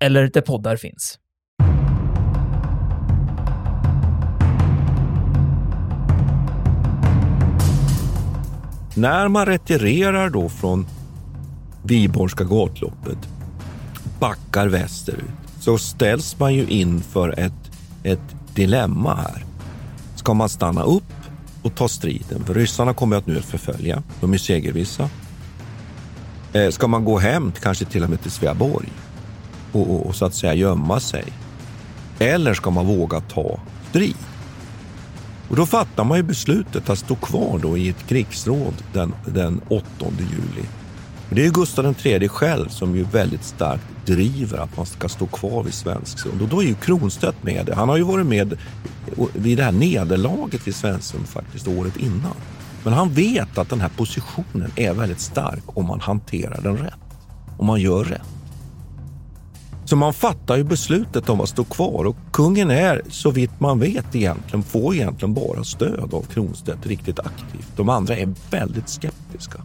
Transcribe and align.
eller 0.00 0.30
där 0.32 0.40
poddar 0.40 0.76
finns. 0.76 1.18
När 8.94 9.28
man 9.28 9.46
retirerar 9.46 10.30
då 10.30 10.48
från 10.48 10.86
Viborgska 11.82 12.44
gatloppet, 12.44 13.18
backar 14.20 14.68
västerut, 14.68 15.24
så 15.60 15.78
ställs 15.78 16.38
man 16.38 16.54
ju 16.54 16.66
inför 16.66 17.40
ett, 17.40 17.70
ett 18.02 18.36
dilemma 18.54 19.14
här. 19.14 19.44
Ska 20.16 20.34
man 20.34 20.48
stanna 20.48 20.82
upp 20.82 21.12
och 21.62 21.74
ta 21.74 21.88
striden? 21.88 22.44
För 22.44 22.54
ryssarna 22.54 22.94
kommer 22.94 23.16
att 23.16 23.26
nu 23.26 23.38
att 23.38 23.44
förfölja. 23.44 24.02
De 24.20 24.34
är 24.34 24.38
segervissa. 24.38 25.10
Eh, 26.52 26.70
ska 26.70 26.86
man 26.86 27.04
gå 27.04 27.18
hem, 27.18 27.52
kanske 27.62 27.84
till 27.84 28.04
och 28.04 28.10
med 28.10 28.22
till 28.22 28.30
Sveaborg 28.30 28.88
och, 29.72 29.90
och, 29.90 30.06
och 30.06 30.14
så 30.14 30.24
att 30.24 30.34
säga 30.34 30.54
gömma 30.54 31.00
sig? 31.00 31.24
Eller 32.18 32.54
ska 32.54 32.70
man 32.70 32.86
våga 32.86 33.20
ta 33.20 33.60
strid? 33.90 34.16
Och 35.48 35.56
då 35.56 35.66
fattar 35.66 36.04
man 36.04 36.16
ju 36.16 36.22
beslutet 36.22 36.90
att 36.90 36.98
stå 36.98 37.14
kvar 37.14 37.58
då 37.62 37.78
i 37.78 37.88
ett 37.88 38.06
krigsråd 38.08 38.74
den, 38.92 39.14
den 39.26 39.60
8 39.68 39.84
juli. 40.18 40.66
Det 41.30 41.40
är 41.40 41.44
ju 41.44 41.50
Gustav 41.50 41.94
III 42.04 42.28
själv 42.28 42.68
som 42.68 42.96
ju 42.96 43.02
väldigt 43.02 43.44
starkt 43.44 43.84
driver 44.06 44.58
att 44.58 44.76
man 44.76 44.86
ska 44.86 45.08
stå 45.08 45.26
kvar 45.26 45.62
vid 45.62 45.74
Svensksund. 45.74 46.42
Och 46.42 46.48
då 46.48 46.62
är 46.62 46.66
ju 46.66 46.74
Kronstedt 46.74 47.42
med 47.42 47.66
det. 47.66 47.74
Han 47.74 47.88
har 47.88 47.96
ju 47.96 48.02
varit 48.02 48.26
med 48.26 48.58
vid 49.34 49.58
det 49.58 49.64
här 49.64 49.72
nederlaget 49.72 50.66
vid 50.66 50.74
Svensksund 50.74 51.26
faktiskt 51.26 51.68
året 51.68 51.96
innan. 51.96 52.34
Men 52.84 52.92
han 52.92 53.12
vet 53.12 53.58
att 53.58 53.68
den 53.68 53.80
här 53.80 53.90
positionen 53.96 54.72
är 54.76 54.92
väldigt 54.92 55.20
stark 55.20 55.62
om 55.66 55.86
man 55.86 56.00
hanterar 56.00 56.60
den 56.62 56.76
rätt. 56.76 56.94
Om 57.58 57.66
man 57.66 57.80
gör 57.80 58.04
rätt. 58.04 58.39
Så 59.90 59.96
man 59.96 60.14
fattar 60.14 60.56
ju 60.56 60.64
beslutet 60.64 61.28
om 61.28 61.40
att 61.40 61.48
stå 61.48 61.64
kvar 61.64 62.04
och 62.04 62.16
kungen 62.32 62.70
är 62.70 63.02
så 63.08 63.30
vitt 63.30 63.60
man 63.60 63.78
vet 63.78 64.14
egentligen, 64.14 64.62
får 64.62 64.94
egentligen 64.94 65.34
bara 65.34 65.64
stöd 65.64 66.14
av 66.14 66.22
Kronstedt 66.22 66.86
riktigt 66.86 67.18
aktivt. 67.18 67.76
De 67.76 67.88
andra 67.88 68.16
är 68.16 68.34
väldigt 68.50 68.88
skeptiska. 68.88 69.60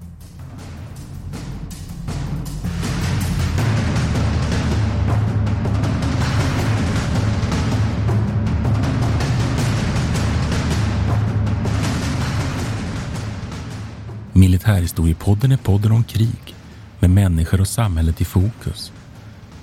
Militärhistoriepodden 14.34 15.52
är 15.52 15.58
podden 15.58 15.92
om 15.92 16.04
krig 16.04 16.56
med 17.00 17.10
människor 17.10 17.62
och 17.62 17.68
samhället 17.68 18.22
i 18.22 18.26
fokus. 18.26 18.92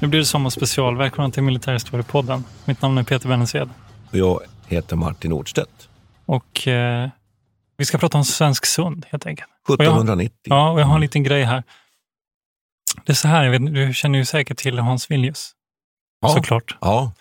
Nu 0.00 0.08
blir 0.08 0.20
det 0.20 0.26
sommarspecial. 0.26 0.96
Välkommen 0.96 1.30
till 1.30 1.42
Militärhistoriepodden. 1.42 2.44
Mitt 2.64 2.82
namn 2.82 2.98
är 2.98 3.02
Peter 3.02 3.28
Bennesved. 3.28 3.70
Och 4.10 4.16
jag 4.18 4.40
heter 4.66 4.96
Martin 4.96 5.30
Nordstedt. 5.30 5.88
Och 6.26 6.68
eh, 6.68 7.08
vi 7.76 7.84
ska 7.84 7.98
prata 7.98 8.18
om 8.18 8.24
Svensk 8.24 8.66
Sund 8.66 9.06
helt 9.10 9.26
enkelt. 9.26 9.50
1790. 9.68 10.36
Och 10.50 10.56
jag, 10.56 10.58
ja, 10.58 10.70
och 10.70 10.80
jag 10.80 10.86
har 10.86 10.94
en 10.94 11.00
liten 11.00 11.22
grej 11.22 11.44
här. 11.44 11.62
Det 13.04 13.12
är 13.12 13.14
så 13.14 13.28
här, 13.28 13.48
vet, 13.48 13.74
du 13.74 13.94
känner 13.94 14.18
ju 14.18 14.24
säkert 14.24 14.58
till 14.58 14.78
Hans 14.78 15.10
Villius. 15.10 15.52
Ja. 16.20 16.28
Såklart. 16.28 16.76
Ja, 16.80 17.12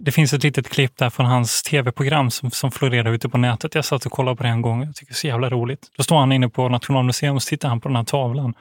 Det 0.00 0.12
finns 0.12 0.32
ett 0.32 0.42
litet 0.42 0.68
klipp 0.68 0.96
där 0.96 1.10
från 1.10 1.26
hans 1.26 1.62
tv-program 1.62 2.30
som, 2.30 2.50
som 2.50 2.70
florerar 2.70 3.12
ute 3.12 3.28
på 3.28 3.38
nätet. 3.38 3.74
Jag 3.74 3.84
satt 3.84 4.06
och 4.06 4.12
kollade 4.12 4.36
på 4.36 4.42
det 4.42 4.48
en 4.48 4.62
gång. 4.62 4.84
Jag 4.84 4.94
tycker 4.96 5.12
det 5.12 5.16
är 5.16 5.20
så 5.20 5.26
jävla 5.26 5.50
roligt. 5.50 5.90
Då 5.96 6.02
står 6.02 6.18
han 6.18 6.32
inne 6.32 6.48
på 6.48 6.68
Nationalmuseum 6.68 7.36
och 7.36 7.42
så 7.42 7.48
tittar 7.48 7.68
han 7.68 7.80
på 7.80 7.88
den 7.88 7.96
här 7.96 8.04
tavlan. 8.04 8.54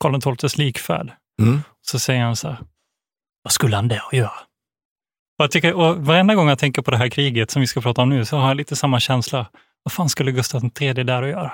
Karl 0.00 0.36
XIIs 0.36 0.58
likfärd. 0.58 1.12
Mm. 1.42 1.62
Så 1.82 1.98
säger 1.98 2.22
han 2.22 2.36
så 2.36 2.48
här, 2.48 2.58
vad 3.48 3.52
skulle 3.52 3.76
han 3.76 3.88
där 3.88 4.02
göra? 4.12 4.30
Och 5.38 5.42
jag 5.44 5.50
tycker, 5.50 5.74
och 5.74 5.96
varenda 5.96 6.34
gång 6.34 6.48
jag 6.48 6.58
tänker 6.58 6.82
på 6.82 6.90
det 6.90 6.96
här 6.96 7.08
kriget 7.08 7.50
som 7.50 7.60
vi 7.60 7.66
ska 7.66 7.80
prata 7.80 8.02
om 8.02 8.08
nu 8.08 8.24
så 8.24 8.36
har 8.36 8.48
jag 8.48 8.56
lite 8.56 8.76
samma 8.76 9.00
känsla. 9.00 9.46
Vad 9.82 9.92
fan 9.92 10.08
skulle 10.08 10.32
Gustav 10.32 10.70
III 10.80 10.92
där 10.92 11.22
att 11.22 11.28
göra? 11.28 11.52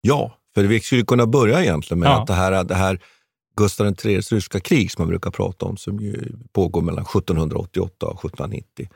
ja, 0.00 0.36
för 0.54 0.64
vi 0.64 0.80
skulle 0.80 1.02
kunna 1.02 1.26
börja 1.26 1.62
egentligen 1.62 1.98
med 2.00 2.08
Ja. 2.08 2.20
att 2.20 2.26
det 2.26 2.34
här, 2.34 2.64
det 2.64 2.74
här 2.74 2.98
Gustav 3.56 3.86
IIIs 4.04 4.32
ryska 4.32 4.60
krig 4.60 4.90
som 4.92 5.02
man 5.02 5.08
brukar 5.08 5.30
prata 5.30 5.66
om, 5.66 5.76
som 5.76 6.00
ju 6.00 6.32
pågår 6.52 6.82
mellan 6.82 7.04
1788 7.04 8.06
och 8.06 8.24
1790, 8.24 8.88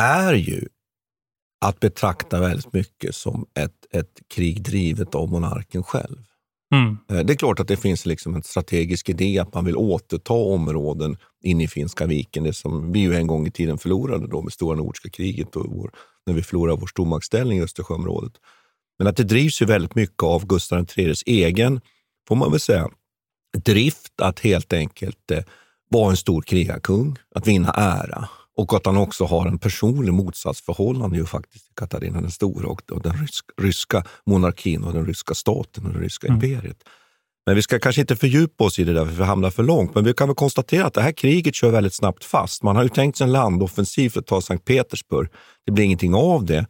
är 0.00 0.34
ju 0.34 0.68
att 1.64 1.80
betrakta 1.80 2.40
väldigt 2.40 2.72
mycket 2.72 3.14
som 3.14 3.46
ett, 3.54 3.86
ett 3.90 4.20
krig 4.34 4.62
drivet 4.62 5.14
av 5.14 5.28
monarken 5.30 5.82
själv. 5.82 6.18
Mm. 6.74 6.98
Eh, 7.10 7.26
det 7.26 7.32
är 7.32 7.36
klart 7.36 7.60
att 7.60 7.68
det 7.68 7.76
finns 7.76 8.06
liksom 8.06 8.34
en 8.34 8.42
strategisk 8.42 9.08
idé 9.08 9.38
att 9.38 9.54
man 9.54 9.64
vill 9.64 9.76
återta 9.76 10.34
områden 10.34 11.16
in 11.42 11.60
i 11.60 11.68
Finska 11.68 12.06
viken, 12.06 12.44
det 12.44 12.52
som 12.52 12.92
vi 12.92 13.00
ju 13.00 13.14
en 13.14 13.26
gång 13.26 13.46
i 13.46 13.50
tiden 13.50 13.78
förlorade 13.78 14.26
då 14.26 14.42
med 14.42 14.52
Stora 14.52 14.76
Nordiska 14.76 15.10
kriget 15.10 15.56
och 15.56 15.66
vår, 15.68 15.90
när 16.26 16.34
vi 16.34 16.42
förlorade 16.42 16.80
vår 16.80 16.86
stormaktsställning 16.86 17.58
i 17.58 17.62
Östersjöområdet. 17.62 18.32
Men 18.98 19.06
att 19.06 19.16
det 19.16 19.24
drivs 19.24 19.62
ju 19.62 19.66
väldigt 19.66 19.94
mycket 19.94 20.22
av 20.22 20.46
Gustav 20.46 20.86
IIIs 20.96 21.22
egen, 21.26 21.80
får 22.28 22.36
man 22.36 22.50
väl 22.50 22.60
säga, 22.60 22.88
drift 23.64 24.20
att 24.20 24.40
helt 24.40 24.72
enkelt 24.72 25.30
eh, 25.30 25.44
vara 25.90 26.10
en 26.10 26.16
stor 26.16 26.42
krigarkung, 26.42 27.16
att 27.34 27.46
vinna 27.46 27.70
ära 27.70 28.28
och 28.60 28.74
att 28.74 28.86
han 28.86 28.96
också 28.96 29.24
har 29.24 29.46
en 29.46 29.58
personlig 29.58 30.12
motsatsförhållande 30.12 31.16
ju 31.16 31.26
faktiskt 31.26 31.64
till 31.64 31.74
Katarina 31.74 32.20
den 32.20 32.30
stora 32.30 32.68
och, 32.68 32.82
och 32.92 33.02
den 33.02 33.12
rysk, 33.12 33.44
ryska 33.62 34.04
monarkin 34.26 34.84
och 34.84 34.92
den 34.92 35.06
ryska 35.06 35.34
staten 35.34 35.86
och 35.86 35.92
det 35.92 36.00
ryska 36.00 36.26
Mm. 36.26 36.36
imperiet. 36.36 36.76
Men 37.46 37.56
vi 37.56 37.62
ska 37.62 37.78
kanske 37.78 38.00
inte 38.00 38.16
fördjupa 38.16 38.64
oss 38.64 38.78
i 38.78 38.84
det 38.84 38.92
där 38.92 39.04
för 39.04 39.12
vi 39.12 39.24
hamnar 39.24 39.50
för 39.50 39.62
långt. 39.62 39.94
Men 39.94 40.04
vi 40.04 40.12
kan 40.12 40.28
väl 40.28 40.34
konstatera 40.34 40.86
att 40.86 40.94
det 40.94 41.02
här 41.02 41.12
kriget 41.12 41.54
kör 41.54 41.70
väldigt 41.70 41.94
snabbt 41.94 42.24
fast. 42.24 42.62
Man 42.62 42.76
har 42.76 42.82
ju 42.82 42.88
tänkt 42.88 43.18
sig 43.18 43.24
en 43.24 43.32
landoffensiv 43.32 44.10
för 44.10 44.20
att 44.20 44.26
ta 44.26 44.40
Sankt 44.40 44.64
Petersburg. 44.64 45.28
Det 45.66 45.72
blir 45.72 45.84
ingenting 45.84 46.14
av 46.14 46.44
det. 46.44 46.66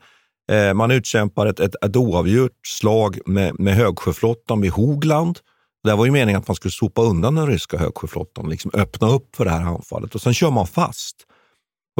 Eh, 0.53 0.75
Man 0.75 0.91
utkämpar 0.91 1.47
ett, 1.47 1.61
ett, 1.61 1.75
ett 1.85 1.97
oavgjort 1.97 2.67
slag 2.67 3.19
med, 3.27 3.61
med 3.61 3.75
högsjöflottan 3.75 4.61
vid 4.61 4.71
Hogland. 4.71 5.39
Det 5.85 5.95
var 5.95 6.05
ju 6.05 6.11
meningen 6.11 6.41
att 6.41 6.49
man 6.49 6.55
skulle 6.55 6.73
sopa 6.73 7.03
undan 7.03 7.35
den 7.35 7.47
ryska 7.47 7.79
högsjöflottan 7.79 8.49
liksom 8.51 8.71
öppna 8.75 9.09
upp 9.09 9.37
för 9.37 9.45
det 9.45 9.51
här 9.51 9.65
anfallet. 9.65 10.15
Och 10.15 10.21
sen 10.23 10.35
kör 10.35 10.51
man 10.51 10.67
fast. 10.67 11.17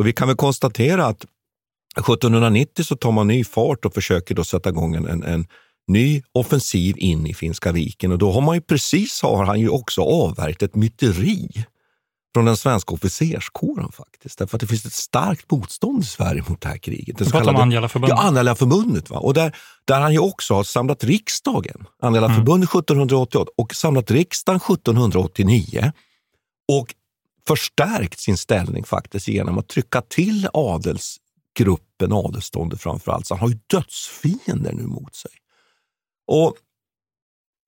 Och 0.01 0.07
vi 0.07 0.13
kan 0.13 0.29
väl 0.29 0.37
konstatera 0.37 1.07
att 1.07 1.25
1790 1.99 2.85
så 2.85 2.97
tar 2.97 3.13
man 3.13 3.27
ny 3.27 3.45
fart 3.45 3.85
och 3.85 3.95
försöker 3.95 4.35
då 4.35 4.45
sätta 4.45 4.69
igång 4.69 4.95
en, 4.95 5.23
en, 5.23 5.47
ny 5.89 6.23
offensiv 6.33 6.95
in 6.99 7.27
i 7.27 7.35
Finska 7.35 7.73
viken. 7.73 8.13
Och 8.13 8.19
då 8.19 8.33
har 8.33 8.41
man 8.41 8.55
ju 8.55 8.61
precis, 8.61 9.23
har 9.23 9.45
han 9.45 9.61
ju 9.61 9.69
också 9.69 10.03
avvärjt 10.03 10.63
ett 10.63 10.75
myteri 10.75 11.49
från 12.35 12.45
den 12.45 12.57
svenska 12.57 12.95
officerskåren 12.95 13.93
faktiskt. 13.93 14.39
Därför 14.39 14.57
att 14.57 14.61
det 14.61 14.67
finns 14.67 14.87
ett 14.87 14.93
starkt 14.93 15.51
motstånd 15.51 16.03
i 16.03 16.07
Sverige 16.07 16.45
mot 16.49 16.61
det 16.61 16.69
här 16.69 16.79
kriget. 16.79 17.19
Det 17.19 17.31
pratar 17.31 17.55
om 17.55 17.57
Angela-förbundet. 17.57 18.19
Ja, 18.19 18.23
Angela-förbundet. 18.23 19.11
Va? 19.11 19.19
Och 19.19 19.35
där, 19.35 19.57
där 19.85 20.01
han 20.01 20.13
ju 20.13 20.19
också 20.19 20.55
har 20.55 20.65
samlat 20.65 21.05
riksdagen. 21.05 21.87
Angela-förbundet 22.03 22.69
1788 22.69 23.51
och 23.57 23.75
samlat 23.75 24.11
riksdagen 24.11 24.61
1789. 24.61 25.93
Och 26.69 26.95
förstärkt 27.51 28.21
sin 28.21 28.37
ställning 28.37 28.85
faktiskt 28.85 29.29
genom 29.29 29.59
att 29.59 29.69
trycka 29.69 30.03
till 30.03 30.49
adelsgruppen, 30.53 32.13
adelståndet 32.13 32.81
framför 32.81 33.13
allt. 33.13 33.27
Så 33.27 33.35
han 33.35 33.41
har 33.41 33.49
ju 33.49 33.59
dödsfiender 33.67 34.73
nu 34.73 34.83
mot 34.83 35.15
sig. 35.15 35.31
Och 36.27 36.57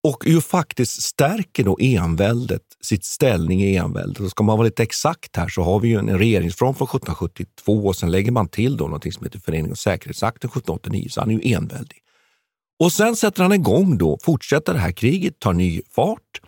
och 0.04 0.26
ju 0.26 0.40
faktiskt 0.40 1.02
stärker 1.02 1.64
då 1.64 1.76
enväldet 1.80 2.62
sitt 2.80 3.04
ställning 3.04 3.62
i 3.62 3.76
enväldet. 3.76 4.20
Och 4.20 4.30
ska 4.30 4.42
man 4.42 4.58
vara 4.58 4.64
lite 4.64 4.82
exakt 4.82 5.36
här 5.36 5.48
så 5.48 5.62
har 5.62 5.80
vi 5.80 5.88
ju 5.88 5.98
en 5.98 6.18
regeringsform 6.18 6.74
från 6.74 6.86
1772 6.86 7.86
och 7.86 7.96
sen 7.96 8.10
lägger 8.10 8.32
man 8.32 8.48
till 8.48 8.76
då 8.76 8.84
någonting 8.84 9.12
som 9.12 9.24
heter 9.24 9.38
Förening 9.38 9.70
och 9.70 9.78
säkerhetsakten 9.78 10.48
1789, 10.48 11.08
så 11.10 11.20
han 11.20 11.30
är 11.30 11.34
ju 11.34 11.54
enväldig. 11.54 11.98
Och 12.78 12.92
sen 12.92 13.16
sätter 13.16 13.42
han 13.42 13.52
igång 13.52 13.98
då, 13.98 14.18
fortsätter 14.22 14.72
det 14.72 14.78
här 14.78 14.92
kriget, 14.92 15.38
tar 15.38 15.52
ny 15.52 15.82
fart 15.90 16.40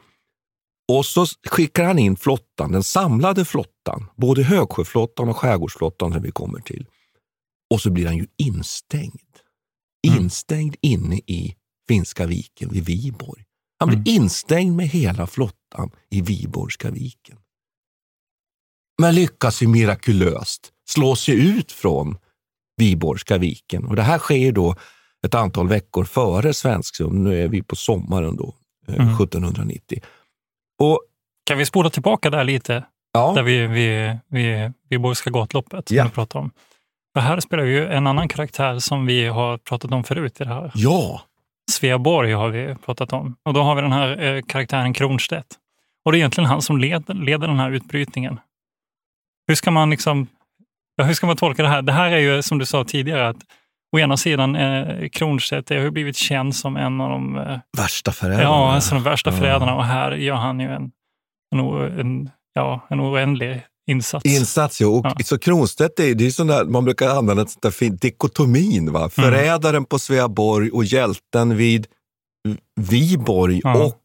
och 0.92 1.06
så 1.06 1.26
skickar 1.26 1.84
han 1.84 1.98
in 1.98 2.16
flottan, 2.16 2.72
den 2.72 2.82
samlade 2.82 3.44
flottan, 3.44 4.06
både 4.16 4.42
högsjöflottan 4.42 5.28
och 5.28 5.36
skärgårdsflottan 5.36 6.12
som 6.12 6.22
vi 6.22 6.30
kommer 6.30 6.60
till. 6.60 6.86
Och 7.70 7.80
så 7.80 7.90
blir 7.90 8.06
han 8.06 8.16
ju 8.16 8.26
instängd. 8.36 9.20
Mm. 10.06 10.18
Instängd 10.18 10.76
inne 10.80 11.16
i 11.16 11.56
Finska 11.88 12.26
viken 12.26 12.68
vid 12.72 12.84
Viborg. 12.84 13.44
Han 13.78 13.88
blir 13.88 13.98
mm. 13.98 14.22
instängd 14.22 14.76
med 14.76 14.88
hela 14.88 15.26
flottan 15.26 15.90
i 16.10 16.20
Viborgska 16.20 16.90
viken. 16.90 17.38
Men 19.02 19.14
lyckas 19.14 19.62
ju 19.62 19.68
mirakulöst 19.68 20.72
slå 20.88 21.16
sig 21.16 21.58
ut 21.58 21.72
från 21.72 22.16
Viborgska 22.76 23.38
viken. 23.38 23.84
Och 23.84 23.96
det 23.96 24.02
här 24.02 24.18
sker 24.18 24.52
då 24.52 24.76
ett 25.26 25.34
antal 25.34 25.68
veckor 25.68 26.04
före 26.04 26.54
Svensksund. 26.54 27.24
Nu 27.24 27.42
är 27.42 27.48
vi 27.48 27.62
på 27.62 27.76
sommaren 27.76 28.36
då, 28.36 28.54
eh, 28.88 28.94
mm. 28.94 29.14
1790. 29.14 30.00
Och, 30.78 31.00
kan 31.46 31.58
vi 31.58 31.66
spola 31.66 31.90
tillbaka 31.90 32.30
där 32.30 32.44
lite? 32.44 32.84
Ja. 33.12 33.32
Där 33.34 33.42
vi, 33.42 33.66
vi, 33.66 34.16
vi, 34.28 34.72
Viborgska 34.90 35.30
gatloppet 35.30 35.88
som 35.88 35.96
ja. 35.96 36.04
vi 36.04 36.10
pratar 36.10 36.38
om. 36.40 36.50
För 37.14 37.20
här 37.20 37.40
spelar 37.40 37.64
ju 37.64 37.86
en 37.86 38.06
annan 38.06 38.28
karaktär 38.28 38.78
som 38.78 39.06
vi 39.06 39.26
har 39.26 39.58
pratat 39.58 39.92
om 39.92 40.04
förut 40.04 40.40
i 40.40 40.44
det 40.44 40.50
här. 40.50 40.72
Ja. 40.74 41.22
Sveaborg 41.70 42.32
har 42.32 42.48
vi 42.48 42.74
pratat 42.74 43.12
om. 43.12 43.36
Och 43.42 43.54
då 43.54 43.62
har 43.62 43.74
vi 43.74 43.80
den 43.82 43.92
här 43.92 44.22
eh, 44.22 44.42
karaktären 44.42 44.92
Kronstedt. 44.92 45.46
Och 46.04 46.12
det 46.12 46.16
är 46.16 46.18
egentligen 46.18 46.50
han 46.50 46.62
som 46.62 46.78
led, 46.78 47.04
leder 47.08 47.48
den 47.48 47.58
här 47.58 47.70
utbrytningen. 47.70 48.40
Hur 49.46 49.54
ska 49.54 49.70
man 49.70 49.90
liksom, 49.90 50.26
hur 51.02 51.14
ska 51.14 51.26
man 51.26 51.36
tolka 51.36 51.62
det 51.62 51.68
här? 51.68 51.82
Det 51.82 51.92
här 51.92 52.10
är 52.10 52.18
ju 52.18 52.42
som 52.42 52.58
du 52.58 52.66
sa 52.66 52.84
tidigare, 52.84 53.28
att 53.28 53.36
å 53.94 53.98
ena 53.98 54.16
sidan 54.16 54.56
eh, 54.56 55.08
Kronstedt 55.08 55.70
har 55.70 55.76
ju 55.76 55.90
blivit 55.90 56.16
känd 56.16 56.56
som 56.56 56.76
en 56.76 57.00
av 57.00 57.10
de 57.10 57.38
eh, 57.38 57.58
värsta 57.76 58.12
förrädarna. 58.12 58.42
Ja, 58.42 58.72
alltså 58.72 58.94
de 58.94 59.02
värsta 59.02 59.30
ja. 59.30 59.36
förrädarna. 59.36 59.74
Och 59.74 59.84
här 59.84 60.12
gör 60.12 60.34
han 60.34 60.60
ju 60.60 60.66
en, 60.66 60.90
en, 61.54 61.60
en, 62.00 62.30
ja, 62.54 62.86
en 62.90 63.00
oändlig 63.00 63.62
insats. 63.90 64.24
Insats, 64.24 64.80
ja. 64.80 64.88
Och, 64.88 65.06
ja. 65.06 65.14
Så 65.24 65.38
Kronstedt 65.38 66.00
är, 66.00 66.14
det 66.14 66.26
är 66.26 66.30
sån 66.30 66.46
där, 66.46 66.64
man 66.64 66.84
brukar 66.84 67.08
använda 67.08 67.42
ett 67.42 67.50
sånt 67.50 67.62
där 67.62 67.70
fint 67.70 68.02
dikotomin. 68.02 68.92
Va? 68.92 68.98
Mm. 68.98 69.10
Förrädaren 69.10 69.76
mm. 69.76 69.84
på 69.84 69.98
Sveaborg 69.98 70.70
och 70.70 70.84
hjälten 70.84 71.56
vid 71.56 71.86
Viborg 72.80 73.60
ja. 73.64 73.84
och 73.84 74.00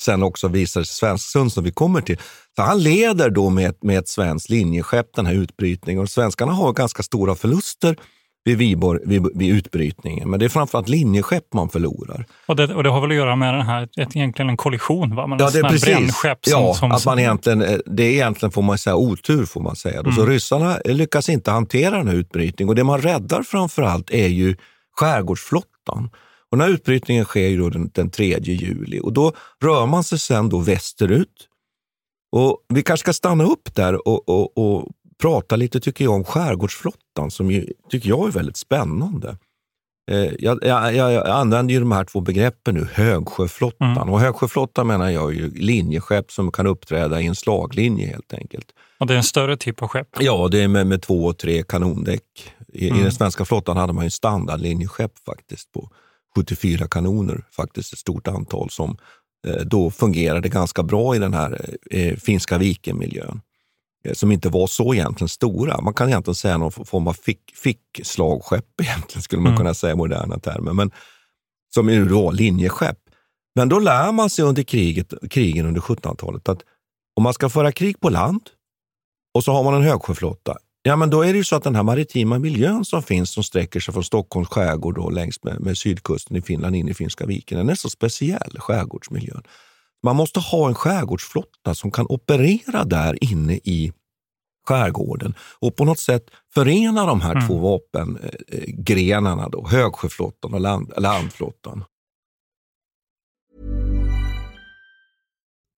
sen 0.00 0.22
också 0.22 0.48
visar 0.48 0.82
sig 0.82 0.94
Svensksund 0.94 1.52
som 1.52 1.64
vi 1.64 1.72
kommer 1.72 2.00
till. 2.00 2.18
Så 2.56 2.62
han 2.62 2.82
leder 2.82 3.30
då 3.30 3.50
med, 3.50 3.74
med 3.80 3.98
ett 3.98 4.08
svenskt 4.08 4.50
linjeskepp 4.50 5.14
den 5.14 5.26
här 5.26 5.34
utbrytningen 5.34 6.02
och 6.02 6.10
svenskarna 6.10 6.52
har 6.52 6.72
ganska 6.72 7.02
stora 7.02 7.34
förluster 7.34 7.96
vid, 8.46 8.58
Viborg, 8.58 9.00
vid, 9.04 9.26
vid 9.34 9.54
utbrytningen. 9.54 10.30
Men 10.30 10.40
det 10.40 10.46
är 10.46 10.48
framförallt 10.48 10.88
linjeskepp 10.88 11.54
man 11.54 11.68
förlorar. 11.68 12.24
Och 12.46 12.56
det, 12.56 12.74
och 12.74 12.82
det 12.82 12.90
har 12.90 13.00
väl 13.00 13.10
att 13.10 13.16
göra 13.16 13.36
med 13.36 13.54
den 13.54 13.66
här, 13.66 13.82
ett, 13.82 14.16
egentligen 14.16 14.48
en 14.48 14.56
kollision? 14.56 15.14
Va? 15.14 15.26
Man 15.26 15.38
ja, 15.38 15.50
det 15.50 15.58
är 15.58 15.62
precis. 15.62 16.20
Som, 16.20 16.34
ja, 16.46 16.74
som, 16.74 16.92
att 16.92 17.06
man 17.06 17.18
egentligen, 17.18 17.62
eh, 17.62 17.78
det 17.86 18.02
är 18.02 18.10
egentligen 18.10 18.52
får 18.52 18.62
man 18.62 18.78
säga 18.78 18.96
otur. 18.96 19.46
får 19.46 19.60
man 19.60 19.76
säga. 19.76 20.00
Mm. 20.00 20.12
Så 20.12 20.26
ryssarna 20.26 20.78
lyckas 20.84 21.28
inte 21.28 21.50
hantera 21.50 21.98
den 21.98 22.08
här 22.08 22.14
utbrytningen 22.14 22.68
och 22.68 22.74
det 22.74 22.84
man 22.84 23.00
räddar 23.00 23.42
framförallt 23.42 24.10
är 24.10 24.28
ju 24.28 24.56
skärgårdsflottan. 24.96 26.10
Och 26.50 26.58
den 26.58 26.60
här 26.60 26.74
utbrytningen 26.74 27.24
sker 27.24 27.48
ju 27.48 27.70
den, 27.70 27.90
den 27.94 28.10
3 28.10 28.38
juli 28.40 29.00
och 29.02 29.12
då 29.12 29.32
rör 29.62 29.86
man 29.86 30.04
sig 30.04 30.18
sen 30.18 30.48
då 30.48 30.58
västerut. 30.58 31.48
Och 32.32 32.58
vi 32.68 32.82
kanske 32.82 33.04
ska 33.04 33.12
stanna 33.12 33.44
upp 33.44 33.74
där 33.74 34.08
och, 34.08 34.28
och, 34.28 34.58
och 34.58 34.88
prata 35.22 35.56
lite 35.56 35.80
tycker 35.80 36.04
jag 36.04 36.14
om 36.14 36.24
skärgårdsflottan 36.24 37.30
som 37.30 37.50
ju, 37.50 37.66
tycker 37.90 38.08
jag 38.08 38.28
är 38.28 38.32
väldigt 38.32 38.56
spännande. 38.56 39.36
Eh, 40.10 40.32
jag, 40.38 40.58
jag, 40.64 40.94
jag, 40.94 41.28
använder 41.28 41.74
ju 41.74 41.80
de 41.80 41.92
här 41.92 42.04
två 42.04 42.20
begreppen 42.20 42.74
nu, 42.74 42.88
högsjöflottan. 42.92 43.96
Mm. 43.96 44.08
Och 44.08 44.20
högsjöflottan 44.20 44.86
menar 44.86 45.10
jag 45.10 45.34
ju 45.34 45.50
linjeskepp 45.50 46.32
som 46.32 46.52
kan 46.52 46.66
uppträda 46.66 47.20
i 47.20 47.26
en 47.26 47.34
slaglinje 47.34 48.06
helt 48.06 48.34
enkelt. 48.34 48.66
Och 48.98 49.06
det 49.06 49.14
är 49.14 49.18
en 49.18 49.24
större 49.24 49.56
typ 49.56 49.82
av 49.82 49.88
skepp? 49.88 50.08
Ja, 50.18 50.48
det 50.50 50.62
är 50.62 50.68
med, 50.68 50.86
med 50.86 51.02
två 51.02 51.24
och 51.24 51.38
tre 51.38 51.62
kanondäck. 51.62 52.22
I, 52.72 52.88
mm. 52.88 53.00
I 53.00 53.02
den 53.02 53.12
svenska 53.12 53.44
flottan 53.44 53.76
hade 53.76 53.92
man 53.92 54.04
ju 54.04 54.10
standardlinjeskepp 54.10 55.18
faktiskt 55.26 55.72
på 55.72 55.90
74 56.36 56.88
kanoner, 56.88 57.44
faktiskt 57.50 57.92
ett 57.92 57.98
stort 57.98 58.28
antal 58.28 58.70
som 58.70 58.96
eh, 59.46 59.56
då 59.56 59.90
fungerade 59.90 60.48
ganska 60.48 60.82
bra 60.82 61.16
i 61.16 61.18
den 61.18 61.34
här 61.34 61.76
eh, 61.90 62.16
finska 62.16 62.58
vikenmiljön. 62.58 63.40
Eh, 64.06 64.12
som 64.12 64.32
inte 64.32 64.48
var 64.48 64.66
så 64.66 64.94
egentligen 64.94 65.28
stora. 65.28 65.80
Man 65.80 65.94
kan 65.94 66.08
egentligen 66.08 66.34
säga 66.34 66.58
någon 66.58 66.72
form 66.72 67.08
av 67.08 67.12
fick, 67.12 67.56
fickslagskepp 67.56 68.80
egentligen, 68.82 69.22
skulle 69.22 69.42
man 69.42 69.52
mm. 69.52 69.58
kunna 69.58 69.74
säga 69.74 69.92
i 69.92 69.96
moderna 69.96 70.38
termer. 70.38 70.72
Men 70.72 70.90
som 71.74 71.88
ju 71.88 72.04
då 72.04 72.30
linjeskepp. 72.30 72.98
Men 73.54 73.68
då 73.68 73.78
lär 73.78 74.12
man 74.12 74.30
sig 74.30 74.44
under 74.44 74.62
kriget, 74.62 75.12
krigen 75.30 75.66
under 75.66 75.80
1700-talet 75.80 76.48
att 76.48 76.62
om 77.16 77.22
man 77.22 77.34
ska 77.34 77.48
föra 77.48 77.72
krig 77.72 78.00
på 78.00 78.08
land 78.08 78.42
och 79.34 79.44
så 79.44 79.52
har 79.52 79.64
man 79.64 79.74
en 79.74 79.82
högsjöflotta, 79.82 80.56
ja 80.82 80.96
men 80.96 81.10
då 81.10 81.22
är 81.22 81.32
det 81.32 81.36
ju 81.38 81.44
så 81.44 81.56
att 81.56 81.62
den 81.62 81.74
här 81.74 81.82
maritima 81.82 82.38
miljön 82.38 82.84
som 82.84 83.02
finns, 83.02 83.30
som 83.30 83.42
sträcker 83.42 83.80
sig 83.80 83.94
från 83.94 84.04
Stockholms 84.04 84.48
skärgård 84.48 84.98
och 84.98 85.12
längs 85.12 85.42
med, 85.42 85.60
med 85.60 85.78
sydkusten 85.78 86.36
i 86.36 86.42
Finland 86.42 86.76
in 86.76 86.88
i 86.88 86.94
Finska 86.94 87.26
viken, 87.26 87.58
den 87.58 87.68
är 87.68 87.74
så 87.74 87.90
speciell, 87.90 88.56
skärgårdsmiljön. 88.58 89.42
Man 90.02 90.16
måste 90.16 90.40
ha 90.40 90.68
en 90.68 90.74
skärgårdsflotta 90.74 91.74
som 91.74 91.90
kan 91.90 92.06
operera 92.08 92.84
där 92.84 93.24
inne 93.24 93.54
i 93.54 93.92
skärgården 94.66 95.34
och 95.58 95.76
på 95.76 95.84
något 95.84 95.98
sätt 95.98 96.30
förena 96.54 97.06
de 97.06 97.20
här 97.20 97.32
mm. 97.32 97.46
två 97.46 97.58
vapengrenarna, 97.58 99.48
då, 99.48 99.66
högsjöflottan 99.68 100.54
och 100.54 100.60
land, 100.60 100.92
landflottan. 100.96 101.84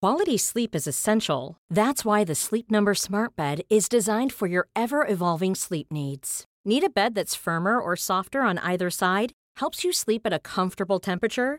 Quality 0.00 0.38
sleep 0.38 0.74
is 0.74 0.86
essential. 0.86 1.56
That's 1.74 2.04
why 2.04 2.24
the 2.24 2.34
Sleep 2.34 2.70
Number 2.70 2.94
smart 2.94 3.34
bed 3.36 3.62
is 3.68 3.88
designed 3.88 4.32
for 4.32 4.48
your 4.48 4.68
ever-evolving 4.76 5.56
sleep 5.56 5.86
needs. 5.90 6.44
Need 6.64 6.84
a 6.84 6.90
bed 6.94 7.14
that's 7.16 7.34
firmer 7.34 7.80
or 7.80 7.96
softer 7.96 8.42
on 8.42 8.58
either 8.58 8.90
side? 8.90 9.32
Helps 9.60 9.84
you 9.84 9.92
sleep 9.92 10.24
at 10.24 10.32
a 10.32 10.38
comfortable 10.38 11.00
temperature? 11.00 11.58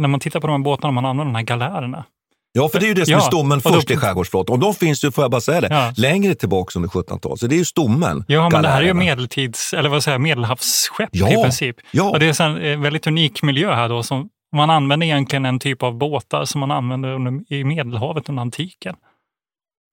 När 0.00 0.08
man 0.08 0.20
tittar 0.20 0.40
på 0.40 0.46
de 0.46 0.52
här 0.52 0.64
båtarna, 0.64 0.92
man 0.92 1.04
använder 1.04 1.32
de 1.32 1.34
här 1.38 1.42
galärerna. 1.42 2.04
Ja, 2.52 2.68
för 2.68 2.80
det 2.80 2.86
är 2.86 2.88
ju 2.88 2.94
det 2.94 3.04
som 3.06 3.12
Ja, 3.12 3.18
är 3.18 3.22
stommen 3.22 3.58
och 3.58 3.62
då- 3.72 3.74
först 3.76 3.90
i 3.90 3.96
skärgårdsflottan. 3.96 4.54
Och 4.54 4.60
de 4.60 4.74
finns 4.74 5.04
ju, 5.04 5.10
får 5.12 5.24
jag 5.24 5.30
bara 5.30 5.40
säga 5.40 5.60
det, 5.60 5.68
Ja. 5.70 5.92
längre 5.96 6.34
tillbaka 6.34 6.78
under 6.78 6.88
1700-talet. 6.88 7.40
Så 7.40 7.46
det 7.46 7.54
är 7.54 7.58
ju 7.58 7.64
stommen. 7.64 8.24
Ja, 8.28 8.48
men 8.50 8.62
det 8.62 8.68
här 8.68 8.76
är 8.76 8.80
ju 8.82 8.86
galärerna. 8.88 8.98
medeltids, 9.10 9.72
eller 9.74 9.88
vad 9.88 10.04
säger 10.04 10.18
medelhavsskepp 10.18 11.08
Ja, 11.12 11.28
i 11.28 11.42
princip. 11.42 11.76
ja. 11.90 12.10
Och 12.10 12.20
det 12.20 12.26
är 12.26 12.32
så 12.32 12.42
en 12.44 12.56
eh, 12.62 12.80
väldigt 12.80 13.06
unik 13.06 13.42
miljö 13.42 13.74
här 13.74 13.88
då. 13.88 14.02
Som, 14.02 14.28
man 14.56 14.70
använder 14.70 15.06
egentligen 15.06 15.44
en 15.44 15.58
typ 15.58 15.82
av 15.82 15.94
båtar 15.98 16.44
som 16.44 16.60
man 16.60 16.70
använde 16.70 17.12
under, 17.14 17.52
i 17.52 17.64
Medelhavet 17.64 18.28
under 18.28 18.40
antiken. 18.40 18.96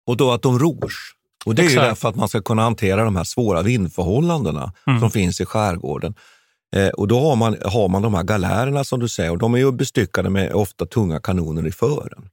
Och 0.08 0.18
då 0.18 0.32
att 0.32 0.42
de 0.42 0.60
rors. 0.60 1.14
Och 1.46 1.56
det 1.56 1.62
är 1.62 1.70
ju 1.70 1.76
därför 1.76 2.10
att 2.10 2.16
man 2.16 2.28
ska 2.30 2.42
kunna 2.42 2.62
hantera 2.62 3.04
de 3.04 3.16
här 3.16 3.24
svåra 3.24 3.62
vindförhållandena 3.62 4.74
Mm. 4.88 5.00
som 5.00 5.12
finns 5.12 5.42
i 5.42 5.46
skärgården. 5.46 6.16
Eh, 6.76 6.88
och 6.88 7.08
då 7.08 7.20
har 7.20 7.36
man, 7.36 7.58
har 7.66 7.90
man 7.90 8.02
de 8.02 8.14
här 8.14 8.24
galärerna 8.24 8.84
som 8.84 9.00
du 9.00 9.08
säger 9.10 9.32
och 9.32 9.38
de 9.38 9.54
är 9.54 9.58
ju 9.58 9.72
bestyckade 9.72 10.30
med 10.30 10.54
ofta 10.54 10.86
tunga 10.86 11.20
kanoner 11.20 11.68
i 11.68 11.72
fören. 11.72 12.30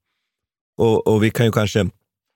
Och, 0.79 1.07
och 1.07 1.23
vi 1.23 1.31
kan 1.31 1.47
ju 1.47 1.52
kanske 1.52 1.85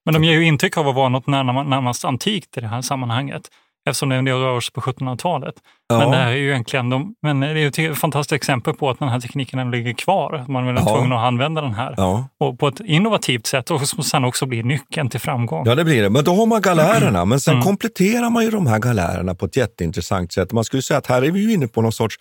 Men 0.05 0.15
de 0.15 0.25
ger 0.25 0.33
ju 0.33 0.45
intryck 0.45 0.77
av 0.77 0.89
att 0.89 0.95
vara 0.95 1.09
något 1.09 1.27
närmast, 1.27 1.69
närmast 1.69 2.05
antikt 2.05 2.57
i 2.57 2.61
det 2.61 2.67
här 2.67 2.83
sammanhanget. 2.83 3.51
Eftersom 3.87 4.09
det 4.09 4.15
är 4.15 4.19
en 4.19 4.25
del 4.25 4.37
rör 4.37 4.61
sig 4.61 4.73
på 4.73 4.81
1700-talet. 4.81 5.55
Ja. 5.89 5.99
Men 5.99 6.11
det 6.11 6.17
här 6.17 6.27
är 6.31 6.37
ju 6.37 6.51
egentligen, 6.51 6.91
de, 6.91 7.15
men 7.23 7.41
det 7.41 7.47
är 7.47 7.81
ju 7.81 7.93
ett 7.93 7.99
fantastiskt 7.99 8.33
exempel 8.33 8.75
på 8.75 8.91
att 8.91 8.99
den 8.99 9.09
här 9.09 9.21
tekniken 9.21 9.71
ligger 9.71 9.93
kvar. 9.93 10.45
Man 10.49 10.69
är 10.69 10.73
Ja. 10.75 10.85
tvungen 10.85 11.13
att 11.13 11.25
använda 11.27 11.61
den 11.61 11.75
här. 11.75 11.95
Ja. 11.97 12.29
Och 12.41 12.59
på 12.59 12.69
ett 12.69 12.81
innovativt 12.81 13.47
sätt 13.47 13.71
och 13.71 13.89
som 13.89 14.03
sen 14.05 14.25
också 14.25 14.47
blir 14.47 14.63
nyckeln 14.63 15.09
till 15.11 15.21
framgång. 15.21 15.67
Ja, 15.67 15.75
det 15.75 15.85
blir 15.85 16.03
det. 16.03 16.11
Men 16.11 16.25
då 16.25 16.35
har 16.35 16.47
man 16.47 16.61
galärerna. 16.63 17.25
Men 17.25 17.41
sen 17.41 17.55
Mm. 17.55 17.65
kompletterar 17.65 18.31
man 18.31 18.45
ju 18.45 18.51
de 18.51 18.67
här 18.67 18.79
galärerna 18.79 19.35
på 19.35 19.47
ett 19.47 19.57
jätteintressant 19.57 20.33
sätt. 20.33 20.53
Man 20.53 20.65
skulle 20.65 20.83
säga 20.83 20.99
att 20.99 21.07
här 21.07 21.23
är 21.23 21.31
vi 21.31 21.41
ju 21.41 21.53
inne 21.53 21.69
på 21.69 21.83
någon 21.83 21.93
sorts 21.93 22.17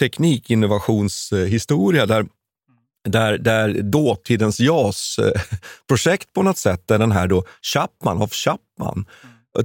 teknikinnovationshistoria 0.00 2.06
där, 2.06 2.26
där, 3.08 3.38
där 3.38 3.82
dåtidens 3.82 4.60
JAS-projekt 4.60 6.32
på 6.34 6.42
något 6.42 6.58
sätt, 6.58 6.82
där 6.88 6.98
den 6.98 7.12
här 7.12 7.26
då 7.26 7.44
Chapman, 7.74 8.22
av 8.22 8.30
Chapman, 8.30 8.98
och 8.98 9.04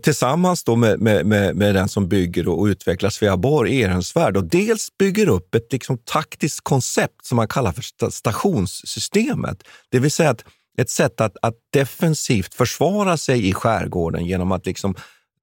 tillsammans 0.03 0.63
då 0.63 0.75
med, 0.75 0.99
med, 0.99 1.25
med, 1.25 1.55
med 1.55 1.75
den 1.75 1.89
som 1.89 2.07
bygger 2.07 2.47
och 2.47 2.65
utvecklar 2.65 3.09
Sveaborg, 3.09 3.81
Ehrensvärd, 3.81 4.37
och 4.37 4.43
dels 4.43 4.97
bygger 4.99 5.29
upp 5.29 5.55
ett 5.55 5.71
liksom 5.71 5.97
taktiskt 5.97 6.61
koncept 6.61 7.25
som 7.25 7.35
man 7.35 7.47
kallar 7.47 7.71
för 7.71 8.09
stationssystemet. 8.09 9.63
Det 9.89 9.99
vill 9.99 10.11
säga 10.11 10.29
att 10.29 10.43
ett 10.77 10.89
sätt 10.89 11.21
att, 11.21 11.37
att 11.41 11.55
defensivt 11.73 12.53
försvara 12.53 13.17
sig 13.17 13.49
i 13.49 13.53
skärgården 13.53 14.25
genom 14.25 14.51
att 14.51 14.65
liksom 14.65 14.95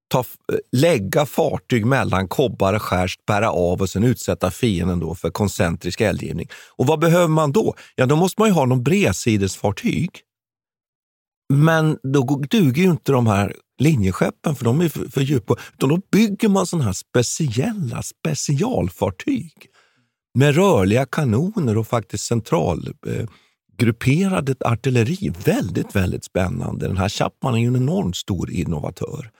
ta, 0.08 0.24
lägga 0.72 1.26
fartyg 1.26 1.86
mellan 1.86 2.28
kobbar 2.28 2.74
och 2.74 2.82
skär, 2.82 3.08
spärra 3.08 3.50
av 3.50 3.80
och 3.80 3.90
sen 3.90 4.04
utsätta 4.04 4.50
fienden 4.50 5.00
då 5.00 5.14
för 5.14 5.30
koncentrisk 5.30 6.00
eldgivning. 6.00 6.48
Och 6.76 6.86
vad 6.86 6.98
behöver 6.98 7.28
man 7.28 7.52
då? 7.52 7.74
Ja, 7.94 8.06
då 8.06 8.16
måste 8.16 8.40
man 8.40 8.48
ju 8.48 8.54
ha 8.54 8.64
någon 8.64 8.82
bredsidesfartyg. 8.82 10.10
Men 11.52 11.98
då 12.02 12.42
duger 12.50 12.82
ju 12.82 12.90
inte 12.90 13.12
de 13.12 13.26
här 13.26 13.56
linjeskeppen 13.80 14.54
för 14.54 14.64
de 14.64 14.80
är 14.80 14.88
för, 14.88 15.04
för 15.04 15.20
djupa. 15.20 15.56
Utan 15.74 15.88
då 15.88 16.00
bygger 16.12 16.48
man 16.48 16.66
sådana 16.66 16.84
här 16.84 16.92
speciella 16.92 18.02
specialfartyg 18.02 19.52
med 20.34 20.54
rörliga 20.54 21.06
kanoner 21.06 21.78
och 21.78 21.86
faktiskt 21.86 22.24
centralgrupperade 22.24 24.54
eh, 24.64 24.72
artilleri. 24.72 25.32
Väldigt, 25.44 25.96
väldigt 25.96 26.24
spännande. 26.24 26.88
Den 26.88 26.96
här 26.96 27.08
Chapman 27.08 27.54
är 27.54 27.58
ju 27.58 27.66
en 27.66 27.76
enormt 27.76 28.16
stor 28.16 28.50
innovatör. 28.50 29.30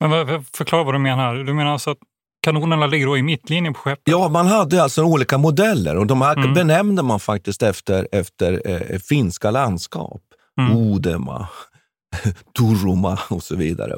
Men 0.00 0.44
förklara 0.44 0.84
vad 0.84 0.94
du 0.94 0.98
menar. 0.98 1.34
Du 1.34 1.54
menar 1.54 1.72
alltså 1.72 1.90
att 1.90 1.98
kanonerna 2.42 2.86
ligger 2.86 3.06
då 3.06 3.18
i 3.18 3.22
mittlinjen 3.22 3.74
på 3.74 3.80
skeppet? 3.80 4.02
Ja, 4.06 4.28
man 4.28 4.46
hade 4.46 4.82
alltså 4.82 5.04
olika 5.04 5.38
modeller 5.38 5.96
och 5.96 6.06
de 6.06 6.22
här 6.22 6.36
Mm. 6.36 6.54
benämnde 6.54 7.02
man 7.02 7.20
faktiskt 7.20 7.62
efter, 7.62 8.08
efter 8.12 8.62
eh, 8.64 8.98
finska 8.98 9.50
landskap. 9.50 10.22
Mm. 10.60 10.76
Odema, 10.76 11.48
Turuma 12.58 13.18
och 13.30 13.42
så 13.42 13.56
vidare. 13.56 13.94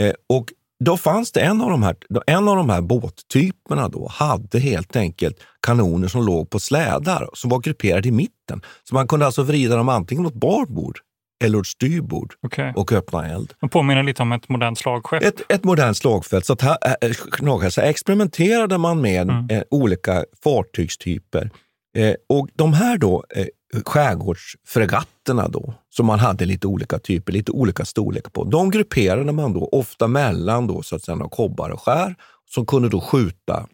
Eh, 0.00 0.12
och 0.28 0.52
då 0.84 0.96
fanns 0.96 1.32
det 1.32 1.40
en 1.40 1.60
av 1.60 1.70
de 1.70 1.82
här, 1.82 1.96
en 2.26 2.48
av 2.48 2.56
de 2.56 2.70
här 2.70 2.80
båttyperna 2.80 3.88
då 3.88 4.08
hade 4.08 4.58
helt 4.58 4.96
enkelt 4.96 5.36
kanoner 5.66 6.08
som 6.08 6.26
låg 6.26 6.50
på 6.50 6.60
slädar 6.60 7.28
som 7.34 7.50
var 7.50 7.58
grupperade 7.60 8.08
i 8.08 8.12
mitten. 8.12 8.62
Så 8.88 8.94
man 8.94 9.08
kunde 9.08 9.26
alltså 9.26 9.42
vrida 9.42 9.76
dem 9.76 9.88
antingen 9.88 10.26
åt 10.26 10.34
barbord 10.34 10.98
eller 11.44 11.58
åt 11.58 11.66
styrbord 11.66 12.34
Okej. 12.42 12.72
och 12.76 12.92
öppna 12.92 13.28
eld. 13.28 13.52
De 13.60 13.68
påminner 13.70 14.02
lite 14.02 14.22
om 14.22 14.32
ett 14.32 14.48
modernt 14.48 14.78
slagskepp. 14.78 15.22
Ett, 15.22 15.42
ett 15.52 15.64
modernt 15.64 15.96
slagfält. 15.96 16.46
Så, 16.46 16.52
att 16.52 16.62
här, 16.62 16.76
äh, 17.00 17.10
knagare, 17.32 17.70
så 17.70 17.80
experimenterade 17.80 18.78
man 18.78 19.00
med 19.00 19.30
Mm. 19.30 19.46
eh, 19.50 19.62
olika 19.70 20.24
fartygstyper. 20.44 21.50
Eh, 21.96 22.14
och 22.28 22.48
de 22.54 22.72
här 22.72 22.98
då, 22.98 23.24
eh, 23.34 23.46
skärgårdsfregatterna 23.82 25.48
då, 25.48 25.74
som 25.90 26.06
man 26.06 26.18
hade 26.18 26.44
lite 26.46 26.66
olika 26.66 26.98
typer, 26.98 27.32
lite 27.32 27.52
olika 27.52 27.84
storlekar 27.84 28.30
på, 28.30 28.44
de 28.44 28.70
grupperade 28.70 29.32
man 29.32 29.52
då 29.52 29.68
ofta 29.72 30.08
mellan 30.08 30.66
då, 30.66 30.82
så 30.82 30.96
att 30.96 31.04
säga, 31.04 31.28
kobbar 31.30 31.70
och 31.70 31.80
skär 31.82 32.14
som 32.50 32.66
kunde 32.66 32.88
då 32.88 33.00
skjuta 33.00 33.66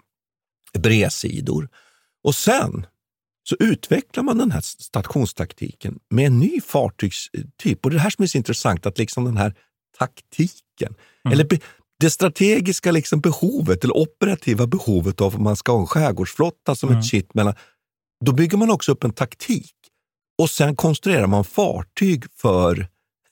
bredsidor. 0.78 1.69
Och 2.25 2.35
sen 2.35 2.87
så 3.49 3.57
utvecklar 3.59 4.23
man 4.23 4.38
den 4.38 4.50
här 4.50 4.61
stationstaktiken 4.61 5.99
med 6.11 6.26
en 6.26 6.38
ny 6.38 6.61
fartygstyp. 6.61 7.85
Och 7.85 7.90
det 7.90 7.95
är 7.95 7.99
det 7.99 8.02
här 8.02 8.11
som 8.11 8.23
är 8.23 8.26
så 8.26 8.38
intressant, 8.38 8.87
att 8.87 8.99
liksom 8.99 9.25
den 9.25 9.37
här 9.37 9.54
taktiken, 9.99 10.95
Mm. 11.25 11.33
eller 11.33 11.59
det 12.00 12.11
strategiska 12.11 12.92
liksom 12.92 13.21
behovet, 13.21 13.85
eller 13.85 13.97
operativa 13.97 14.66
behovet 14.66 15.21
av 15.21 15.35
att 15.35 15.40
man 15.40 15.57
ska 15.57 15.73
ha 15.73 15.80
en 15.80 15.87
skärgårdsflotta 15.87 16.75
som 16.75 16.88
Mm. 16.88 17.00
ett 17.00 17.11
kitt 17.11 17.35
mellan... 17.35 17.54
Då 18.25 18.33
bygger 18.33 18.59
man 18.59 18.71
också 18.71 18.92
upp 18.92 19.04
en 19.04 19.12
taktik. 19.12 19.75
Och 20.40 20.50
sen 20.50 20.76
konstruerar 20.76 21.26
man 21.26 21.44
fartyg 21.44 22.25
för 22.37 22.75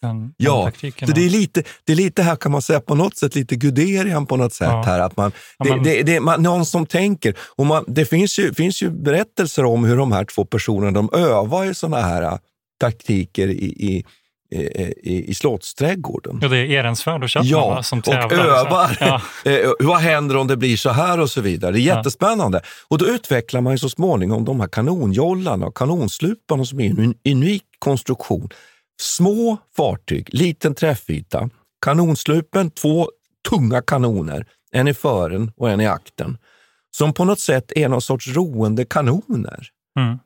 Den, 0.03 0.21
den 0.21 0.35
Ja, 0.37 0.71
så 1.07 1.13
det 1.13 1.25
är, 1.27 1.31
lite, 1.31 1.63
det 1.85 1.93
är 1.93 1.97
lite 1.97 2.23
här 2.23 2.37
kan 2.37 2.53
man 2.53 2.63
säga 2.63 2.81
på 2.81 2.95
något 2.95 3.17
sätt, 3.17 3.35
lite 3.35 3.57
Guderian 3.57 4.27
på 4.27 4.37
något 4.37 4.55
sätt. 4.55 4.69
Ja. 4.69 4.83
här 4.83 5.01
att 5.01 5.17
man, 5.17 5.33
Ja, 5.59 5.65
det, 5.65 5.71
men- 5.71 5.85
det, 5.85 6.03
det 6.03 6.21
man, 6.21 6.43
någon 6.43 6.67
som 6.67 6.87
tänker. 6.87 7.35
Och 7.57 7.67
man, 7.67 7.85
det 7.87 8.05
finns 8.05 8.39
ju, 8.39 8.55
finns 8.55 8.83
ju 8.83 8.91
berättelser 8.91 9.65
om 9.65 9.85
hur 9.85 9.97
de 9.97 10.13
här 10.13 10.25
två 10.25 10.45
personerna 10.45 10.91
de 10.91 11.11
övar 11.13 11.71
i 11.71 11.75
såna 11.75 12.01
här 12.01 12.23
äh, 12.23 12.39
taktiker 12.81 13.49
i, 13.49 13.65
i, 13.65 14.05
i, 14.51 14.57
i, 14.57 15.25
i 15.31 15.35
slottsträdgården. 15.35 16.39
Ja, 16.43 16.49
det 16.49 16.57
är 16.59 16.65
Ehrensvärd 16.65 17.25
och 17.25 17.31
Chapman 17.31 17.49
Ja, 17.49 17.83
som 17.83 17.99
och 17.99 18.05
tävlar. 18.05 18.45
övar. 18.45 18.97
Ja. 19.01 19.23
Eh, 19.51 19.71
vad 19.81 19.99
händer 19.99 20.37
om 20.37 20.47
det 20.47 20.57
blir 20.57 20.77
så 20.77 20.91
här 20.91 21.21
och 21.21 21.31
så 21.31 21.41
vidare. 21.41 21.73
Det 21.73 21.79
är 21.79 21.81
Ja. 21.81 21.97
jättespännande. 21.97 22.61
Och 22.89 22.99
då 22.99 23.07
utvecklar 23.07 23.61
man 23.61 23.73
ju 23.75 23.79
så 23.79 23.89
småningom 23.89 24.45
de 24.45 24.61
här 24.61 24.69
kanonjollarna 24.69 25.67
och 25.67 25.77
kanonsluparna 25.77 26.65
som 26.65 26.81
är 26.81 26.91
en 26.91 27.15
unik 27.29 27.65
konstruktion. 27.79 28.49
Små 29.01 29.57
fartyg, 29.77 30.29
liten 30.35 30.75
träffyta. 30.75 31.51
Kanonslupen, 31.85 32.71
två 32.71 33.09
tunga 33.51 33.83
kanoner, 33.83 34.47
en 34.73 34.89
i 34.89 34.95
fören 34.95 35.53
och 35.57 35.71
en 35.71 35.81
i 35.81 35.87
akten. 35.87 36.39
Som 36.97 37.13
på 37.13 37.25
något 37.25 37.41
sätt 37.41 37.73
är 37.77 37.89
någon 37.89 38.03
sorts 38.03 38.29
roende 38.29 38.85
kanoner. 38.85 39.67
Mm. 39.99 40.19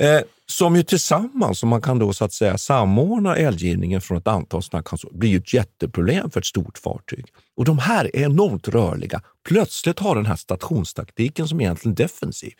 Eh, 0.00 0.20
som 0.46 0.76
ju 0.76 0.82
tillsammans, 0.82 1.62
om 1.62 1.68
man 1.68 1.82
kan 1.82 1.98
då 1.98 2.12
så 2.12 2.24
att 2.24 2.32
säga 2.32 2.58
samordna 2.58 3.36
eldgivningen 3.36 4.00
från 4.00 4.18
ett 4.18 4.26
antal 4.26 4.62
sådana 4.62 4.82
kanoner, 4.82 5.18
blir 5.18 5.30
ju 5.30 5.36
ett 5.38 5.54
jätteproblem 5.54 6.30
för 6.30 6.40
ett 6.40 6.46
stort 6.46 6.78
fartyg. 6.78 7.26
Och 7.56 7.64
de 7.64 7.78
här 7.78 8.16
är 8.16 8.22
enormt 8.24 8.68
rörliga. 8.68 9.22
Plötsligt 9.48 9.98
har 9.98 10.14
den 10.16 10.26
här 10.26 10.36
stationstaktiken 10.36 11.48
som 11.48 11.60
är 11.60 11.64
egentligen 11.64 11.94
defensiv, 11.94 12.52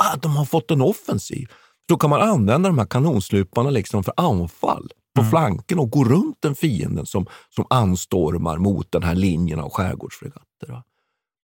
ah, 0.00 0.16
de 0.16 0.36
har 0.36 0.44
fått 0.44 0.70
en 0.70 0.80
offensiv. 0.82 1.48
Då 1.88 1.96
kan 1.96 2.10
man 2.10 2.20
använda 2.20 2.68
de 2.68 2.78
här 2.78 2.86
kanonsluparna 2.86 3.70
liksom 3.70 4.04
för 4.04 4.14
anfall 4.16 4.88
på 5.14 5.20
Mm. 5.20 5.30
flanken 5.30 5.78
och 5.78 5.90
gå 5.90 6.04
runt 6.04 6.36
den 6.40 6.54
fienden 6.54 7.06
som, 7.06 7.26
som 7.50 7.66
anstormar 7.70 8.58
mot 8.58 8.92
den 8.92 9.02
här 9.02 9.14
linjen 9.14 9.58
av 9.60 9.70
skärgårdsfregatter. 9.70 10.82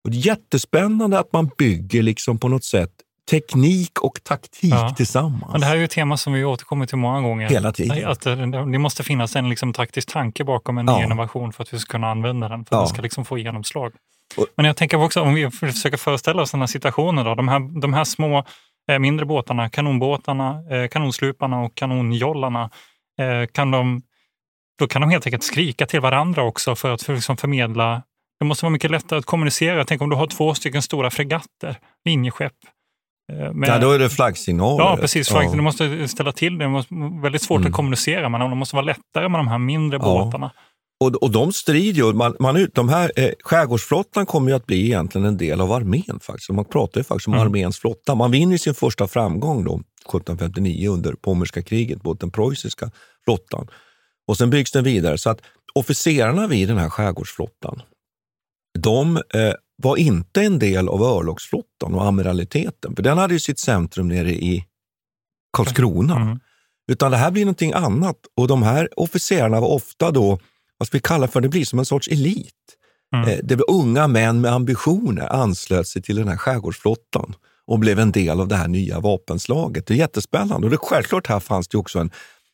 Och 0.03 0.11
det 0.11 0.17
är 0.17 0.25
jättespännande 0.27 1.19
att 1.19 1.33
man 1.33 1.49
bygger 1.57 2.03
liksom 2.03 2.37
på 2.39 2.47
något 2.47 2.63
sätt 2.63 2.91
teknik 3.31 3.99
och 4.01 4.19
taktik 4.23 4.73
Ja. 4.73 4.89
tillsammans. 4.97 5.51
Men 5.51 5.61
det 5.61 5.67
här 5.67 5.73
är 5.75 5.79
ju 5.79 5.85
ett 5.85 5.91
tema 5.91 6.17
som 6.17 6.33
vi 6.33 6.43
återkommer 6.43 6.85
till 6.85 6.97
många 6.97 7.21
gånger. 7.21 7.49
Hela 7.49 7.71
tiden. 7.71 8.07
Att 8.07 8.21
det, 8.21 8.35
det 8.71 8.79
måste 8.79 9.03
finnas 9.03 9.35
en 9.35 9.49
liksom 9.49 9.73
taktisk 9.73 10.11
tanke 10.13 10.43
bakom 10.43 10.77
en 10.77 10.87
Ja. 10.87 10.97
ny 10.97 11.03
innovation 11.03 11.53
för 11.53 11.63
att 11.63 11.73
vi 11.73 11.79
ska 11.79 11.91
kunna 11.91 12.11
använda 12.11 12.49
den, 12.49 12.65
för 12.65 12.75
Ja. 12.75 12.79
att 12.81 12.87
den 12.87 12.93
ska 12.93 13.01
liksom 13.01 13.25
få 13.25 13.37
genomslag. 13.37 13.93
Och- 14.37 14.47
Men 14.57 14.65
jag 14.65 14.77
tänker 14.77 15.03
också, 15.03 15.21
om 15.21 15.33
vi 15.33 15.51
försöker 15.51 15.97
föreställa 15.97 16.41
oss 16.41 16.51
den 16.51 16.59
här 16.59 16.67
situationen, 16.67 17.25
då, 17.25 17.35
de, 17.35 17.47
här, 17.47 17.81
de 17.81 17.93
här 17.93 18.03
små 18.03 18.43
eh, 18.91 18.99
mindre 18.99 19.25
båtarna, 19.25 19.69
kanonbåtarna, 19.69 20.63
eh, 20.71 20.87
kanonsluparna 20.87 21.61
och 21.61 21.75
kanonjollarna, 21.75 22.69
eh, 23.19 23.47
kan 23.51 23.71
de, 23.71 24.01
då 24.79 24.87
kan 24.87 25.01
de 25.01 25.09
helt 25.09 25.25
enkelt 25.27 25.43
skrika 25.43 25.85
till 25.85 25.99
varandra 26.01 26.43
också 26.43 26.75
för 26.75 26.91
att 26.93 27.01
för, 27.03 27.15
liksom 27.15 27.37
förmedla. 27.37 28.01
Det 28.39 28.45
måste 28.45 28.65
vara 28.65 28.71
mycket 28.71 28.91
lättare 28.91 29.19
att 29.19 29.25
kommunicera. 29.25 29.85
Tänk 29.85 30.01
om 30.01 30.09
du 30.09 30.15
har 30.15 30.27
två 30.27 30.53
stycken 30.53 30.81
stora 30.81 31.09
fregatter, 31.11 31.77
linjeskepp. 32.05 32.53
Eh, 33.33 33.53
med- 33.53 33.69
ja, 33.69 33.77
då 33.79 33.91
är 33.91 33.99
det 33.99 34.09
flaggsignaler. 34.09 34.83
Ja, 34.83 34.97
precis. 35.01 35.29
Flagg. 35.29 35.45
Ja. 35.45 35.51
Du 35.51 35.61
måste 35.61 36.07
ställa 36.07 36.31
till 36.31 36.57
det. 36.57 36.65
Det 36.65 36.69
vara 36.69 37.21
väldigt 37.21 37.41
svårt 37.41 37.59
Mm. 37.59 37.69
att 37.71 37.75
kommunicera 37.75 38.29
med 38.29 38.39
dem. 38.39 38.49
Det 38.49 38.55
måste 38.55 38.75
vara 38.75 38.85
lättare 38.85 39.29
med 39.29 39.39
de 39.39 39.47
här 39.47 39.57
mindre 39.57 39.99
Ja. 40.01 40.03
båtarna. 40.23 40.51
Och, 41.03 41.15
och 41.15 41.31
de 41.31 41.53
strider 41.53 42.01
ju. 42.03 42.13
Man, 42.13 42.35
man, 42.39 42.67
de 42.73 42.89
här, 42.89 43.11
eh, 43.15 43.29
skärgårdsflottan 43.43 44.25
kommer 44.25 44.49
ju 44.49 44.55
att 44.55 44.65
bli 44.65 44.85
egentligen 44.85 45.27
en 45.27 45.37
del 45.37 45.61
av 45.61 45.71
armén. 45.71 46.19
faktiskt. 46.21 46.49
Man 46.49 46.65
pratar 46.65 46.99
ju 46.99 47.03
faktiskt 47.03 47.27
om 47.27 47.33
Mm. 47.33 47.45
arméns 47.47 47.79
flotta. 47.79 48.15
Man 48.15 48.31
vinner 48.31 48.57
sin 48.57 48.73
första 48.73 49.07
framgång 49.07 49.63
då, 49.63 49.81
1759 50.05 50.89
under 50.89 51.13
Pommerska 51.13 51.61
kriget 51.61 52.03
mot 52.03 52.19
den 52.19 52.31
preussiska 52.31 52.91
flottan. 53.23 53.67
Och 54.27 54.37
sen 54.37 54.49
byggs 54.49 54.71
den 54.71 54.83
vidare. 54.83 55.17
Så 55.17 55.29
att 55.29 55.39
officerarna 55.75 56.47
vid 56.47 56.67
den 56.67 56.77
här 56.77 56.89
skärgårdsflottan, 56.89 57.81
de 58.79 59.15
eh, 59.17 59.21
var 59.83 59.97
inte 59.97 60.41
en 60.41 60.59
del 60.59 60.89
av 60.89 61.01
örlogsflottan 61.03 61.95
och 61.95 62.05
amiraliteten. 62.05 62.95
För 62.95 63.03
den 63.03 63.17
hade 63.17 63.33
ju 63.33 63.39
sitt 63.39 63.59
centrum 63.59 64.07
nere 64.07 64.31
i 64.31 64.65
Karlskrona. 65.57 66.15
Mm. 66.15 66.39
Utan 66.91 67.11
det 67.11 67.17
här 67.17 67.31
blir 67.31 67.45
någonting 67.45 67.73
annat. 67.73 68.17
Och 68.37 68.47
de 68.47 68.63
här 68.63 68.89
officerarna 68.99 69.59
var 69.59 69.67
ofta 69.67 70.11
då, 70.11 70.39
vad 70.77 70.87
ska 70.87 70.97
vi 70.97 71.01
kalla 71.01 71.27
för, 71.27 71.41
det 71.41 71.49
blir 71.49 71.65
som 71.65 71.79
en 71.79 71.85
sorts 71.85 72.07
elit. 72.07 72.51
Mm. 73.15 73.29
Eh, 73.29 73.39
Det 73.43 73.55
var 73.55 73.71
unga 73.71 74.07
män 74.07 74.41
med 74.41 74.53
ambitioner 74.53 75.33
anslöt 75.33 75.87
sig 75.87 76.01
till 76.01 76.15
den 76.15 76.27
här 76.27 76.37
skärgårdsflottan 76.37 77.35
och 77.67 77.79
blev 77.79 77.99
en 77.99 78.11
del 78.11 78.39
av 78.39 78.47
det 78.47 78.55
här 78.55 78.67
nya 78.67 78.99
vapenslaget. 78.99 79.87
Det 79.87 79.93
är 79.93 79.97
jättespännande. 79.97 80.67
Och 80.67 80.71
det, 80.71 80.77
självklart 80.77 81.27
här 81.27 81.39
fanns 81.39 81.67
det 81.67 81.77
också 81.77 81.99
en, 81.99 82.11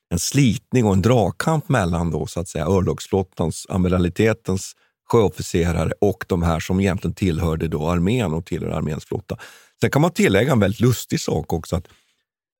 en 0.09 0.19
slitning 0.19 0.85
och 0.85 0.93
en 0.93 1.01
dragkamp 1.01 1.69
mellan 1.69 2.11
då, 2.11 2.27
så 2.27 2.39
att 2.39 2.47
säga, 2.47 2.65
örlogsflottans, 2.65 3.65
amiralitetens 3.69 4.75
sjöofficerare 5.11 5.93
och 6.01 6.25
de 6.27 6.43
här 6.43 6.59
som 6.59 6.79
egentligen 6.79 7.15
tillhörde 7.15 7.67
då 7.67 7.89
armén 7.89 8.33
och 8.33 8.45
tillhörde 8.45 8.75
arméns 8.75 9.05
flotta. 9.05 9.37
Sen 9.81 9.91
kan 9.91 10.01
man 10.01 10.11
tillägga 10.11 10.51
en 10.51 10.59
väldigt 10.59 10.79
lustig 10.79 11.19
sak 11.19 11.53
också. 11.53 11.75
att 11.75 11.87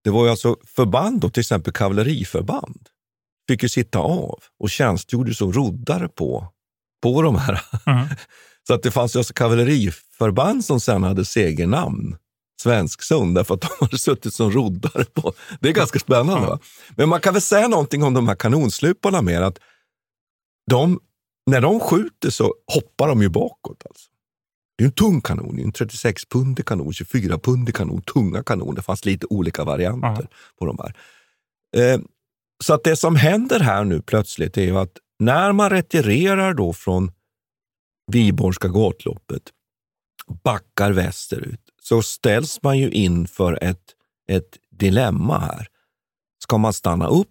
Det 0.04 0.10
var 0.10 0.24
ju 0.24 0.30
alltså 0.30 0.56
förband, 0.76 1.22
då, 1.22 1.30
till 1.30 1.42
exempel 1.42 1.74
kavalleriförband, 1.74 2.90
fick 3.48 3.64
ju 3.64 3.70
sitta 3.70 4.00
av 4.00 4.40
och 4.60 4.70
tjänstgjorde 4.70 5.34
som 5.34 5.54
roddare 5.54 6.08
på, 6.08 6.48
på 7.04 7.22
de 7.22 7.36
här. 7.36 7.62
Mm. 7.86 8.08
Så 8.68 8.74
att 8.74 8.84
det 8.84 8.92
fanns 8.92 9.16
ju 9.16 9.20
alltså 9.20 9.34
kavalleriförband 9.34 10.66
som 10.66 10.80
sen 10.80 11.04
hade 11.04 11.26
segernamn, 11.26 12.18
Svensksund, 12.62 13.36
därför 13.36 13.54
att 13.54 13.62
de 13.62 13.70
hade 13.80 13.98
suttit 13.98 14.34
som 14.34 14.52
roddare 14.52 15.06
på. 15.06 15.34
Det 15.60 15.70
är 15.70 15.74
ganska 15.74 16.00
spännande. 16.00 16.48
Va? 16.48 16.60
Men 16.96 17.10
man 17.10 17.22
kan 17.22 17.34
väl 17.34 17.42
säga 17.42 17.68
någonting 17.68 18.04
om 18.04 18.14
de 18.14 18.28
här 18.28 18.36
kanonsluparna 18.36 19.22
mer, 19.22 19.42
att 19.42 19.60
de, 20.70 21.00
när 21.46 21.62
de 21.62 21.80
skjuter 21.80 22.30
så 22.30 22.56
hoppar 22.74 23.08
de 23.08 23.22
ju 23.22 23.30
bakåt. 23.30 23.84
Alltså. 23.90 24.10
Det 24.78 24.84
är 24.84 24.86
en 24.86 24.92
tung 24.92 25.22
kanon, 25.22 25.60
en 25.60 25.72
36-pundig 25.72 26.66
kanon, 26.66 26.92
24-pundig 26.92 27.72
kanon, 27.72 28.02
tunga 28.02 28.44
kanoner. 28.44 28.76
Det 28.76 28.82
fanns 28.82 29.06
lite 29.06 29.28
olika 29.30 29.64
varianter 29.64 30.28
på 30.60 30.66
de 30.66 30.78
här. 30.80 30.96
Eh, 31.78 32.02
så 32.64 32.74
att 32.74 32.84
det 32.84 32.96
som 32.96 33.16
händer 33.16 33.60
här 33.60 33.84
nu 33.84 34.02
plötsligt 34.02 34.58
är 34.58 34.62
ju 34.62 34.78
att 34.78 34.98
när 35.20 35.52
man 35.52 35.70
retirerar 35.70 36.54
då 36.54 36.74
från 36.74 37.12
Viborgska 38.12 38.68
gatloppet, 38.68 39.44
backar 40.44 40.92
västerut, 40.92 41.62
så 41.82 42.02
ställs 42.02 42.64
man 42.64 42.78
ju 42.78 42.92
inför 42.92 43.64
ett, 43.64 43.96
ett 44.28 44.58
dilemma 44.70 45.40
här. 45.40 45.68
Ska 46.44 46.58
man 46.58 46.74
stanna 46.74 47.08
upp 47.08 47.31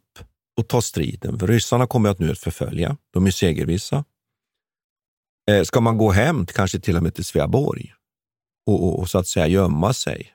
och 0.60 0.68
ta 0.68 0.82
striden? 0.82 1.38
För 1.38 1.46
ryssarna 1.46 1.86
kommer 1.86 2.10
att 2.10 2.18
nu 2.18 2.30
att 2.30 2.38
förfölja. 2.38 2.96
De 3.10 3.26
är 3.26 3.30
segervissa. 3.30 4.04
Eh, 5.50 5.62
ska 5.62 5.80
man 5.80 5.98
gå 5.98 6.10
hem, 6.10 6.46
kanske 6.46 6.80
till 6.80 6.96
och 6.96 7.02
med 7.02 7.14
till 7.14 7.24
Sveaborg 7.24 7.92
och, 8.66 8.84
och, 8.84 8.98
och 8.98 9.10
så 9.10 9.18
att 9.18 9.26
säga 9.26 9.46
gömma 9.46 9.92
sig? 9.92 10.32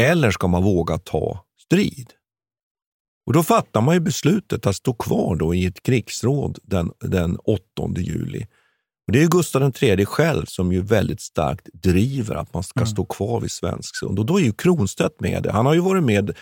Eller 0.00 0.30
ska 0.30 0.48
man 0.48 0.62
våga 0.62 0.98
ta 0.98 1.44
strid? 1.60 2.12
Och 3.26 3.32
då 3.32 3.42
fattar 3.42 3.80
man 3.80 3.94
ju 3.94 4.00
beslutet 4.00 4.66
att 4.66 4.76
stå 4.76 4.94
kvar 4.94 5.36
då 5.36 5.54
i 5.54 5.66
ett 5.66 5.82
krigsråd 5.82 6.58
den, 6.62 6.92
den 7.00 7.36
8 7.36 7.62
juli. 7.96 8.46
Och 9.06 9.12
det 9.12 9.22
är 9.22 9.28
Gustav 9.28 9.72
III 9.82 10.06
själv 10.06 10.46
som 10.46 10.72
ju 10.72 10.82
väldigt 10.82 11.20
starkt 11.20 11.68
driver 11.72 12.34
att 12.34 12.54
man 12.54 12.62
ska 12.62 12.86
stå 12.86 13.04
kvar 13.04 13.40
vid 13.40 13.50
Svensksund. 13.50 14.18
Och 14.18 14.26
då 14.26 14.38
är 14.38 14.42
ju 14.42 14.52
Kronstedt 14.52 15.20
med 15.20 15.42
det. 15.42 15.52
Han 15.52 15.66
har 15.66 15.74
ju 15.74 15.80
varit 15.80 16.04
med 16.04 16.36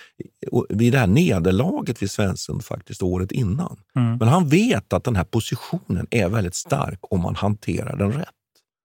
vid 0.69 0.93
det 0.93 0.99
här 0.99 1.07
nederlaget 1.07 2.03
vid 2.03 2.11
Svensksund 2.11 2.65
faktiskt 2.65 3.03
året 3.03 3.33
innan. 3.33 3.81
Mm. 3.97 4.17
Men 4.17 4.29
han 4.29 4.49
vet 4.49 4.93
att 4.93 5.05
den 5.05 5.17
här 5.17 5.25
positionen 5.25 6.07
är 6.11 6.29
väldigt 6.29 6.55
stark 6.55 6.99
om 7.03 7.21
man 7.21 7.37
hanterar 7.37 7.97
den 7.97 8.13
rätt. 8.13 8.29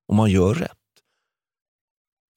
Om 0.08 0.16
man 0.16 0.32
gör 0.32 0.54
rätt. 0.54 0.72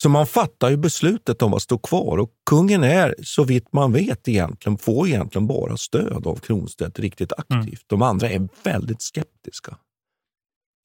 Så 0.02 0.08
man 0.08 0.26
fattar 0.26 0.70
ju 0.70 0.76
beslutet 0.76 1.42
om 1.42 1.54
att 1.54 1.62
stå 1.62 1.78
kvar 1.78 2.18
och 2.18 2.30
kungen 2.50 2.84
är, 2.84 3.14
så 3.22 3.44
vitt 3.44 3.72
man 3.72 3.92
vet, 3.92 4.28
egentligen, 4.28 4.78
får 4.78 5.08
egentligen 5.08 5.46
bara 5.46 5.76
stöd 5.76 6.26
av 6.26 6.36
Kronstedt 6.36 6.98
riktigt 6.98 7.32
aktivt. 7.32 7.84
De 7.86 8.02
andra 8.02 8.30
är 8.30 8.48
väldigt 8.62 9.02
skeptiska. 9.02 9.76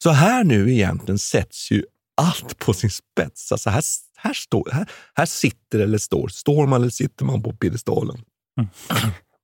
Så 0.03 0.09
här 0.09 0.43
nu 0.43 0.71
egentligen 0.73 1.19
sätts 1.19 1.71
ju 1.71 1.83
allt 2.21 2.59
på 2.59 2.73
sin 2.73 2.89
spets. 2.89 3.51
Alltså 3.51 3.69
här, 3.69 3.83
här, 4.17 4.33
står, 4.33 4.69
här, 4.73 4.85
här 5.15 5.25
sitter 5.25 5.79
eller 5.79 5.97
står, 5.97 6.27
står 6.27 6.67
man 6.67 6.81
eller 6.81 6.91
sitter 6.91 7.25
man 7.25 7.43
på 7.43 7.53
piedestalen? 7.53 8.17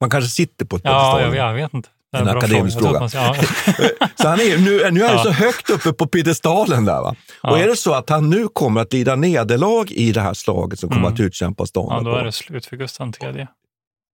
Man 0.01 0.09
kanske 0.09 0.29
sitter 0.29 0.65
på 0.65 0.75
ett 0.75 0.85
Mm. 0.85 0.95
Ja, 0.95 1.35
jag, 1.35 1.53
vet 1.53 1.73
inte. 1.73 1.89
Det 2.11 2.17
är 2.17 2.21
En 2.21 2.25
bra 2.27 2.37
akademisk 2.37 2.79
fråga. 2.79 3.09
Ja. 3.13 3.35
Så 4.15 4.27
han 4.27 4.39
är, 4.39 4.57
nu, 4.57 4.91
nu 4.91 5.03
är 5.03 5.07
han 5.07 5.17
Ja. 5.17 5.23
så 5.23 5.29
högt 5.31 5.69
uppe 5.69 5.93
på 5.93 6.07
piedestalen 6.07 6.85
där. 6.85 7.01
Va? 7.01 7.09
Och 7.43 7.49
Ja. 7.49 7.57
är 7.59 7.67
det 7.67 7.75
så 7.75 7.93
att 7.93 8.09
han 8.09 8.29
nu 8.29 8.47
kommer 8.47 8.81
att 8.81 8.93
lida 8.93 9.15
nederlag 9.15 9.85
i 9.91 10.11
det 10.11 10.21
här 10.21 10.33
slaget 10.33 10.79
som 10.79 10.89
kommer 10.89 11.01
Mm. 11.01 11.13
att 11.13 11.19
utkämpas 11.19 11.71
dagen 11.71 12.05
ja, 12.05 12.11
då 12.11 12.17
är 12.17 12.23
det 12.23 12.31
slut 12.31 12.65
för 12.65 12.77
Gustav 12.77 13.13
III. 13.21 13.47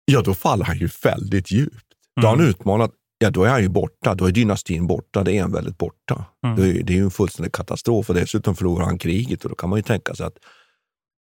ja 0.06 0.22
då 0.22 0.34
faller 0.34 0.66
han 0.66 0.78
ju 0.78 0.90
väldigt 1.04 1.52
djupt. 1.52 1.86
Då 2.16 2.22
har 2.22 2.30
han 2.30 2.40
Mm. 2.40 2.50
utmanat, 2.50 2.92
ja 3.18 3.30
då 3.30 3.44
är 3.44 3.50
han 3.50 3.62
ju 3.62 3.70
borta, 3.70 4.16
då 4.16 4.26
är 4.26 4.32
dynastin 4.32 4.88
borta, 4.88 5.24
det 5.24 5.38
är 5.38 5.44
en 5.44 5.52
väldigt 5.52 5.78
borta. 5.78 6.26
Mm. 6.44 6.56
Det, 6.56 6.68
är, 6.70 6.84
det 6.84 6.94
är 6.94 6.98
ju 6.98 7.04
en 7.04 7.12
fullständig 7.12 7.54
katastrof 7.54 8.10
och 8.10 8.16
dessutom 8.16 8.56
förlorar 8.56 8.86
han 8.86 8.98
kriget 8.98 9.44
och 9.44 9.50
då 9.50 9.56
kan 9.56 9.70
man 9.70 9.80
ju 9.80 9.84
tänka 9.84 10.16
sig 10.16 10.26
att 10.26 10.38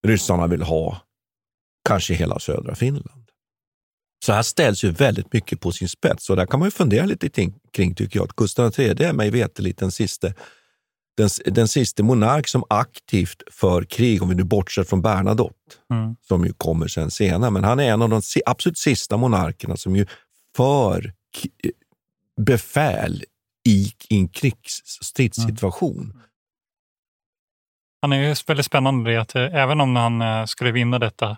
ryssarna 0.08 0.47
vill 0.47 0.62
ha 0.62 1.01
kanske 1.88 2.13
hela 2.13 2.39
södra 2.39 2.75
Finland. 2.75 3.21
Så 4.25 4.34
här 4.34 4.41
ställs 4.41 4.84
ju 4.84 4.91
väldigt 4.91 5.34
mycket 5.34 5.60
på 5.60 5.71
sin 5.71 5.89
spets 5.89 6.30
och 6.30 6.36
där 6.36 6.45
kan 6.45 6.60
man 6.60 6.67
ju 6.67 6.71
fundera 6.71 7.06
lite 7.06 7.30
kring, 7.73 7.95
tycker 7.95 8.19
jag. 8.19 8.23
Att 8.23 8.36
Gustav 8.36 8.80
III 8.80 9.04
är 9.04 9.13
mig 9.13 9.30
veterligt 9.30 9.77
den 9.77 9.91
sista, 9.91 10.27
den, 11.17 11.30
den 11.45 11.67
sista 11.67 12.04
monark 12.04 12.47
som 12.47 12.63
aktivt 12.69 13.43
för 13.51 13.84
krig, 13.84 14.21
om 14.23 14.30
vi 14.30 14.36
nu 14.36 14.43
bortser 14.43 14.84
från 14.84 15.01
Bernadotte, 15.01 15.56
Mm. 15.91 16.15
som 16.21 16.45
ju 16.45 16.54
kommer 16.54 16.88
sen 16.88 17.12
senare. 17.12 17.51
Men 17.51 17.63
han 17.63 17.80
är 17.80 17.91
en 17.91 18.01
av 18.01 18.10
de 18.10 18.21
absolut 18.45 18.77
sista 18.77 19.17
monarkerna 19.17 19.77
som 19.77 19.95
ju 19.95 20.06
för 20.58 21.13
befäl 22.45 23.23
i, 23.67 23.91
i 24.10 24.17
en 24.17 24.27
krigsstridssituation. 24.30 26.21
Han 28.01 28.13
är 28.13 28.17
ju 28.30 28.36
väldigt 28.47 28.65
spännande 28.65 29.12
i 29.12 29.17
att 29.17 29.36
eh, 29.36 29.56
även 29.56 29.82
om 29.82 29.95
han 29.95 30.21
eh, 30.21 30.45
skulle 30.45 30.71
vinna 30.71 30.99
detta, 30.99 31.38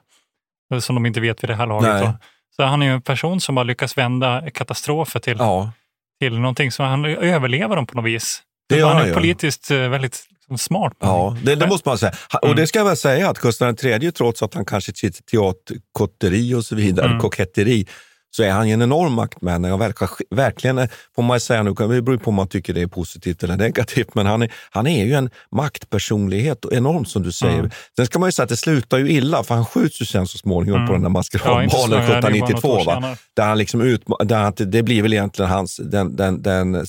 eh, 0.73 0.79
som 0.79 0.95
de 0.95 1.05
inte 1.05 1.19
vet 1.21 1.43
vid 1.43 1.49
det 1.49 1.55
här 1.55 1.67
laget, 1.67 2.01
då, 2.01 2.13
så 2.55 2.61
är 2.61 2.67
han 2.67 2.81
ju 2.81 2.89
en 2.89 3.01
person 3.01 3.41
som 3.41 3.57
har 3.57 3.63
lyckats 3.63 3.97
vända 3.97 4.49
katastrofer 4.51 5.19
till, 5.19 5.37
Ja, 5.39 5.71
till 6.19 6.39
någonting. 6.39 6.71
Så 6.71 6.83
han 6.83 7.05
överlever 7.05 7.75
dem 7.75 7.87
på 7.87 7.95
något 7.95 8.05
vis. 8.05 8.43
Det 8.69 8.81
han 8.81 8.97
är 9.07 9.13
politiskt 9.13 9.71
väldigt 9.71 10.27
liksom, 10.29 10.57
smart. 10.57 10.93
Ja, 10.99 11.37
det, 11.43 11.55
det 11.55 11.67
måste 11.67 11.89
man 11.89 11.97
säga. 11.97 12.13
Och 12.41 12.43
Mm. 12.47 12.55
det 12.57 12.67
ska 12.67 12.79
jag 12.79 12.85
väl 12.85 12.97
säga 12.97 13.29
att 13.29 13.39
Gustav 13.39 13.75
III, 13.85 14.11
trots 14.11 14.43
att 14.43 14.53
han 14.53 14.65
kanske 14.65 14.93
sitter 14.93 15.23
teaterkotteri 15.23 16.53
och 16.55 16.65
så 16.65 16.75
vidare, 16.75 17.05
Mm. 17.05 17.19
koketteri, 17.19 17.87
så 18.35 18.43
är 18.43 18.51
han 18.51 18.67
ju 18.67 18.73
en 18.73 18.81
enorm 18.81 19.13
maktmänniska. 19.13 19.77
Verk- 19.77 20.21
Verkligen, 20.29 20.77
eh, 20.77 20.89
får 21.15 21.23
man 21.23 21.39
säga 21.39 21.63
nu, 21.63 21.73
det 21.73 22.01
beror 22.01 22.17
på 22.17 22.29
om 22.29 22.35
man 22.35 22.47
tycker 22.47 22.73
det 22.73 22.81
är 22.81 22.87
positivt 22.87 23.43
eller 23.43 23.57
negativt, 23.57 24.15
men 24.15 24.25
han 24.25 24.41
är, 24.41 24.53
han 24.71 24.87
är 24.87 25.05
ju 25.05 25.13
en 25.13 25.29
maktpersonlighet, 25.51 26.65
och 26.65 26.73
enormt 26.73 27.09
som 27.09 27.23
du 27.23 27.31
säger. 27.31 27.59
Mm. 27.59 27.71
Sen 27.95 28.05
ska 28.05 28.19
man 28.19 28.27
ju 28.27 28.31
säga 28.31 28.43
att 28.43 28.49
det 28.49 28.57
slutar 28.57 28.97
ju 28.97 29.09
illa, 29.11 29.43
för 29.43 29.55
han 29.55 29.65
skjuts 29.65 30.01
ju 30.01 30.05
sen 30.05 30.27
så 30.27 30.37
småningom 30.37 30.75
Mm. 30.77 30.87
på 30.87 30.93
den 30.93 31.01
där 31.01 31.09
maskeradbalen 31.09 31.69
ja, 31.71 31.87
det 31.87 31.95
är 31.95 32.21
bara 32.21 32.29
något 32.29 32.49
1792. 32.49 32.67
år 32.69 32.85
Va? 32.85 32.93
senare. 32.95 33.17
Där 33.33 33.43
han 33.45 33.57
liksom 33.57 33.81
utma- 33.81 34.23
där 34.25 34.37
han, 34.43 34.53
det 34.57 34.83
blir 34.83 35.01
väl 35.01 35.13
egentligen 35.13 35.51
hans, 35.51 35.77
den, 35.83 36.15
den, 36.15 36.41
den, 36.41 36.85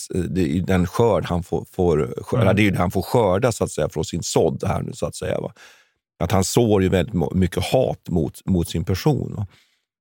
den, 0.66 0.86
skörd 0.86 1.24
han 1.24 1.42
får, 1.42 1.64
får 1.76 2.14
skörda. 2.22 2.42
Mm. 2.42 2.56
Det 2.56 2.62
är 2.62 2.64
ju 2.64 2.70
det 2.70 2.78
han 2.78 2.90
får 2.90 3.02
skörda 3.02 3.52
så 3.52 3.64
att 3.64 3.70
säga 3.70 3.88
från 3.88 4.04
sin 4.04 4.22
sådd 4.22 4.64
här 4.66 4.82
nu 4.82 4.92
så 4.92 5.06
att 5.06 5.14
säga. 5.16 5.40
Va? 5.40 5.52
Att 6.18 6.32
han 6.32 6.44
sår 6.44 6.82
ju 6.82 6.88
väldigt 6.88 7.14
mycket 7.34 7.64
hat 7.64 8.08
mot, 8.08 8.40
mot 8.46 8.68
sin 8.68 8.84
person. 8.84 9.46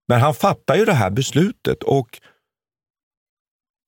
Men 0.08 0.22
han 0.22 0.34
fattar 0.34 0.76
ju 0.76 0.86
det 0.86 0.94
här 0.94 1.10
beslutet 1.10 1.84
och 1.84 2.20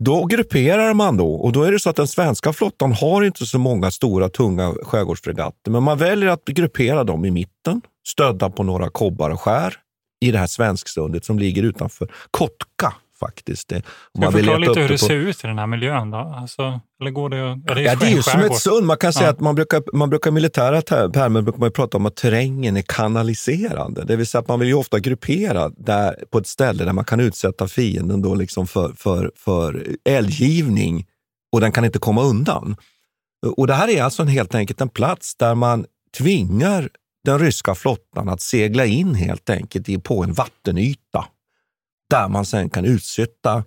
då 0.03 0.25
grupperar 0.25 0.93
man 0.93 1.17
då. 1.17 1.35
Och 1.35 1.51
då 1.51 1.63
är 1.63 1.71
det 1.71 1.79
så 1.79 1.89
att 1.89 1.95
den 1.95 2.07
svenska 2.07 2.53
flottan 2.53 2.91
har 2.93 3.23
inte 3.23 3.45
så 3.45 3.59
många 3.59 3.91
stora 3.91 4.29
tunga 4.29 4.73
skärgårdsfregatter, 4.83 5.71
men 5.71 5.83
man 5.83 5.97
väljer 5.97 6.29
att 6.29 6.45
gruppera 6.45 7.03
dem 7.03 7.25
i 7.25 7.31
mitten, 7.31 7.81
stödda 8.07 8.49
på 8.49 8.63
några 8.63 8.89
kobbar 8.89 9.29
och 9.29 9.41
skär 9.41 9.75
i 10.25 10.31
det 10.31 10.37
här 10.37 10.47
svensksundet 10.47 11.25
som 11.25 11.39
ligger 11.39 11.63
utanför 11.63 12.11
Kotka 12.31 12.93
faktiskt. 13.25 13.67
Det, 13.67 13.75
om 14.11 14.21
man 14.21 14.33
vill 14.33 14.45
lite 14.45 14.79
hur 14.79 14.87
det 14.87 14.93
på... 14.93 15.05
ser 15.05 15.15
ut 15.15 15.43
i 15.43 15.47
den 15.47 15.59
här 15.59 15.67
miljön 15.67 16.11
då? 16.11 16.17
Alltså, 16.17 16.79
eller 17.01 17.11
går 17.11 17.29
det, 17.29 17.37
är 17.37 17.75
det, 17.75 17.81
ja, 17.81 17.95
det 17.95 18.05
är 18.05 18.15
ju 18.15 18.21
som 18.21 18.41
ett 18.41 18.59
sund. 18.59 18.85
Man 18.85 18.97
kan 18.97 19.13
säga 19.13 19.29
att 19.29 19.39
man 19.39 19.55
brukar, 19.55 19.83
man 19.93 20.09
brukar 20.09 20.31
militära 20.31 20.81
termer 20.81 21.41
brukar 21.41 21.59
man 21.59 21.71
prata 21.71 21.97
om 21.97 22.05
att 22.05 22.15
terrängen 22.15 22.77
är 22.77 22.81
kanaliserande. 22.81 24.03
Det 24.03 24.15
vill 24.15 24.27
säga 24.27 24.41
att 24.41 24.47
man 24.47 24.59
vill 24.59 24.69
ju 24.69 24.75
ofta 24.75 24.99
gruppera 24.99 25.69
där, 25.69 26.23
på 26.31 26.37
ett 26.37 26.47
ställe 26.47 26.85
där 26.85 26.93
man 26.93 27.05
kan 27.05 27.19
utsätta 27.19 27.67
fienden 27.67 28.21
då 28.21 28.35
liksom 28.35 28.67
för, 28.67 28.93
för, 28.97 29.31
för 29.35 29.87
eldgivning 30.05 31.05
och 31.51 31.61
den 31.61 31.71
kan 31.71 31.85
inte 31.85 31.99
komma 31.99 32.23
undan. 32.23 32.75
Och 33.57 33.67
Det 33.67 33.73
här 33.73 33.87
är 33.87 34.03
alltså 34.03 34.21
en, 34.21 34.27
helt 34.27 34.55
enkelt 34.55 34.81
en 34.81 34.89
plats 34.89 35.35
där 35.35 35.55
man 35.55 35.85
tvingar 36.17 36.89
den 37.25 37.39
ryska 37.39 37.75
flottan 37.75 38.29
att 38.29 38.41
segla 38.41 38.85
in 38.85 39.15
helt 39.15 39.49
enkelt 39.49 40.03
på 40.03 40.23
en 40.23 40.33
vattenyta 40.33 41.25
där 42.15 42.27
man 42.29 42.45
sen 42.45 42.69
kan 42.69 42.85
utsätta 42.85 43.63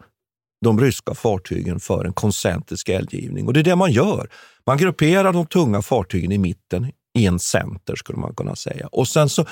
de 0.64 0.80
ryska 0.80 1.14
fartygen 1.14 1.80
för 1.80 2.04
en 2.04 2.12
koncentrisk 2.12 2.88
eldgivning. 2.88 3.46
Och 3.46 3.52
det 3.52 3.60
är 3.60 3.64
det 3.64 3.76
man 3.76 3.92
gör. 3.92 4.30
Man 4.66 4.78
grupperar 4.78 5.32
de 5.32 5.46
tunga 5.46 5.82
fartygen 5.82 6.32
i 6.32 6.38
mitten 6.38 6.92
i 7.18 7.26
en 7.26 7.38
center 7.38 7.96
skulle 7.96 8.18
man 8.18 8.34
kunna 8.34 8.56
säga. 8.56 8.86
Och 8.86 9.08
sen 9.08 9.28
så 9.28 9.44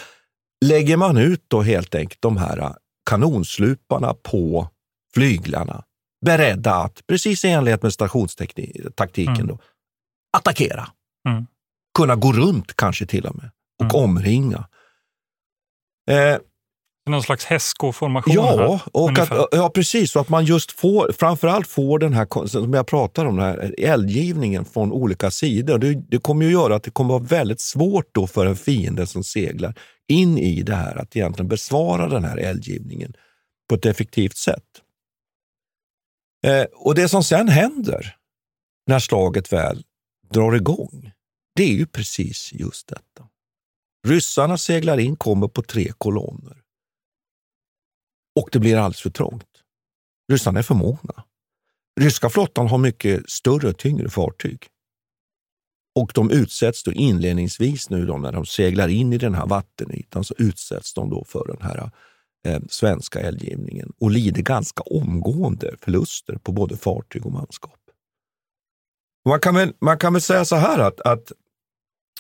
lägger 0.65 0.97
man 0.97 1.17
ut 1.17 1.45
då 1.49 1.63
helt 1.63 1.95
enkelt 1.95 2.23
de 2.23 2.37
här 2.37 2.75
kanonsluparna 3.11 4.15
på 4.15 4.69
flyglarna, 5.15 5.85
beredda 6.27 6.75
att, 6.75 7.07
precis 7.07 7.45
i 7.45 7.49
enlighet 7.49 7.83
med 7.83 7.93
stationstaktiken, 7.93 9.35
mm. 9.35 9.47
då, 9.47 9.59
attackera. 10.37 10.89
Mm. 11.29 11.47
Kunna 11.99 12.17
gå 12.17 12.33
runt 12.33 12.77
kanske 12.77 13.07
till 13.07 13.27
och 13.27 13.37
med 13.37 13.51
och 13.79 13.95
mm. 13.95 14.05
omringa. 14.05 14.69
Eh, 16.11 16.39
någon 17.11 17.23
slags 17.23 17.45
hästskoformation? 17.45 18.35
Ja, 18.35 18.81
och 18.93 19.19
att, 19.19 19.49
ja, 19.51 19.71
precis. 19.75 20.17
Och 20.17 20.23
att 20.23 20.29
man 20.29 20.45
just 20.45 20.73
får, 20.73 21.13
framförallt 21.13 21.67
får 21.67 21.99
den 21.99 22.13
här, 22.13 22.47
som 22.47 22.75
jag 22.75 22.87
pratar 22.87 23.27
om, 23.27 23.37
den 23.37 23.45
här 23.45 23.75
eldgivningen 23.79 24.65
från 24.65 24.93
olika 24.93 25.31
sidor. 25.31 25.79
Det, 25.79 25.95
det 25.95 26.19
kommer 26.19 26.45
ju 26.45 26.53
göra 26.53 26.77
att 26.77 26.83
det 26.83 26.91
kommer 26.91 27.15
vara 27.15 27.23
väldigt 27.23 27.61
svårt 27.61 28.09
då 28.13 28.27
för 28.27 28.47
en 28.47 28.57
fiende 28.57 29.07
som 29.07 29.25
seglar 29.25 29.75
in 30.09 30.39
i 30.39 30.63
det 30.63 30.75
här 30.75 30.97
att 30.97 31.17
egentligen 31.17 31.49
besvara 31.49 32.09
den 32.09 32.25
här 32.25 32.37
eldgivningen 32.37 33.13
på 33.69 33.75
ett 33.75 33.87
effektivt 33.87 34.37
sätt. 34.37 34.83
Eh, 36.47 36.65
och 36.75 36.95
det 36.95 37.09
som 37.09 37.25
sen 37.25 37.49
händer 37.49 38.17
när 38.87 38.99
slaget 38.99 39.53
väl 39.53 39.83
drar 40.31 40.53
igång, 40.53 41.13
det 41.57 41.63
är 41.63 41.75
ju 41.75 41.87
precis 41.87 42.53
just 42.53 42.89
detta. 42.89 43.29
Ryssarna 44.07 44.59
seglar 44.59 44.99
in, 44.99 45.17
kommer 45.17 45.49
på 45.49 45.63
tre 45.63 45.93
kolonner. 45.99 46.57
Och 48.37 48.49
det 48.53 48.59
blir 48.59 48.77
alldeles 48.77 49.01
för 49.01 49.11
trångt. 49.11 49.49
Ryssarna 50.33 50.59
är 50.59 50.63
för 50.63 50.75
många. 50.75 51.25
Ryska 52.01 52.31
flottan 52.31 52.67
har 52.67 52.79
mycket 52.79 53.31
större 53.31 53.69
och 53.69 53.79
tyngre 53.79 54.09
fartyg. 54.09 54.67
Och 55.95 56.11
de 56.15 56.31
utsätts 56.31 56.83
då 56.83 56.93
inledningsvis 56.93 57.91
nu 57.91 58.07
då 58.07 58.17
när 58.17 58.33
de 58.33 58.47
seglar 58.47 58.89
in 58.89 59.13
i 59.13 59.19
den 59.19 59.35
här 59.35 59.47
vattenytan 59.47 60.25
så 60.25 60.35
utsätts 60.39 60.95
de 60.95 61.11
då 61.11 61.25
för 61.25 61.47
den 61.47 61.63
här 61.63 61.91
eh, 62.47 62.61
svenska 62.69 63.21
eldgivningen 63.21 63.93
och 64.01 64.11
lider 64.11 64.43
ganska 64.43 64.83
omgående 64.83 65.75
förluster 65.81 66.37
på 66.37 66.53
både 66.53 66.77
fartyg 66.77 67.27
och 67.27 67.33
manskap. 67.33 67.81
Man 69.29 69.41
kan 69.41 69.55
väl, 69.55 69.73
man 69.81 69.99
kan 69.99 70.13
väl 70.13 70.23
säga 70.23 70.45
så 70.45 70.57
här 70.57 70.79
att, 70.79 71.01
att 71.01 71.33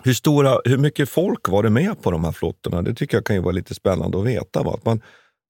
hur, 0.04 0.14
stora, 0.14 0.60
hur 0.64 0.78
mycket 0.78 1.08
folk 1.08 1.48
var 1.48 1.62
det 1.62 1.70
med 1.70 2.02
på 2.02 2.10
de 2.10 2.24
här 2.24 2.32
flottorna? 2.32 2.82
Det 2.82 2.94
tycker 2.94 3.16
jag 3.16 3.24
kan 3.24 3.36
ju 3.36 3.42
vara 3.42 3.52
lite 3.52 3.74
spännande 3.74 4.18
att 4.18 4.26
veta. 4.26 4.62
Va? 4.62 4.74
Att 4.74 4.84
man, 4.84 5.00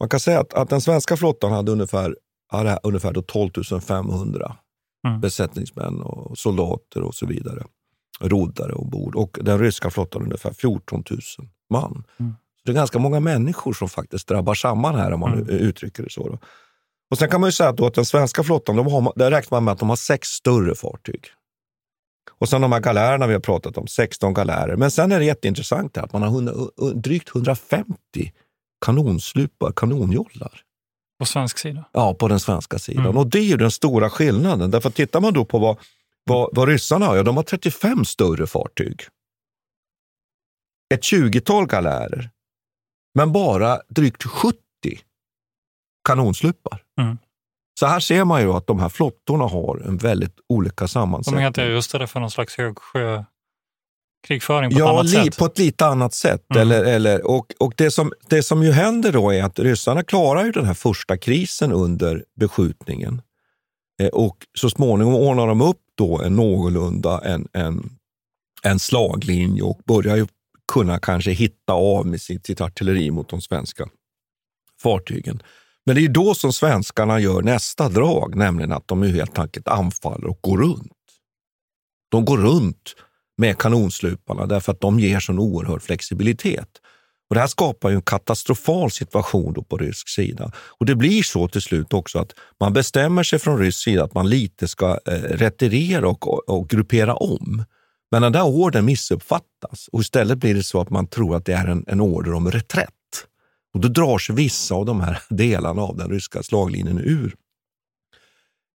man 0.01 0.09
kan 0.09 0.21
säga 0.21 0.41
att, 0.41 0.55
att 0.55 0.71
den 0.71 0.81
svenska 0.81 1.17
flottan 1.17 1.53
hade 1.53 1.73
ungefär, 1.73 2.17
hade 2.49 2.79
ungefär 2.83 3.13
12 3.13 3.51
500 3.81 4.57
mm. 5.07 5.21
besättningsmän 5.21 6.01
och 6.01 6.39
soldater 6.39 7.03
och 7.03 7.15
så 7.15 7.27
vidare. 7.27 7.65
Roddare 8.21 8.73
ombord. 8.73 9.17
Och 9.17 9.39
den 9.41 9.59
ryska 9.59 9.91
flottan 9.91 10.23
ungefär 10.23 10.53
14 10.53 11.05
000 11.11 11.21
man. 11.71 12.05
Mm. 12.21 12.33
Så 12.33 12.63
det 12.65 12.73
är 12.73 12.75
ganska 12.75 12.99
många 12.99 13.21
människor 13.21 13.73
som 13.73 13.89
faktiskt 13.89 14.29
drabbar 14.29 14.55
samman 14.55 14.95
här 14.95 15.13
om 15.13 15.21
man 15.21 15.33
mm. 15.33 15.49
uttrycker 15.49 16.03
det 16.03 16.11
så. 16.11 16.29
Då. 16.29 16.39
Och 17.11 17.19
Sen 17.19 17.29
kan 17.29 17.41
man 17.41 17.49
ju 17.49 17.53
säga 17.53 17.69
att, 17.69 17.81
att 17.81 17.95
den 17.95 18.05
svenska 18.05 18.43
flottan, 18.43 18.77
de 18.77 18.87
har, 18.87 19.13
där 19.17 19.31
räknar 19.31 19.57
man 19.57 19.65
med 19.65 19.73
att 19.73 19.79
de 19.79 19.89
har 19.89 19.97
sex 19.97 20.29
större 20.29 20.75
fartyg. 20.75 21.25
Och 22.39 22.49
sen 22.49 22.61
de 22.61 22.73
här 22.73 22.81
galärerna 22.81 23.27
vi 23.27 23.33
har 23.33 23.41
pratat 23.41 23.79
om, 23.79 23.87
16 23.87 24.35
galärer. 24.35 24.77
Men 24.77 24.91
sen 24.91 25.13
är 25.13 25.19
det 25.19 25.25
jätteintressant 25.25 25.99
att 25.99 26.13
man 26.13 26.23
har 26.23 26.29
100, 26.29 26.53
drygt 26.95 27.29
150 27.29 28.33
kanonslupar, 28.87 29.72
kanonjollar. 29.72 30.62
På 31.18 31.27
svensk 31.27 31.59
sida? 31.59 31.85
Ja, 31.92 32.14
på 32.14 32.29
den 32.29 32.40
svenska 32.40 32.79
sidan. 32.79 33.05
Mm. 33.05 33.16
Och 33.16 33.27
det 33.27 33.38
är 33.38 33.44
ju 33.44 33.57
den 33.57 33.70
stora 33.70 34.11
skillnaden. 34.11 34.70
Därför 34.70 34.90
tittar 34.90 35.20
man 35.20 35.33
då 35.33 35.44
på 35.44 35.59
vad, 35.59 35.79
vad, 36.25 36.49
vad 36.53 36.68
ryssarna 36.68 37.07
har, 37.07 37.16
ja, 37.16 37.22
de 37.22 37.37
har 37.37 37.42
35 37.42 38.05
större 38.05 38.46
fartyg. 38.46 39.03
Ett 40.94 41.03
20-tal 41.03 41.66
galärer, 41.66 42.31
men 43.14 43.33
bara 43.33 43.81
drygt 43.88 44.22
70 44.22 44.59
kanonslupar. 46.09 46.83
Mm. 47.01 47.18
Så 47.81 47.87
här 47.87 48.01
ser 48.01 48.25
man 48.25 48.42
ju 48.42 48.53
att 48.53 48.66
de 48.66 48.81
här 48.81 48.88
flottorna 48.88 49.44
har 49.44 49.83
en 49.87 49.96
väldigt 49.96 50.40
olika 50.49 50.88
sammansättning. 50.88 51.40
De 51.40 51.42
är 51.42 51.49
inte 51.49 51.62
just 51.62 51.92
det 51.92 52.07
för 52.07 52.20
någon 52.20 52.31
slags 52.31 52.57
högsjö 52.57 53.25
krigföring 54.27 54.71
på 54.71 54.79
ja, 54.79 54.85
ett 54.85 54.91
annat 54.91 55.07
li, 55.07 55.25
sätt? 55.25 55.39
på 55.39 55.47
ett 55.47 55.59
lite 55.59 55.87
annat 55.87 56.15
sätt. 56.15 56.45
Mm. 56.51 56.62
Eller, 56.62 56.85
eller, 56.85 57.27
och 57.27 57.55
och 57.59 57.73
det, 57.77 57.91
som, 57.91 58.12
det 58.29 58.43
som 58.43 58.62
ju 58.62 58.73
händer 58.73 59.12
då 59.12 59.31
är 59.31 59.43
att 59.43 59.59
ryssarna 59.59 60.03
klarar 60.03 60.45
ju 60.45 60.53
den 60.53 60.65
här 60.65 60.75
första 60.75 61.17
krisen 61.17 61.73
under 61.73 62.25
beskjutningen. 62.37 63.23
Eh, 64.01 64.09
och 64.09 64.37
så 64.59 64.71
småningom 64.71 65.15
ordnar 65.15 65.47
de 65.47 65.61
upp 65.61 65.81
då 65.95 66.23
en 66.23 66.37
någorlunda 66.37 67.21
en, 67.25 67.49
en, 67.53 67.91
en 68.62 68.79
slaglinje 68.79 69.62
och 69.62 69.81
börjar 69.85 70.17
ju 70.17 70.27
kunna 70.73 70.99
kanske 70.99 71.31
hitta 71.31 71.73
av 71.73 72.07
med 72.07 72.21
sitt, 72.21 72.47
sitt 72.47 72.61
artilleri 72.61 73.11
mot 73.11 73.29
de 73.29 73.41
svenska 73.41 73.89
fartygen. 74.83 75.43
Men 75.87 75.97
det 75.97 76.05
är 76.05 76.09
då 76.09 76.35
som 76.35 76.53
svenskarna 76.53 77.21
gör 77.21 77.43
nästa 77.43 77.89
drag, 77.89 78.37
nämligen 78.37 78.73
att 78.73 78.89
de 78.89 79.03
helt 79.03 79.39
enkelt 79.39 79.69
anfaller 79.69 80.27
och 80.27 80.39
går 80.41 80.59
runt. 80.59 80.93
De 82.09 82.25
går 82.25 82.39
runt 82.39 82.95
med 83.37 83.59
kanonsluparna 83.59 84.46
därför 84.46 84.72
att 84.72 84.81
de 84.81 85.01
ger 85.01 85.20
sån 85.20 85.38
oerhörd 85.38 85.83
flexibilitet. 85.83 86.68
Och 87.29 87.35
det 87.35 87.40
här 87.40 87.46
skapar 87.46 87.90
ju 87.90 87.94
en 87.94 88.03
katastrofal 88.03 88.90
situation 88.90 89.53
då 89.53 89.62
på 89.62 89.77
rysk 89.77 90.09
sida. 90.09 90.53
Och 90.57 90.87
det 90.87 90.94
blir 90.94 91.22
så 91.22 91.49
till 91.49 91.62
slut 91.62 91.92
också 91.92 92.18
att 92.18 92.33
man 92.61 92.72
bestämmer 92.72 93.22
sig 93.22 93.38
från 93.38 93.59
rysk 93.59 93.79
sida 93.79 94.05
att 94.05 94.14
man 94.14 94.29
lite 94.29 94.68
ska 94.68 94.99
eh, 95.07 95.12
retirera 95.12 96.09
och, 96.09 96.29
och, 96.29 96.49
och, 96.49 96.68
gruppera 96.68 97.14
om. 97.14 97.64
Men 98.11 98.22
den 98.22 98.33
där 98.33 98.44
ordern 98.44 98.85
missuppfattas 98.85 99.88
och 99.92 100.01
istället 100.01 100.38
blir 100.38 100.55
det 100.55 100.62
så 100.62 100.81
att 100.81 100.90
man 100.90 101.07
tror 101.07 101.37
att 101.37 101.44
det 101.44 101.53
är 101.53 101.66
en, 101.66 101.85
en 101.87 102.01
order 102.01 102.35
om 102.35 102.51
reträtt. 102.51 102.90
Och 103.75 103.81
då 103.81 103.88
drar 103.88 104.18
sig 104.18 104.35
vissa 104.35 104.75
av 104.75 104.87
de 104.87 105.01
här 105.01 105.22
delarna 105.29 105.83
av 105.83 105.96
den 105.96 106.11
ryska 106.11 106.42
slaglinjen 106.42 106.99
ur. 106.99 107.35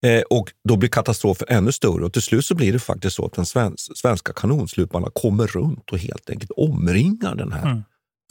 Eh, 0.06 0.22
och 0.22 0.52
då 0.70 0.76
blir 0.76 0.90
katastrofen 0.90 1.48
ännu 1.50 1.72
större 1.72 2.06
och 2.06 2.14
till 2.14 2.22
slut 2.22 2.46
så 2.46 2.56
blir 2.56 2.74
det 2.74 2.80
faktiskt 2.80 3.16
så 3.16 3.26
att 3.26 3.34
den 3.34 3.46
svenska, 3.46 3.94
svenska 3.96 4.34
kanonsluparna 4.34 5.08
kommer 5.14 5.48
runt 5.48 5.90
och 5.92 5.98
helt 5.98 6.30
enkelt 6.30 6.52
omringar 6.58 7.36
den 7.36 7.52
här 7.52 7.66
mm. 7.66 7.84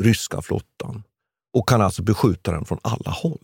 ryska 0.02 0.42
flottan 0.42 1.02
och 1.56 1.68
kan 1.68 1.80
alltså 1.80 2.02
beskjuta 2.02 2.52
den 2.52 2.64
från 2.64 2.78
alla 2.83 3.11
håll. 3.11 3.38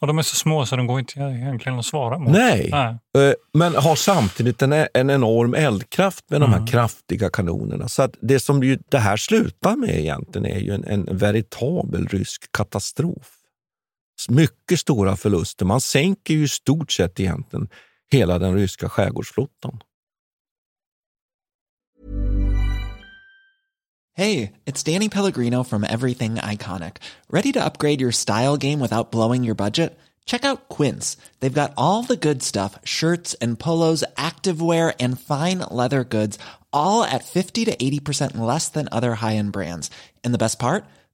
Och 0.00 0.06
de 0.06 0.18
är 0.18 0.22
så 0.22 0.36
små 0.36 0.66
så 0.66 0.76
de 0.76 0.86
går 0.86 1.00
inte 1.00 1.20
egentligen 1.20 1.78
att 1.78 1.86
svara 1.86 2.18
mot. 2.18 2.32
Nej, 2.32 2.68
Nej. 2.72 3.28
Eh, 3.28 3.34
men 3.52 3.74
har 3.74 3.96
samtidigt 3.96 4.62
en, 4.62 4.72
en 4.72 5.10
enorm 5.10 5.54
eldkraft 5.54 6.30
med 6.30 6.36
mm. 6.36 6.46
de 6.46 6.52
här 6.52 6.60
mm. 6.60 6.66
kraftiga 6.66 7.30
kanonerna. 7.30 7.88
Så 7.88 8.02
att 8.02 8.14
det 8.20 8.40
som 8.40 8.62
ju 8.62 8.78
det 8.88 8.98
här 8.98 9.16
slutar 9.16 9.76
med 9.76 9.98
egentligen 9.98 10.46
är 10.46 10.58
ju 10.58 10.74
en, 10.74 10.84
en 10.84 11.18
veritabel 11.18 12.06
rysk 12.06 12.52
katastrof 12.52 13.39
mycket 14.28 14.80
stora 14.80 15.16
förluster. 15.16 15.64
Man 15.64 15.80
sänker 15.80 16.34
ju 16.34 16.44
i 16.44 16.48
stort 16.48 16.92
sett 16.92 17.20
egentligen 17.20 17.68
hela 18.12 18.38
den 18.38 18.54
ryska 18.54 18.88
skärgårdsflottan. 18.88 19.80
Hej, 24.16 24.52
det 24.64 24.88
är 24.88 24.92
Danny 24.92 25.08
Pellegrino 25.08 25.64
från 25.64 25.84
Everything 25.84 26.40
Iconic. 26.52 26.92
Ready 27.32 27.52
to 27.52 27.60
upgrade 27.60 28.00
your 28.00 28.12
style 28.12 28.56
game 28.56 28.80
without 28.80 29.10
blowing 29.10 29.44
your 29.44 29.54
budget? 29.54 29.98
Check 30.26 30.44
out 30.44 30.76
Quince. 30.76 31.16
They've 31.40 31.60
got 31.60 31.72
all 31.76 32.04
the 32.04 32.28
good 32.28 32.42
stuff, 32.42 32.78
shirts 32.84 33.36
and 33.40 33.58
polos, 33.58 34.04
activewear 34.16 34.92
and 35.00 35.20
fine 35.20 35.58
leather 35.70 36.04
goods 36.04 36.38
all 36.72 37.04
at 37.04 37.24
50 37.24 37.64
to 37.66 37.76
80% 37.76 38.36
less 38.36 38.68
than 38.68 38.88
other 38.92 39.14
high-end 39.14 39.52
brands. 39.52 39.90
And 40.24 40.34
the 40.34 40.38
best 40.38 40.58
part? 40.58 40.84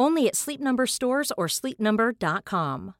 Only 0.00 0.28
at 0.28 0.36
Sleep 0.36 0.60
Number 0.60 0.86
stores 0.86 1.32
or 1.36 1.48
sleepnumber.com. 1.48 2.92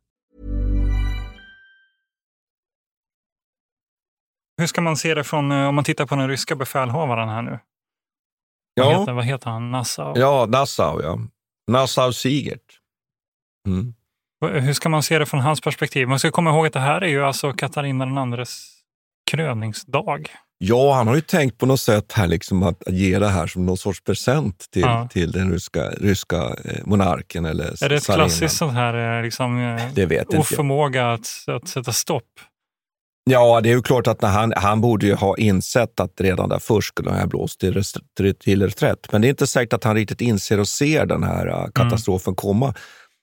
Hur 4.58 4.66
ska 4.66 4.80
man 4.80 4.96
se 4.96 5.14
det 5.14 5.24
från, 5.24 5.52
eh, 5.52 5.68
om 5.68 5.74
man 5.74 5.84
tittar 5.84 6.06
på 6.06 6.14
den 6.14 6.28
ryska 6.28 6.56
befälhavaren 6.56 7.28
här 7.28 7.42
nu? 7.42 7.58
Ja. 8.74 8.84
Vad, 8.84 9.00
heter, 9.00 9.12
vad 9.12 9.24
heter 9.24 9.50
han? 9.50 9.70
Nassau? 9.70 10.12
Ja, 10.16 10.46
Nassau, 10.46 11.02
ja. 11.02 11.18
Nassau 11.70 12.12
Sigert. 12.12 12.80
Mm. 13.66 13.94
Hur 14.64 14.72
ska 14.72 14.88
man 14.88 15.02
se 15.02 15.18
det 15.18 15.26
från 15.26 15.40
hans 15.40 15.60
perspektiv? 15.60 16.08
Man 16.08 16.18
ska 16.18 16.30
komma 16.30 16.50
ihåg 16.50 16.66
att 16.66 16.72
det 16.72 16.80
här 16.80 17.00
är 17.00 17.08
ju 17.08 17.24
alltså 17.24 17.52
Katarina 17.52 18.06
den 18.06 18.18
andres 18.18 18.82
kröningsdag. 19.30 20.30
Ja, 20.60 20.94
han 20.94 21.08
har 21.08 21.14
ju 21.14 21.20
tänkt 21.20 21.58
på 21.58 21.66
något 21.66 21.80
sätt 21.80 22.12
här 22.12 22.26
liksom 22.26 22.62
att 22.62 22.82
ge 22.86 23.18
det 23.18 23.28
här 23.28 23.46
som 23.46 23.66
någon 23.66 23.76
sorts 23.76 24.00
present 24.04 24.66
till, 24.70 24.82
Ja. 24.82 25.08
till 25.12 25.32
den 25.32 25.52
ryska, 25.52 25.90
ryska 25.90 26.36
eh, 26.36 26.84
monarken. 26.84 27.44
Eller 27.44 27.84
Är 27.84 27.88
det 27.88 27.96
ett 27.96 28.04
klassiskt 28.04 28.56
sånt 28.56 28.72
här 28.72 29.18
eh, 29.18 29.24
liksom, 29.24 29.58
eh, 29.58 29.82
Det 29.94 30.06
vet 30.06 30.20
inte 30.20 30.38
oförmåga 30.38 31.12
att, 31.12 31.28
att 31.46 31.68
sätta 31.68 31.92
stopp? 31.92 32.24
Ja, 33.30 33.60
det 33.60 33.68
är 33.68 33.74
ju 33.74 33.82
klart 33.82 34.06
att 34.06 34.22
när 34.22 34.28
han, 34.28 34.52
han 34.56 34.80
borde 34.80 35.06
ju 35.06 35.14
ha 35.14 35.36
insett 35.36 36.00
att 36.00 36.20
redan 36.20 36.48
där 36.48 36.58
först 36.58 36.88
skulle 36.88 37.10
han 37.10 37.20
ha 37.20 37.26
blåst 37.26 37.60
till, 37.60 37.82
till, 38.40 38.62
reträtt. 38.62 39.12
Men 39.12 39.20
det 39.20 39.26
är 39.26 39.30
inte 39.30 39.46
säkert 39.46 39.72
att 39.72 39.84
han 39.84 39.94
riktigt 39.94 40.20
inser 40.20 40.60
och 40.60 40.68
ser 40.68 41.06
den 41.06 41.22
här 41.22 41.46
äh, 41.46 41.66
katastrofen 41.74 42.34
komma. 42.34 42.74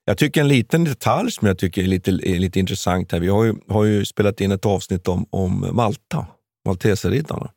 Jag 0.05 0.17
tycker 0.17 0.41
en 0.41 0.47
liten 0.47 0.83
detalj 0.83 1.31
som 1.31 1.47
jag 1.47 1.57
tycker 1.57 1.81
är 1.81 1.87
lite, 1.87 2.11
är 2.11 2.39
lite 2.39 2.59
intressant 2.59 3.11
här. 3.11 3.19
Vi 3.19 3.27
har 3.27 3.43
ju, 3.43 3.55
har 3.69 3.83
ju 3.83 4.05
spelat 4.05 4.41
in 4.41 4.51
ett 4.51 4.65
avsnitt 4.65 5.07
om, 5.07 5.25
om 5.29 5.69
Malta, 5.71 6.27
Malteserriddarna. 6.65 7.49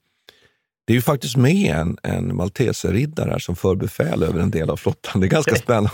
Det 0.86 0.92
är 0.92 0.94
ju 0.94 1.02
faktiskt 1.02 1.36
med 1.36 1.74
en, 1.76 1.98
en 2.02 2.36
malteserriddare 2.36 3.40
som 3.40 3.56
för 3.56 3.74
befäl 3.74 4.22
över 4.22 4.40
en 4.40 4.50
del 4.50 4.70
av 4.70 4.76
flottan. 4.76 5.20
Det 5.20 5.26
är 5.26 5.28
ganska 5.28 5.56
spännande. 5.56 5.90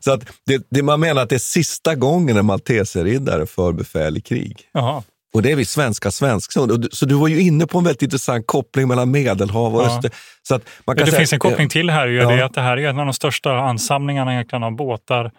Så 0.00 0.12
att 0.12 0.24
det, 0.46 0.66
det, 0.70 0.82
man 0.82 1.00
menar 1.00 1.22
att 1.22 1.28
det 1.28 1.34
är 1.34 1.38
sista 1.38 1.94
gången 1.94 2.36
en 2.36 2.46
malteserriddare 2.46 3.46
för 3.46 3.72
befäl 3.72 4.16
i 4.16 4.20
krig. 4.20 4.60
Jaha. 4.72 5.02
Och 5.34 5.42
det 5.42 5.52
är 5.52 5.56
vi 5.56 5.64
svenska 5.64 6.10
Svensksund. 6.10 6.88
Så 6.92 7.06
du 7.06 7.14
var 7.14 7.28
ju 7.28 7.40
inne 7.40 7.66
på 7.66 7.78
en 7.78 7.84
väldigt 7.84 8.02
intressant 8.02 8.46
koppling 8.46 8.88
mellan 8.88 9.10
Medelhav 9.10 9.74
och 9.76 9.82
Ja. 9.82 9.86
Öster. 9.96 10.10
Så 10.48 10.54
att 10.54 10.62
man 10.84 10.96
kan 10.96 11.04
det 11.04 11.10
säga, 11.10 11.18
finns 11.18 11.32
en 11.32 11.38
koppling 11.38 11.68
till 11.68 11.90
här. 11.90 12.08
Ju, 12.08 12.16
Ja. 12.16 12.28
det 12.28 12.34
är 12.34 12.42
att 12.42 12.54
det 12.54 12.60
här 12.60 12.76
är 12.76 12.88
en 12.88 12.98
av 12.98 13.06
de 13.06 13.14
största 13.14 13.58
ansamlingarna 13.58 14.32
egentligen 14.32 14.62
av 14.62 14.76
båtar. 14.76 15.32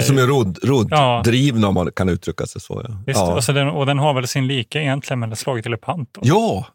Eh, 0.00 0.04
Som 0.06 0.18
är 0.18 0.26
rodd, 0.26 0.58
Ja. 0.62 0.68
rodddrivna 0.68 1.68
om 1.68 1.74
man 1.74 1.92
kan 1.92 2.08
uttrycka 2.08 2.46
sig 2.46 2.60
så. 2.60 2.82
Ja, 2.88 2.96
Visst, 3.06 3.18
ja. 3.20 3.34
alltså 3.34 3.52
den, 3.52 3.68
och 3.68 3.86
den 3.86 3.98
har 3.98 4.14
väl 4.14 4.26
sin 4.28 4.46
like 4.46 4.80
egentligen 4.80 5.20
med 5.20 5.38
slaget 5.38 5.66
i 5.66 5.68
Lepanto. 5.68 6.20
ja. 6.24 6.66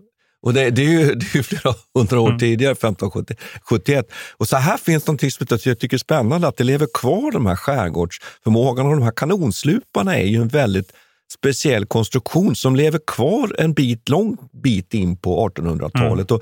och 0.41 0.53
det, 0.53 0.69
det, 0.69 0.81
är 0.81 0.89
ju, 0.89 1.05
det 1.15 1.25
är 1.33 1.37
ju 1.37 1.43
flera 1.43 1.75
hundra 1.97 2.19
år 2.19 2.27
Mm. 2.27 2.39
tidigare, 2.39 2.71
1571. 2.71 4.11
Och 4.37 4.47
så 4.47 4.57
här 4.57 4.77
finns 4.77 5.07
någonting 5.07 5.31
som 5.31 5.45
jag 5.49 5.79
tycker 5.79 5.93
är 5.93 5.97
spännande, 5.97 6.47
att 6.47 6.57
det 6.57 6.63
lever 6.63 6.87
kvar 6.93 7.31
de 7.31 7.45
här 7.45 7.55
skärgårdsförmågan 7.55 8.85
och 8.85 8.91
de 8.95 9.01
här 9.03 9.11
kanonsluparna 9.15 10.17
är 10.17 10.25
ju 10.25 10.41
en 10.41 10.47
väldigt 10.47 10.91
speciell 11.33 11.85
konstruktion 11.85 12.55
som 12.55 12.75
lever 12.75 12.99
kvar 13.07 13.55
en 13.59 13.73
bit, 13.73 14.09
lång 14.09 14.37
bit 14.63 14.93
in 14.93 15.17
på 15.17 15.49
1800-talet. 15.49 16.31
Och 16.31 16.41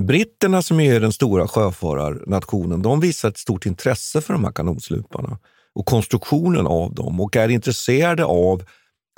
Britterna 0.00 0.62
som 0.62 0.80
är 0.80 1.00
den 1.00 1.12
stora 1.12 1.48
sjöfararnationen, 1.48 2.82
de 2.82 3.00
visar 3.00 3.28
ett 3.28 3.38
stort 3.38 3.66
intresse 3.66 4.20
för 4.20 4.32
de 4.32 4.44
här 4.44 4.52
kanonsluparna 4.52 5.38
och 5.74 5.86
konstruktionen 5.86 6.66
av 6.66 6.94
dem 6.94 7.20
och 7.20 7.36
är 7.36 7.48
intresserade 7.48 8.24
av 8.24 8.62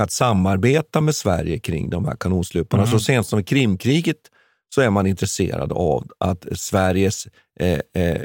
att 0.02 0.10
samarbeta 0.12 1.00
med 1.00 1.14
Sverige 1.14 1.58
kring 1.58 1.90
de 1.90 2.04
här 2.04 2.16
kanonsluparna. 2.20 2.82
Mm. 2.82 2.92
Så 2.98 3.04
sent 3.04 3.26
som 3.26 3.38
i 3.38 3.44
Krimkriget 3.44 4.16
så 4.74 4.80
är 4.80 4.90
man 4.90 5.06
intresserad 5.06 5.72
av 5.72 6.06
att 6.18 6.46
Sveriges, 6.52 7.26
eh, 7.60 8.02
eh, 8.02 8.22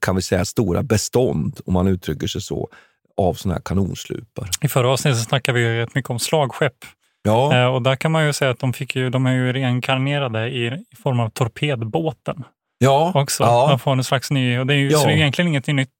kan 0.00 0.16
vi 0.16 0.22
säga, 0.22 0.44
stora 0.44 0.82
bestånd, 0.82 1.60
om 1.66 1.72
man 1.72 1.86
uttrycker 1.88 2.26
sig 2.26 2.40
så, 2.42 2.68
av 3.16 3.34
såna 3.34 3.54
här 3.54 3.62
kanonslupar. 3.64 4.48
I 4.62 4.68
förra 4.68 4.88
avsnittet 4.88 5.22
snackade 5.22 5.58
vi 5.58 5.78
rätt 5.78 5.94
mycket 5.94 6.10
om 6.10 6.18
slagskepp. 6.18 6.76
Ja, 7.22 7.54
Eh, 7.56 7.66
och 7.66 7.82
där 7.82 7.96
kan 7.96 8.12
man 8.12 8.26
ju 8.26 8.32
säga 8.32 8.50
att 8.50 8.58
de, 8.58 8.72
fick 8.72 8.96
ju, 8.96 9.10
de 9.10 9.26
är 9.26 9.32
ju 9.32 9.52
reinkarnerade 9.52 10.48
i, 10.48 10.66
i 10.66 10.96
form 11.02 11.20
av 11.20 11.28
torpedbåten 11.30 12.44
ja, 12.78 13.12
också. 13.14 13.42
ja. 13.44 13.66
Man 13.68 13.78
får 13.78 13.92
en 13.92 14.04
slags 14.04 14.30
ny, 14.30 14.58
och 14.58 14.66
det 14.66 14.74
är 14.74 14.78
ju 14.78 14.90
Ja. 14.90 15.10
egentligen 15.10 15.48
inget 15.48 15.66
nytt. 15.66 15.90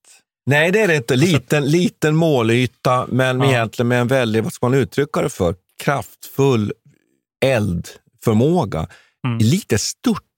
Nej, 0.46 0.72
det 0.72 0.80
är 0.80 0.88
det 0.88 0.96
inte. 0.96 1.16
Liten, 1.16 1.66
liten 1.70 2.16
målyta, 2.16 3.06
men 3.09 3.40
Ja. 3.40 3.46
egentligen 3.50 3.88
med 3.88 4.00
en 4.00 4.06
väldigt, 4.06 4.44
vad 4.44 4.52
ska 4.52 4.66
man 4.68 4.78
uttrycka 4.78 5.22
det 5.22 5.28
för, 5.28 5.54
kraftfull 5.82 6.72
eldförmåga. 7.44 8.87
Mm. 9.26 9.38
Lite 9.38 9.78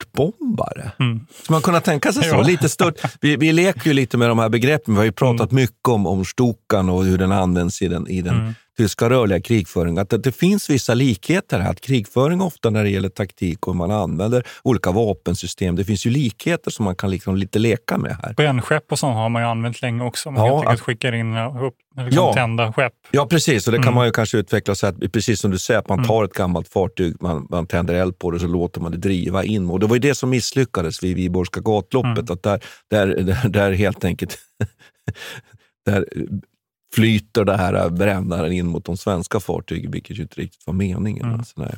störtbombare. 0.03 0.93
Mm. 1.01 1.21
Ska 1.43 1.53
man 1.53 1.63
kunna 1.63 1.81
tänka 1.81 2.13
sig 2.13 2.23
så? 2.25 2.29
Ja. 2.37 2.43
Lite 2.43 2.69
stört. 2.69 2.95
Vi, 3.21 3.37
vi 3.37 3.53
leker 3.53 3.87
ju 3.87 3.93
lite 3.93 4.17
med 4.17 4.29
de 4.29 4.39
här 4.39 4.49
begreppen. 4.49 4.95
Vi 4.95 4.99
har 4.99 5.05
ju 5.05 5.13
pratat 5.13 5.51
mycket 5.53 5.89
om, 5.89 6.07
om 6.07 6.25
Stukan 6.25 6.89
och 6.89 7.05
hur 7.05 7.19
den 7.19 7.33
används 7.33 7.83
i 7.83 7.89
den, 7.89 8.09
i 8.09 8.21
den 8.23 8.35
Mm. 8.39 8.55
tyska 8.77 9.11
rörliga 9.11 9.41
krigföringen. 9.41 9.99
Att 9.99 10.11
det, 10.11 10.19
det 10.19 10.33
finns 10.33 10.71
vissa 10.71 10.95
likheter 10.95 11.59
här. 11.61 11.71
Att 11.71 11.81
krigföring 11.81 12.41
ofta 12.41 12.71
när 12.71 12.85
det 12.85 12.91
gäller 12.91 13.09
taktik 13.09 13.69
och 13.69 13.77
man 13.77 13.91
använder 13.91 14.47
olika 14.63 14.91
vapensystem, 14.91 15.77
det 15.77 15.85
finns 15.85 16.07
ju 16.07 16.11
likheter 16.11 16.71
som 16.71 16.85
man 16.85 16.97
kan 16.97 17.11
liksom 17.11 17.37
lite 17.37 17.59
leka 17.59 17.99
med 17.99 18.17
här. 18.23 18.35
Brännskepp 18.35 18.93
och 18.93 18.99
sånt 18.99 19.15
har 19.15 19.29
man 19.29 19.43
ju 19.43 19.49
använt 19.49 19.83
länge 19.83 20.05
också. 20.05 20.31
Man 20.31 20.47
Ja, 20.47 20.53
helt 20.55 20.61
enkelt 20.67 20.81
att- 20.81 20.87
skickar 20.87 21.13
in 21.13 21.37
upp, 21.37 21.75
liksom 21.97 22.11
Ja. 22.25 22.33
tända 22.35 22.73
skepp. 22.73 22.93
Ja, 23.11 23.27
precis. 23.27 23.67
Och 23.67 23.73
det 23.73 23.79
kan 23.79 23.85
Mm. 23.85 23.95
man 23.95 24.07
ju 24.07 24.13
kanske 24.13 24.39
utveckla 24.39 24.75
så 24.75 24.87
att, 24.87 25.13
precis 25.13 25.41
som 25.41 25.51
du 25.51 25.59
säger, 25.59 25.81
att 25.81 25.89
man 25.89 25.99
Mm. 25.99 26.09
tar 26.09 26.25
ett 26.25 26.33
gammalt 26.33 26.69
fartyg, 26.69 27.17
man, 27.21 27.47
man 27.51 27.67
tänder 27.67 27.95
eld 27.95 28.19
på 28.19 28.31
det 28.31 28.35
och 28.35 28.41
så 28.41 28.47
låter 28.47 28.81
man 28.81 28.93
det 28.93 28.99
driva 28.99 29.45
in. 29.45 29.71
Och 29.71 29.81
det 29.81 29.87
var 29.89 29.97
ju 29.97 30.01
det 30.01 30.15
som 30.15 30.31
misslyckades 30.31 31.03
vid 31.03 31.17
Viborgska 31.17 31.61
gatloppet. 31.61 32.31
Mm. 32.31 32.33
Att 32.33 32.43
där, 32.43 32.65
där, 32.89 33.07
där, 33.07 33.49
där 33.49 33.73
helt 33.73 34.05
enkelt 34.05 34.39
där 35.85 36.07
flyter 36.95 37.45
det 37.45 37.57
här 37.57 37.91
brännaren 37.91 38.53
in 38.53 38.67
mot 38.67 38.85
de 38.85 38.97
svenska 38.97 39.41
fartygen, 39.41 39.91
vilket 39.91 40.19
ju 40.19 40.23
inte 40.23 40.41
riktigt 40.41 40.67
var 40.67 40.75
meningen. 40.75 41.25
Mm. 41.25 41.39
Alltså. 41.39 41.69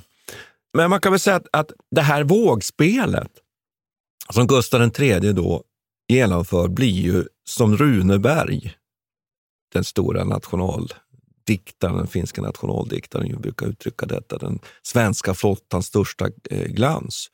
Men 0.75 0.91
man 0.91 1.01
kan 1.01 1.13
väl 1.13 1.21
säga 1.21 1.37
att, 1.37 1.47
att 1.53 1.73
det 1.91 2.03
här 2.03 2.25
vågspelet 2.25 3.33
som 4.33 4.47
Gustav 4.47 4.91
III 5.01 5.33
då 5.33 5.65
genomför 6.09 6.69
blir 6.69 7.01
ju 7.01 7.25
som 7.45 7.77
Runeberg, 7.77 8.75
den 9.73 9.85
stora 9.85 10.25
nationaldiktaren, 10.25 11.97
den 11.97 12.07
finska 12.07 12.43
nationaldiktaren 12.43 13.41
brukar 13.41 13.67
uttrycka 13.67 14.07
detta, 14.07 14.39
den 14.39 14.59
svenska 14.83 15.35
flottans 15.35 15.87
största 15.87 16.31
eh, 16.51 16.67
glans. 16.67 17.31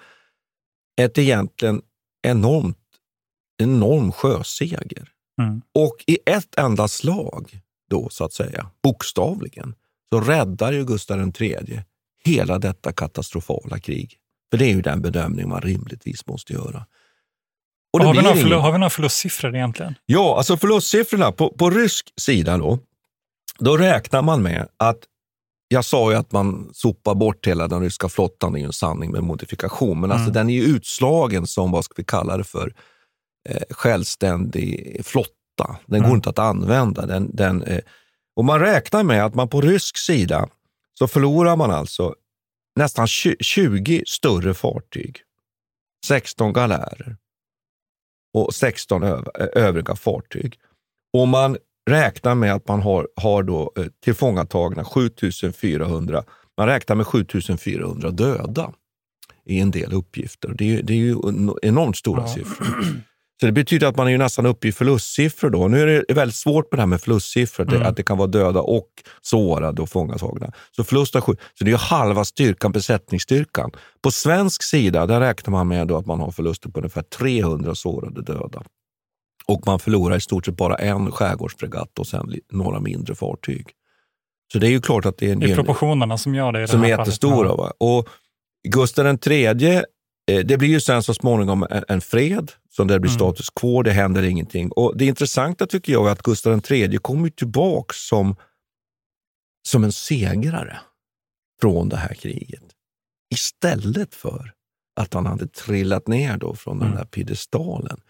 Ett 0.97 1.19
egentligen 1.19 1.83
enormt, 2.23 2.79
enorm 3.63 4.13
sjöseger. 4.13 5.09
Mm. 5.41 5.63
Och 5.75 5.97
i 6.07 6.19
ett 6.27 6.59
enda 6.59 6.89
slag, 6.89 7.61
då 7.91 8.09
så 8.09 8.25
att 8.25 8.33
säga, 8.33 8.71
bokstavligen, 8.83 9.75
så 10.11 10.21
räddar 10.21 10.73
ju 10.73 10.85
Gustav 10.85 11.33
III 11.41 11.83
hela 12.25 12.59
detta 12.59 12.93
katastrofala 12.93 13.79
krig. 13.79 14.19
För 14.51 14.59
det 14.59 14.65
är 14.65 14.75
ju 14.75 14.83
den 14.83 15.03
bedömning 15.03 15.49
man 15.49 15.61
rimligtvis 15.61 16.27
måste 16.27 16.53
göra. 16.53 16.87
Och 17.93 18.01
har, 18.01 18.15
vi 18.15 18.23
några 18.23 18.41
ingen... 18.41 18.53
har 18.53 18.73
vi 18.73 18.79
några 18.79 18.91
förlustsiffror 18.91 19.55
egentligen? 19.57 19.95
Ja, 20.07 20.37
alltså 20.37 20.57
förlustsiffrorna 20.57 21.33
på, 21.33 21.53
på 21.53 21.71
rysk 21.71 22.13
sida 22.17 22.59
då, 22.59 22.79
då 23.59 23.77
räknar 23.77 24.23
man 24.23 24.43
med 24.43 24.69
att 24.77 24.99
jag 25.69 25.85
sa 25.85 26.11
ju 26.11 26.17
att 26.17 26.33
man 26.33 26.71
sopar 26.73 27.15
bort 27.15 27.47
hela 27.47 27.69
den 27.69 27.83
ryska 27.83 28.09
flottan, 28.09 28.53
det 28.53 28.59
är 28.59 28.61
ju 28.61 28.67
en 28.67 28.73
sanning 28.73 29.11
med 29.11 29.23
modifikation, 29.23 30.01
men 30.01 30.11
alltså 30.11 30.23
mm. 30.23 30.29
alltså 30.29 30.39
den 30.39 30.51
är 30.51 30.55
ju 30.55 30.77
utslagen 30.77 31.47
som, 31.47 31.71
vad 31.71 31.85
ska 31.85 31.95
vi 31.97 32.05
kalla 32.05 32.37
det 32.37 32.45
för, 32.45 32.75
eh, 33.49 33.63
självständig 33.71 35.01
flotta. 35.05 35.77
Den 35.87 35.99
mm. 35.99 36.09
går 36.09 36.17
inte 36.17 36.31
att 36.31 36.39
använda. 36.39 37.07
Den, 37.07 37.37
den, 37.37 37.63
eh, 37.63 37.81
och 38.37 38.45
man 38.45 38.61
räknar 38.61 39.03
med 39.03 39.25
att 39.25 39.35
man 39.35 39.49
på 39.49 39.61
rysk 39.61 39.99
sida 39.99 40.49
så 40.99 41.09
förlorar 41.09 41.57
man 41.57 41.71
alltså 41.71 42.15
nästan 42.77 43.07
20 43.07 44.03
större 44.07 44.55
fartyg, 44.55 45.23
16 46.07 46.53
galärer 46.53 47.17
och 48.35 48.55
16 48.55 49.03
övriga 49.55 49.97
fartyg. 49.97 50.59
Och 51.13 51.29
man 51.29 51.57
räknar 51.91 52.35
med 52.35 52.55
att 52.55 52.69
man 52.69 52.83
har, 52.83 53.09
har 53.17 53.43
då 53.43 53.73
eh, 53.79 53.85
tillfångatagna 54.05 54.85
7400, 54.85 56.25
man 56.57 56.67
räknar 56.67 56.97
med 56.97 57.07
7400 57.07 58.11
döda 58.11 58.73
i 59.45 59.61
en 59.61 59.71
del 59.71 59.93
uppgifter. 59.93 60.55
Det 60.59 60.77
är, 60.77 60.83
det 60.83 60.93
är 60.93 60.97
ju 60.97 61.17
enormt 61.63 61.97
stora 61.97 62.21
ja. 62.21 62.29
siffror. 62.29 62.67
Så 63.41 63.47
det 63.47 63.53
betyder 63.53 63.87
att 63.87 63.97
man 63.97 64.07
är 64.07 64.11
ju 64.11 64.19
nästan 64.19 64.47
uppe 64.47 64.69
i 64.69 64.73
förlustsiffror 64.73 65.51
då. 65.51 65.69
Nu 65.69 65.83
är 65.83 66.05
det 66.09 66.15
väldigt 66.15 66.37
svårt 66.37 66.73
med 66.73 66.79
det 66.79 66.83
här 66.83 66.87
med 66.87 67.01
förlustsiffror, 67.01 67.75
mm. 67.75 67.87
att 67.87 67.97
det 67.97 68.03
kan 68.03 68.19
vara 68.19 68.29
döda 68.29 68.61
och 68.61 68.89
sårade 69.23 69.83
och 69.83 69.89
fångatagna. 69.89 70.53
Så 70.77 70.85
förlust 70.85 71.17
av 71.17 71.21
sju, 71.21 71.37
så 71.59 71.65
det 71.65 71.73
är 71.73 71.77
halva 71.77 72.25
styrkan, 72.25 72.73
besättningsstyrkan. 72.73 73.71
På 74.03 74.11
svensk 74.11 74.63
sida 74.63 75.07
där 75.07 75.21
räknar 75.21 75.53
man 75.53 75.69
med 75.69 75.93
att 75.93 76.07
man 76.07 76.21
har 76.21 76.31
förluster 76.31 76.69
på 76.69 76.81
ungefär 76.81 77.03
300 77.03 77.75
sårade 77.75 78.23
döda. 78.23 78.63
Och 79.49 79.63
man 79.67 79.79
förlorar 79.79 80.17
i 80.17 80.21
stort 80.21 80.47
sett 80.47 80.57
bara 80.57 80.75
en 80.75 81.13
skärgårdsfregatt 81.13 81.99
och 81.99 82.07
sen 82.07 82.35
några 82.53 82.81
mindre 82.81 83.15
fartyg. 83.15 83.67
Så 84.53 84.59
det 84.59 84.67
är 84.67 84.71
ju 84.71 84.81
klart 84.81 85.07
att 85.07 85.19
det 85.19 85.29
är 85.29 85.33
en... 85.33 85.41
Det 85.41 85.51
är 85.51 85.55
proportionerna 85.55 86.19
som 86.19 86.35
gör 86.35 86.53
det 86.53 86.63
i 86.63 86.69
Som 86.69 86.81
det 86.81 86.87
är 86.87 86.99
jättestora. 86.99 87.57
Va? 87.57 87.73
Och 87.79 88.09
Gustav 88.69 89.19
III, 89.27 89.47
eh, 89.47 90.39
det 90.45 90.59
blir 90.59 90.69
ju 90.69 90.81
sen 90.81 91.03
så 91.03 91.15
småningom 91.15 91.67
en, 91.71 91.85
en 91.89 92.01
fred, 92.01 92.53
som 92.71 92.87
där 92.87 92.99
blir 92.99 93.11
mm. 93.11 93.19
status 93.19 93.51
quo, 93.51 93.83
det 93.83 93.93
händer 93.93 94.23
ingenting. 94.23 94.71
Och 94.71 94.97
Det 94.97 95.05
intressanta 95.05 95.67
tycker 95.67 95.93
jag 95.93 96.09
är 96.09 96.13
att 96.13 96.23
Gustav 96.23 96.61
III 96.71 96.99
kommer 96.99 97.29
tillbaka 97.29 97.93
som, 97.95 98.37
som 99.69 99.85
en 99.85 99.93
segrare 99.93 100.79
från 101.61 101.89
det 101.89 101.97
här 101.97 102.15
kriget. 102.15 102.65
Istället 103.35 104.15
för 104.15 104.53
att 105.01 105.15
han 105.15 105.27
hade 105.27 105.47
trillat 105.47 106.07
ner 106.07 106.37
då 106.37 106.55
från 106.55 106.77
mm. 106.77 106.89
den 106.89 106.99
där 106.99 107.05
piedestalen. 107.05 108.01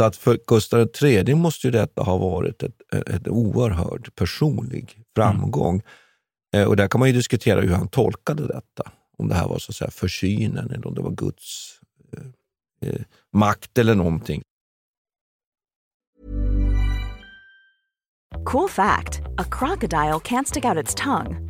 Så 0.00 0.04
att 0.04 0.16
för 0.16 0.38
Gustav 0.46 0.88
III 1.02 1.34
måste 1.34 1.66
ju 1.66 1.70
detta 1.70 2.02
ha 2.02 2.16
varit 2.16 2.62
ett, 2.62 2.94
ett 3.06 3.28
oerhört 3.28 4.14
personlig 4.14 5.02
framgång. 5.16 5.82
Mm. 6.54 6.68
och 6.68 6.76
där 6.76 6.88
kan 6.88 6.98
man 6.98 7.08
ju 7.08 7.14
diskutera 7.14 7.60
hur 7.60 7.72
han 7.72 7.88
tolkade 7.88 8.46
detta. 8.46 8.92
Om 9.18 9.28
det 9.28 9.34
här 9.34 9.48
var 9.48 9.58
så 9.58 9.70
att 9.70 9.76
säga 9.76 9.90
försynen 9.90 10.70
eller 10.70 10.86
om 10.86 10.94
det 10.94 11.00
var 11.00 11.10
Guds 11.10 11.78
eh, 12.12 12.88
eh, 12.88 13.00
makt 13.32 13.78
eller 13.78 13.94
någonting. 13.94 14.42
Cool 18.44 18.68
fact 18.68 19.20
a 19.38 19.44
crocodile 19.50 20.18
can't 20.18 20.44
stick 20.44 20.64
out 20.64 20.84
its 20.84 20.94
tongue. 20.94 21.49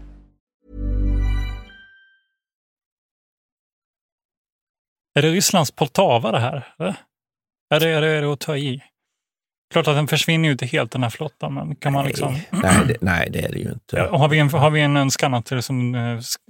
Är 5.15 5.21
det 5.21 5.29
Rysslands 5.29 5.71
Poltava 5.71 6.31
det 6.31 6.39
här? 6.39 6.67
Är 7.73 7.79
det, 7.79 7.89
är 7.89 8.01
det, 8.01 8.07
är 8.07 8.21
det 8.21 8.33
att 8.33 8.39
ta 8.39 8.57
i? 8.57 8.81
Klart 9.71 9.87
att 9.87 9.95
den 9.95 10.07
försvinner 10.07 10.45
ju 10.45 10.51
inte 10.51 10.65
helt 10.65 10.91
den 10.91 11.03
här 11.03 11.09
flottan, 11.09 11.53
men 11.53 11.75
kan 11.75 11.93
man 11.93 12.05
liksom... 12.05 12.37
Nej, 12.49 12.85
det, 12.87 12.97
nej, 13.01 13.29
det 13.31 13.45
är 13.45 13.51
det 13.51 13.59
ju 13.59 13.71
inte. 13.71 14.01
har, 14.01 14.27
vi 14.27 14.39
en, 14.39 14.49
har 14.49 14.69
vi 14.69 14.81
en 14.81 14.97
önskan 14.97 15.33
att 15.33 15.51
liksom, 15.51 15.95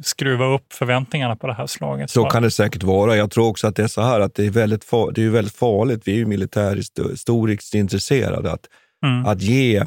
skruva 0.04 0.46
upp 0.46 0.74
förväntningarna 0.74 1.36
på 1.36 1.48
det 1.48 1.54
här 1.54 1.68
slaget? 1.68 2.10
Så 2.10 2.26
kan 2.26 2.44
det 2.44 2.52
säkert 2.52 2.84
vara. 2.84 3.16
Jag 3.16 3.32
tror 3.32 3.48
också 3.48 3.68
att 3.68 3.76
det 3.76 3.84
är 3.84 3.88
så 3.88 4.02
här 4.02 4.20
att 4.20 4.36
det 4.36 4.46
är 4.46 4.50
väldigt, 4.50 4.84
far, 4.84 5.12
det 5.12 5.24
är 5.24 5.30
väldigt 5.30 5.56
farligt. 5.56 6.02
Vi 6.06 6.12
är 6.12 6.16
ju 6.16 6.26
militärhistoriskt 6.26 7.76
intresserade. 7.76 8.52
Att, 8.52 8.66
mm. 9.06 9.26
att 9.26 9.42
ge, 9.42 9.86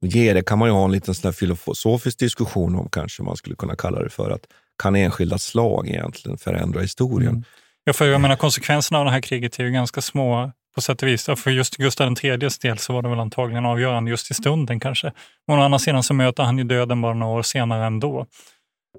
ge 0.00 0.32
det 0.32 0.42
kan 0.42 0.58
man 0.58 0.68
ju 0.68 0.72
ha 0.72 0.84
en 0.84 0.92
liten 0.92 1.14
sån 1.14 1.32
filosofisk 1.32 2.18
diskussion 2.18 2.74
om, 2.74 2.88
kanske 2.88 3.22
man 3.22 3.36
skulle 3.36 3.56
kunna 3.56 3.76
kalla 3.76 4.02
det 4.02 4.10
för. 4.10 4.30
att 4.30 4.46
Kan 4.82 4.96
enskilda 4.96 5.38
slag 5.38 5.88
egentligen 5.88 6.38
förändra 6.38 6.80
historien? 6.80 7.30
Mm. 7.30 7.44
Ja, 7.84 7.92
för 7.92 8.06
jag 8.06 8.20
menar 8.20 8.36
konsekvenserna 8.36 8.98
av 8.98 9.04
det 9.04 9.10
här 9.10 9.20
kriget 9.20 9.60
är 9.60 9.64
ju 9.64 9.70
ganska 9.70 10.00
små 10.00 10.52
på 10.74 10.80
sätt 10.80 11.02
och 11.02 11.08
vis. 11.08 11.28
För 11.36 11.50
just 11.50 11.76
Gustav 11.76 12.14
IIIs 12.22 12.58
del 12.58 12.78
så 12.78 12.92
var 12.92 13.02
det 13.02 13.08
väl 13.08 13.20
antagligen 13.20 13.66
avgörande 13.66 14.10
just 14.10 14.30
i 14.30 14.34
stunden 14.34 14.80
kanske. 14.80 15.12
Men 15.48 15.58
å 15.58 15.62
andra 15.62 15.78
sidan 15.78 16.02
så 16.02 16.14
möter 16.14 16.42
han 16.42 16.58
ju 16.58 16.64
döden 16.64 17.00
bara 17.00 17.14
några 17.14 17.38
år 17.38 17.42
senare 17.42 17.86
ändå. 17.86 18.26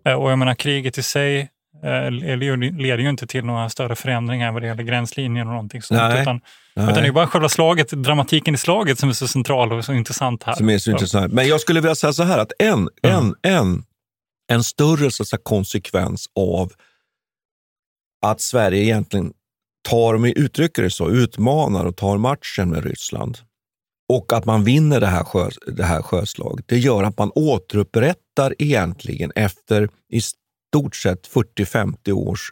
Eh, 0.05 0.13
och 0.13 0.31
jag 0.31 0.39
menar 0.39 0.55
kriget 0.55 0.97
i 0.97 1.03
sig 1.03 1.49
eh, 1.83 2.11
leder 2.11 2.97
ju 2.97 3.09
inte 3.09 3.27
till 3.27 3.45
några 3.45 3.69
större 3.69 3.95
förändringar 3.95 4.51
vad 4.51 4.61
det 4.61 4.67
gäller 4.67 4.83
gränslinjen 4.83 5.47
och 5.47 5.53
någonting 5.53 5.81
sånt. 5.81 6.01
Nej, 6.01 6.21
utan, 6.21 6.41
nej. 6.75 6.85
utan 6.91 7.03
det 7.03 7.07
är 7.07 7.11
bara 7.11 7.27
själva 7.27 7.49
slaget, 7.49 7.89
dramatiken 7.89 8.55
i 8.55 8.57
slaget 8.57 8.99
som 8.99 9.09
är 9.09 9.13
så 9.13 9.27
central 9.27 9.73
och 9.73 9.85
så 9.85 9.93
intressant 9.93 10.43
här. 10.43 10.53
Som 10.53 10.69
är 10.69 10.77
så 10.77 10.91
intressant. 10.91 11.33
Men 11.33 11.47
jag 11.47 11.61
skulle 11.61 11.81
vilja 11.81 11.95
säga 11.95 12.13
så 12.13 12.23
här 12.23 12.37
att 12.37 12.51
en, 12.59 12.73
mm. 12.73 12.89
en, 13.03 13.35
en, 13.41 13.83
en 14.47 14.63
större 14.63 15.11
så 15.11 15.37
konsekvens 15.37 16.29
av 16.35 16.71
att 18.31 18.41
Sverige 18.41 18.83
egentligen 18.83 19.33
tar, 19.89 20.13
om 20.13 20.21
vi 20.21 20.39
uttrycker 20.39 20.83
det 20.83 20.89
så, 20.89 21.09
utmanar 21.09 21.85
och 21.85 21.95
tar 21.95 22.17
matchen 22.17 22.69
med 22.69 22.83
Ryssland 22.83 23.37
och 24.09 24.33
att 24.33 24.45
man 24.45 24.63
vinner 24.63 24.99
det 24.99 25.07
här, 25.07 25.23
sjö, 25.23 25.49
det 25.67 25.83
här 25.83 26.01
sjöslaget, 26.01 26.65
det 26.67 26.77
gör 26.77 27.03
att 27.03 27.17
man 27.17 27.31
återupprättar 27.35 28.55
egentligen 28.57 29.31
efter 29.35 29.89
i 30.09 30.21
stort 30.21 30.95
sett 30.95 31.27
40-50 31.27 32.11
års 32.11 32.51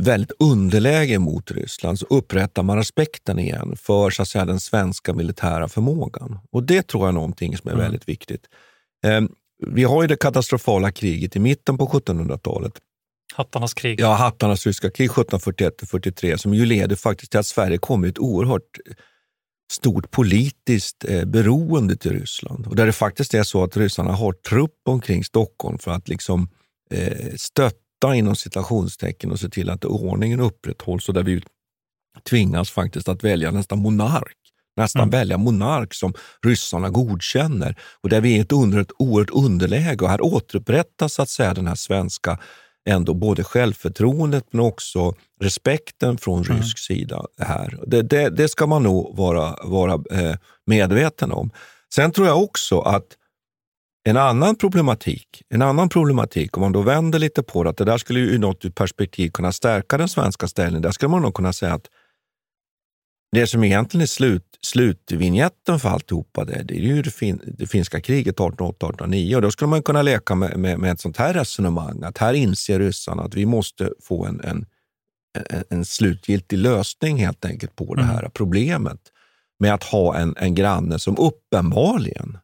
väldigt 0.00 0.32
underläge 0.38 1.18
mot 1.18 1.50
Ryssland, 1.50 1.98
så 1.98 2.06
upprättar 2.10 2.62
man 2.62 2.76
respekten 2.76 3.38
igen 3.38 3.76
för 3.76 4.10
så 4.10 4.22
att 4.22 4.28
säga, 4.28 4.44
den 4.44 4.60
svenska 4.60 5.14
militära 5.14 5.68
förmågan. 5.68 6.38
Och 6.50 6.62
det 6.62 6.82
tror 6.82 7.02
jag 7.02 7.08
är 7.08 7.12
någonting 7.12 7.56
som 7.56 7.68
är 7.68 7.74
mm. 7.74 7.84
väldigt 7.84 8.08
viktigt. 8.08 8.46
Eh, 9.04 9.20
vi 9.66 9.84
har 9.84 10.02
ju 10.02 10.08
det 10.08 10.16
katastrofala 10.16 10.92
kriget 10.92 11.36
i 11.36 11.38
mitten 11.38 11.78
på 11.78 11.86
1700-talet 11.86 12.72
Hattarnas 13.34 13.74
krig. 13.74 14.00
Ja, 14.00 14.14
hattarnas 14.14 14.66
ryska 14.66 14.90
krig 14.90 15.10
1741-43 15.10 16.36
som 16.36 16.54
ju 16.54 16.64
leder 16.64 16.96
faktiskt 16.96 17.30
till 17.30 17.40
att 17.40 17.46
Sverige 17.46 17.78
kommer 17.78 18.06
i 18.06 18.10
ett 18.10 18.18
oerhört 18.18 18.78
stort 19.72 20.10
politiskt 20.10 21.04
eh, 21.08 21.24
beroende 21.24 21.96
till 21.96 22.12
Ryssland. 22.12 22.66
Och 22.66 22.76
där 22.76 22.86
det 22.86 22.92
faktiskt 22.92 23.34
är 23.34 23.42
så 23.42 23.64
att 23.64 23.76
ryssarna 23.76 24.12
har 24.12 24.32
trupp 24.32 24.80
omkring 24.84 25.24
Stockholm 25.24 25.78
för 25.78 25.90
att 25.90 26.08
liksom 26.08 26.48
eh, 26.90 27.34
stötta 27.36 28.14
inom 28.14 28.36
citationstecken 28.36 29.32
och 29.32 29.40
se 29.40 29.48
till 29.48 29.70
att 29.70 29.84
ordningen 29.84 30.40
upprätthålls 30.40 31.08
och 31.08 31.14
där 31.14 31.22
vi 31.22 31.42
tvingas 32.28 32.70
faktiskt 32.70 33.08
att 33.08 33.24
välja 33.24 33.50
nästan 33.50 33.78
monark 33.78 34.36
nästan 34.76 35.02
mm. 35.02 35.10
välja 35.10 35.38
monark 35.38 35.94
som 35.94 36.14
ryssarna 36.42 36.90
godkänner 36.90 37.76
och 38.00 38.08
där 38.08 38.20
vi 38.20 38.36
är 38.36 38.42
ett, 38.42 38.52
under, 38.52 38.78
ett 38.78 38.90
oerhört 38.98 39.30
underläge. 39.30 40.04
Och 40.04 40.10
här 40.10 40.24
återupprättas 40.24 41.14
så 41.14 41.22
att 41.22 41.30
säga 41.30 41.54
den 41.54 41.66
här 41.66 41.74
svenska 41.74 42.38
ändå 42.86 43.14
både 43.14 43.44
självförtroendet 43.44 44.44
men 44.50 44.60
också 44.60 45.14
respekten 45.40 46.18
från 46.18 46.42
mm. 46.44 46.56
rysk 46.56 46.78
sida. 46.78 47.26
här. 47.38 47.78
Det, 47.86 48.02
det, 48.02 48.30
det, 48.30 48.48
ska 48.48 48.66
man 48.66 48.82
nog 48.82 49.16
vara, 49.16 49.56
vara 49.64 49.92
eh, 49.92 50.36
medveten 50.66 51.32
om. 51.32 51.50
Sen 51.94 52.12
tror 52.12 52.26
jag 52.26 52.42
också 52.42 52.80
att 52.80 53.06
en 54.04 54.16
annan 54.16 54.56
problematik, 54.56 55.42
en 55.48 55.62
annan 55.62 55.88
problematik, 55.88 56.56
om 56.56 56.60
man 56.60 56.72
då 56.72 56.82
vänder 56.82 57.18
lite 57.18 57.42
på 57.42 57.62
det, 57.64 57.70
att 57.70 57.76
det 57.76 57.84
där 57.84 57.98
skulle 57.98 58.20
ju 58.20 58.34
i 58.34 58.38
något 58.38 58.74
perspektiv 58.74 59.30
kunna 59.30 59.52
stärka 59.52 59.98
den 59.98 60.08
svenska 60.08 60.48
ställningen. 60.48 60.82
Där 60.82 60.90
skulle 60.90 61.08
man 61.08 61.22
nog 61.22 61.34
kunna 61.34 61.52
säga 61.52 61.74
att 61.74 61.86
det 63.36 63.46
som 63.46 63.64
egentligen 63.64 64.02
är 64.02 64.06
slut, 64.06 64.58
slutvinjetten 64.60 65.80
för 65.80 65.88
alltihopa 65.88 66.44
det, 66.44 66.62
det 66.62 66.74
är 66.74 66.80
ju 66.80 67.02
det, 67.02 67.10
fin, 67.10 67.40
det 67.58 67.66
finska 67.66 68.00
kriget 68.00 68.36
1808-1809 68.36 69.34
och 69.34 69.42
då 69.42 69.50
skulle 69.50 69.68
man 69.68 69.82
kunna 69.82 70.02
leka 70.02 70.34
med, 70.34 70.58
med, 70.58 70.78
med, 70.78 70.92
ett 70.92 71.00
sånt 71.00 71.16
här 71.16 71.34
resonemang 71.34 72.02
att 72.02 72.18
här 72.18 72.34
inser 72.34 72.78
ryssarna 72.78 73.22
att 73.22 73.34
vi 73.34 73.46
måste 73.46 73.92
få 74.02 74.26
en, 74.26 74.40
en, 74.40 74.66
en, 75.50 75.64
en 75.70 75.84
slutgiltig 75.84 76.58
lösning 76.58 77.16
helt 77.16 77.44
enkelt 77.44 77.76
på 77.76 77.94
det 77.94 78.02
mm. 78.02 78.14
här 78.14 78.28
problemet 78.28 79.00
med 79.58 79.74
att 79.74 79.84
ha 79.84 80.16
en, 80.16 80.34
en 80.36 80.54
granne 80.54 80.98
som 80.98 81.16
uppenbarligen 81.18 82.38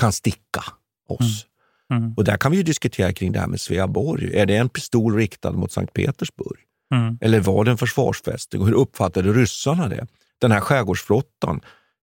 kan 0.00 0.12
sticka 0.12 0.64
oss. 1.08 1.46
Mm. 1.90 2.02
Mm. 2.02 2.14
Och 2.16 2.24
där 2.24 2.36
kan 2.36 2.50
vi 2.50 2.56
ju 2.56 2.62
diskutera 2.62 3.12
kring 3.12 3.32
det 3.32 3.40
här 3.40 3.46
med 3.46 3.60
Sveaborg. 3.60 4.36
Är 4.36 4.46
det 4.46 4.56
en 4.56 4.68
pistol 4.68 5.16
riktad 5.16 5.52
mot 5.52 5.72
Sankt 5.72 5.92
Petersburg? 5.92 6.58
Mm. 6.94 7.18
Eller 7.20 7.40
var 7.40 7.64
det 7.64 7.70
en 7.70 7.78
försvarsfästning? 7.78 8.62
Och 8.62 8.68
hur 8.68 8.74
uppfattade 8.74 9.32
ryssarna 9.32 9.88
det? 9.88 10.06
Den 10.42 10.52
här 10.52 10.60
skärgårdsflottan, 10.60 11.60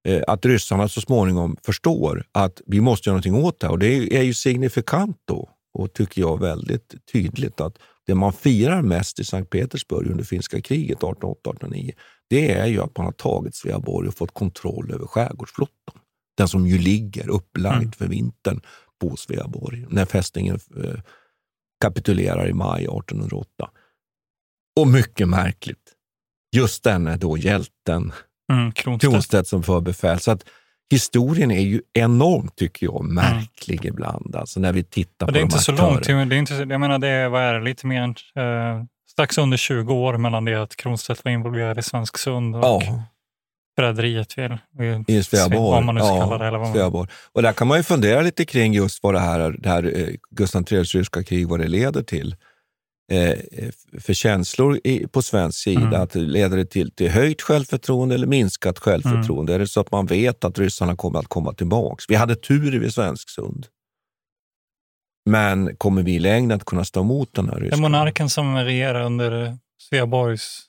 eh, 0.07 0.21
att 0.27 0.45
ryssarna 0.45 0.87
så 0.87 1.01
småningom 1.01 1.57
förstår 1.63 2.23
att 2.31 2.61
vi 2.65 2.81
måste 2.81 3.09
göra 3.09 3.13
någonting 3.13 3.45
åt 3.45 3.59
det. 3.59 3.67
Och 3.67 3.79
det 3.79 4.17
är 4.17 4.23
ju 4.23 4.33
signifikant 4.33 5.17
då 5.25 5.49
och 5.73 5.93
tycker 5.93 6.21
jag 6.21 6.39
väldigt 6.39 6.95
tydligt 7.11 7.61
att 7.61 7.77
det 8.05 8.15
man 8.15 8.33
firar 8.33 8.81
mest 8.81 9.19
i 9.19 9.23
Sankt 9.23 9.49
Petersburg 9.49 10.11
under 10.11 10.23
finska 10.23 10.61
kriget 10.61 10.99
1808-1809, 10.99 11.91
det 12.29 12.51
är 12.51 12.65
ju 12.65 12.81
att 12.81 12.97
man 12.97 13.05
har 13.05 13.13
tagit 13.13 13.55
Sveaborg 13.55 14.07
och 14.07 14.15
fått 14.15 14.33
kontroll 14.33 14.91
över 14.93 15.05
skärgårdsflottan. 15.05 15.99
Den 16.37 16.47
som 16.47 16.67
ju 16.67 16.77
ligger 16.77 17.29
upplagd 17.29 17.81
mm. 17.81 17.91
för 17.91 18.07
vintern 18.07 18.61
på 19.01 19.15
Sveaborg 19.15 19.85
när 19.89 20.05
fästningen 20.05 20.59
eh, 20.83 20.99
kapitulerar 21.81 22.49
i 22.49 22.53
maj 22.53 22.83
1808. 22.83 23.69
Och 24.79 24.87
mycket 24.87 25.27
märkligt, 25.29 25.93
just 26.55 26.83
denne 26.83 27.17
då 27.17 27.37
hjälten 27.37 28.11
Mm, 28.49 28.71
Kronstedt. 28.71 29.11
Kronstedt 29.11 29.47
som 29.47 29.63
för 29.63 29.81
befäl. 29.81 30.19
Så 30.19 30.31
att 30.31 30.43
historien 30.91 31.51
är 31.51 31.61
ju 31.61 31.81
enormt, 31.93 32.55
tycker 32.55 32.85
jag, 32.85 33.03
märklig 33.03 33.79
mm. 33.85 33.93
ibland. 33.93 34.35
Alltså 34.35 34.59
när 34.59 34.73
vi 34.73 34.83
tittar 34.83 35.25
på 35.25 35.31
det 35.31 35.39
är 35.39 35.41
de 35.41 35.45
inte 35.45 35.59
så 35.59 35.71
långt. 35.71 36.03
Det 36.03 36.11
är 36.11 36.33
inte, 36.33 36.53
jag 36.53 36.79
menar, 36.79 36.99
det 36.99 37.07
är, 37.07 37.29
vad 37.29 37.41
är 37.41 37.53
det, 37.53 37.61
lite 37.61 37.87
mer 37.87 38.01
än 38.01 38.09
eh, 38.09 38.83
strax 39.11 39.37
under 39.37 39.57
20 39.57 39.93
år 39.93 40.17
mellan 40.17 40.45
det 40.45 40.61
att 40.61 40.75
Kronstedt 40.75 41.25
var 41.25 41.31
involverad 41.31 41.79
i 41.79 41.81
Svensk 41.81 42.17
Sund 42.17 42.55
och 42.55 42.63
ja. 42.63 43.03
förräderiet 43.75 44.37
vid, 44.37 45.09
i 45.09 45.23
Sveaborg. 45.23 45.59
Vad 45.59 45.83
man 45.83 45.95
nu 45.95 46.01
ska 46.01 46.09
ja, 46.09 46.19
kalla 46.19 46.37
det. 46.37 46.47
Eller 46.47 46.57
vad 46.57 46.93
man... 46.93 47.07
Och 47.31 47.41
där 47.41 47.53
kan 47.53 47.67
man 47.67 47.77
ju 47.77 47.83
fundera 47.83 48.21
lite 48.21 48.45
kring 48.45 48.73
just 48.73 49.03
vad 49.03 49.13
det 49.13 49.19
här, 49.19 49.55
det 49.59 49.69
här 49.69 49.99
eh, 49.99 50.07
Gustav 50.31 50.63
IIIs 50.69 50.95
ryska 50.95 51.23
krig, 51.23 51.47
vad 51.47 51.59
det 51.59 51.67
leder 51.67 52.01
till 52.01 52.35
för 53.99 54.14
känslor 54.14 55.07
på 55.07 55.22
svensk 55.22 55.60
sida? 55.60 55.82
Mm. 55.82 56.01
Att 56.01 56.16
leder 56.16 56.57
det 56.57 56.66
till, 56.66 56.91
till 56.91 57.10
höjt 57.10 57.41
självförtroende 57.41 58.16
eller 58.16 58.28
minskat 58.28 58.80
självförtroende? 58.80 59.53
Mm. 59.53 59.55
Är 59.55 59.60
det 59.60 59.68
så 59.68 59.82
att 59.82 59.91
man 59.91 60.05
vet 60.05 60.43
att 60.43 60.60
ryssarna 60.60 60.95
kommer 60.95 61.20
att 61.20 61.28
komma 61.28 61.53
tillbaka? 61.53 62.03
Vi 62.07 62.16
hade 62.16 62.36
tur 62.36 62.80
vid 62.80 62.93
Svensksund. 62.93 63.68
Men 65.26 65.76
kommer 65.76 66.03
vi 66.03 66.16
i 66.16 66.20
längden 66.20 66.55
att 66.57 66.66
kunna 66.66 66.86
stå 66.86 67.01
emot 67.01 67.34
den 67.34 67.49
här 67.49 67.55
ryska? 67.55 67.76
Det 67.76 67.80
är 67.80 67.82
monarken 67.82 68.30
som 68.30 68.57
regerar 68.57 69.01
under 69.01 69.57
Sveaborgs 69.89 70.68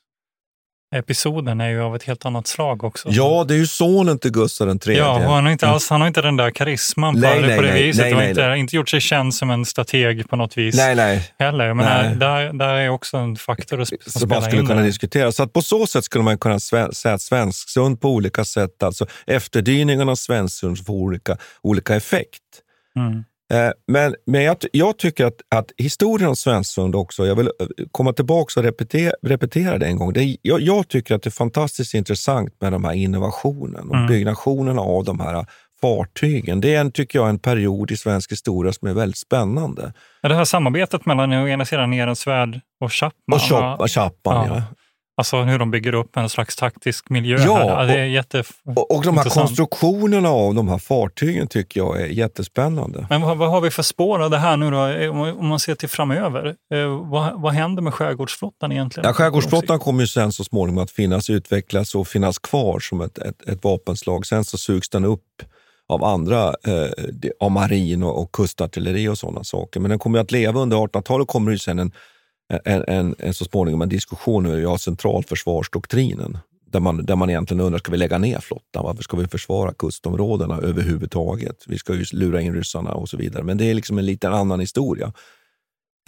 episoden 0.97 1.61
är 1.61 1.69
ju 1.69 1.83
av 1.83 1.97
ett 1.97 2.03
helt 2.03 2.25
annat 2.25 2.47
slag 2.47 2.85
också. 2.85 3.09
Ja, 3.11 3.45
det 3.49 3.55
är 3.55 3.59
ju 3.59 3.67
sonen 3.67 4.19
till 4.19 4.31
Gustav 4.31 4.69
III. 4.69 4.97
Ja, 4.97 5.15
och 5.15 5.35
han 5.35 5.45
har 5.45 5.53
inte, 5.53 5.69
alls, 5.69 5.91
han 5.91 6.01
har 6.01 6.09
inte 6.09 6.23
den 6.23 6.37
där 6.37 6.51
karisman 6.51 7.15
på, 7.15 7.21
nej, 7.21 7.57
på 7.57 7.63
det 7.63 7.73
nej, 7.73 7.83
viset. 7.83 8.05
Nej, 8.05 8.15
nej, 8.15 8.29
inte, 8.29 8.55
inte 8.57 8.77
gjort 8.77 8.89
sig 8.89 9.01
känd 9.01 9.35
som 9.35 9.51
en 9.51 9.65
strateg 9.65 10.29
på 10.29 10.37
något 10.37 10.59
vis 10.59 10.77
nej, 10.77 10.95
nej. 10.95 11.33
heller. 11.39 11.75
Men 11.75 11.87
nej. 11.87 12.17
Där, 12.17 12.53
där 12.53 12.75
är 12.75 12.89
också 12.89 13.17
en 13.17 13.37
faktor 13.37 13.85
som 13.85 14.21
som 14.21 14.29
man 14.29 14.43
skulle 14.43 14.67
kunna 14.67 14.83
diskutera. 14.83 15.33
Så 15.33 15.43
att 15.43 15.53
på 15.53 15.63
så 15.63 15.87
sätt 15.87 16.05
skulle 16.05 16.25
man 16.25 16.39
kunna 16.39 16.61
säga 16.61 17.15
att 17.15 17.23
Svensksund 17.23 18.01
på 18.01 18.09
olika 18.09 18.45
sätt, 18.45 18.83
alltså 18.83 19.07
efterdyningarna 19.27 20.13
av 20.13 20.17
Svensksund 20.17 20.87
får 20.87 20.93
olika, 20.93 21.37
olika 21.63 21.97
effekt. 21.97 22.43
Mm. 22.97 23.25
Eh, 23.51 23.71
men, 23.87 24.15
men 24.27 24.43
jag, 24.43 24.57
jag, 24.73 24.99
tycker 24.99 25.27
att, 25.27 25.41
att 25.55 25.73
historien 25.77 26.29
om 26.29 26.37
Svensson 26.37 26.95
också, 26.95 27.27
jag 27.27 27.35
vill 27.35 27.47
eh, 27.47 27.67
komma 27.91 28.13
tillbaka 28.13 28.61
och 28.61 28.65
repetera, 28.65 29.13
repetera 29.23 29.79
det 29.79 29.87
en 29.87 29.97
gång. 29.97 30.13
Det, 30.13 30.37
jag, 30.43 30.61
jag, 30.61 30.89
tycker 30.89 31.15
att 31.15 31.23
det 31.23 31.29
är 31.29 31.31
fantastiskt 31.31 31.95
intressant 31.95 32.61
med 32.61 32.73
de 32.73 32.85
här 32.85 32.93
innovationen 32.93 33.89
och 33.89 33.97
mm. 33.97 34.07
byggnationen 34.07 34.79
av 34.79 35.05
de 35.05 35.21
här 35.21 35.47
fartygen. 35.81 36.61
Det 36.61 36.75
är, 36.75 36.81
en, 36.81 36.93
tycker 36.93 37.19
jag, 37.19 37.29
en 37.29 37.39
period 37.39 37.91
i 37.91 37.97
svensk 37.97 38.33
historia 38.33 38.73
som 38.73 38.89
är 38.89 38.95
väldigt 38.95 39.19
spännande. 39.19 39.93
Ja, 40.21 40.29
det 40.29 40.35
här 40.35 40.45
samarbetet 40.45 41.07
mellan 41.07 41.33
å 41.33 41.49
ena 41.49 41.65
sidan 41.65 41.93
Ehrensvärd 41.93 42.61
och 42.81 42.93
Chapman. 42.93 43.77
Och 43.79 43.91
Chapman, 43.91 44.47
ja. 44.47 44.57
ja. 44.57 44.63
Alltså 45.21 45.43
hur 45.43 45.59
de 45.59 45.71
bygger 45.71 45.95
upp 45.95 46.17
en 46.17 46.29
slags 46.29 46.57
taktisk 46.57 47.11
miljö. 47.11 47.39
Ja, 47.45 47.57
här. 47.57 47.87
det 47.87 47.99
är 47.99 48.05
jätte 48.05 48.45
och, 48.77 48.97
och 48.97 49.05
de 49.05 49.17
här 49.17 49.25
konstruktionerna 49.25 50.29
av 50.29 50.55
de 50.55 50.69
här 50.69 50.79
fartygen 50.79 51.47
tycker 51.47 51.81
jag 51.81 52.01
är 52.01 52.07
jättespännande. 52.07 53.07
Men 53.11 53.21
vad, 53.21 53.39
vad 53.39 53.51
har 53.51 53.61
vi 53.61 53.71
för 53.71 53.83
spår 53.83 54.23
av 54.23 54.31
det 54.31 54.39
här 54.39 54.57
nu 54.57 54.71
då, 54.71 55.11
om 55.41 55.47
man 55.47 55.61
ser 55.61 55.75
till 55.75 55.89
framöver? 55.89 56.55
Eh, 56.75 57.09
vad, 57.11 57.43
vad 57.43 57.53
händer 57.53 57.83
med 57.83 57.95
skärgårdsflottan 57.95 58.73
egentligen? 58.73 59.07
Ja, 59.07 59.13
skärgårdsflottan 59.13 59.79
kommer 59.79 60.01
ju 60.01 60.07
sen 60.07 60.33
så 60.33 60.45
småningom 60.45 60.85
att 60.85 60.91
finnas, 60.91 61.31
utvecklas 61.31 61.95
och 61.95 62.09
finnas 62.09 62.39
kvar 62.39 62.81
som 62.81 63.01
ett, 63.01 63.19
ett, 63.19 63.49
ett 63.49 63.65
vapenslag. 63.65 64.27
Sen 64.27 64.45
så 64.45 64.59
sugs 64.59 64.89
den 64.89 65.05
upp 65.05 65.43
av 65.89 66.05
andra, 66.05 66.47
eh, 66.49 66.91
av 67.41 67.51
marin 67.51 68.03
och, 68.03 68.23
och 68.23 68.33
kustartilleri 68.33 69.09
och 69.09 69.19
sådana 69.19 69.45
saker. 69.45 69.81
Men 69.81 69.91
den 69.91 69.99
kommer 69.99 70.19
att 70.19 70.33
leva 70.33 70.61
under 70.61 70.77
1800-talet 70.77 71.29
kommer 71.29 71.53
det 71.53 71.59
sen 71.59 71.79
en 71.79 71.93
en, 72.65 72.85
en, 72.89 73.15
en 73.19 73.35
så 73.35 73.45
småningom 73.45 73.83
en 73.83 73.89
diskussion 73.89 74.47
om 74.47 74.61
ja, 74.61 74.79
centralförsvarsdoktrinen. 74.79 76.39
Där 76.67 76.81
man, 76.81 77.07
där 77.07 77.17
man 77.17 77.31
egentligen 77.31 77.61
undrar, 77.61 77.79
ska 77.79 77.93
vi 77.93 77.99
lägga 77.99 78.19
ner 78.19 78.41
flottan? 78.41 78.85
Varför 78.85 79.03
ska 79.03 79.17
vi 79.17 79.29
försvara 79.29 79.73
kustområdena 79.73 80.59
överhuvudtaget? 80.59 81.65
Vi 81.67 81.79
ska 81.79 81.95
ju 81.95 82.05
lura 82.13 82.41
in 82.41 82.55
ryssarna 82.55 82.91
och 82.91 83.09
så 83.09 83.17
vidare. 83.17 83.43
Men 83.43 83.59
det 83.59 83.65
är 83.65 83.75
liksom 83.75 83.99
en 83.99 84.07
liten 84.07 84.33
annan 84.33 84.61
historia. 84.61 85.13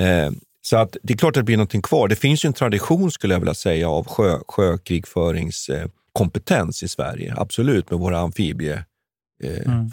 Eh, 0.01 0.31
så 0.63 0.77
att 0.77 0.97
det 1.03 1.13
är 1.13 1.19
klart 1.19 1.31
att 1.31 1.41
det 1.41 1.45
blir 1.45 1.57
någonting 1.57 1.83
kvar. 1.83 2.09
Det 2.09 2.17
finns 2.17 2.45
ju 2.45 2.47
en 2.47 2.53
tradition, 2.53 3.11
skulle 3.11 3.35
jag 3.35 3.41
vilja 3.41 3.55
säga, 3.55 3.91
av 3.91 4.07
sjö, 4.07 4.39
sjökrigföringskompetens 4.49 6.83
i 6.83 6.89
Sverige. 6.89 7.35
Absolut, 7.37 7.91
med 7.91 8.01
våra 8.01 8.19
amfibieförband. 8.19 8.85
Eh, 9.45 9.75
mm 9.75 9.91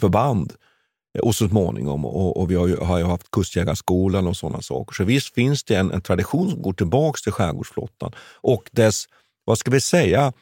Eh, 1.18 1.20
och 1.20 1.34
så 1.34 1.48
småningom. 1.48 2.04
Och, 2.04 2.36
och 2.36 2.50
vi 2.50 2.54
har 2.54 2.66
ju, 2.66 2.76
har 2.76 2.98
ju 2.98 3.04
haft 3.04 3.30
Kustjägarskolan 3.30 4.26
och 4.26 4.36
sådana 4.36 4.62
saker. 4.62 4.94
Så 4.94 5.04
visst 5.04 5.34
finns 5.34 5.64
det 5.64 5.74
en, 5.74 5.90
en 5.90 6.00
tradition 6.00 6.50
som 6.50 6.62
går 6.62 6.72
tillbaka 6.72 7.18
till 7.22 7.32
skärgårdsflottan 7.32 8.12
och 8.40 8.70
dess, 8.72 9.04
vad 9.44 9.58
ska 9.58 9.70
vi 9.70 9.80
säga, 9.80 10.32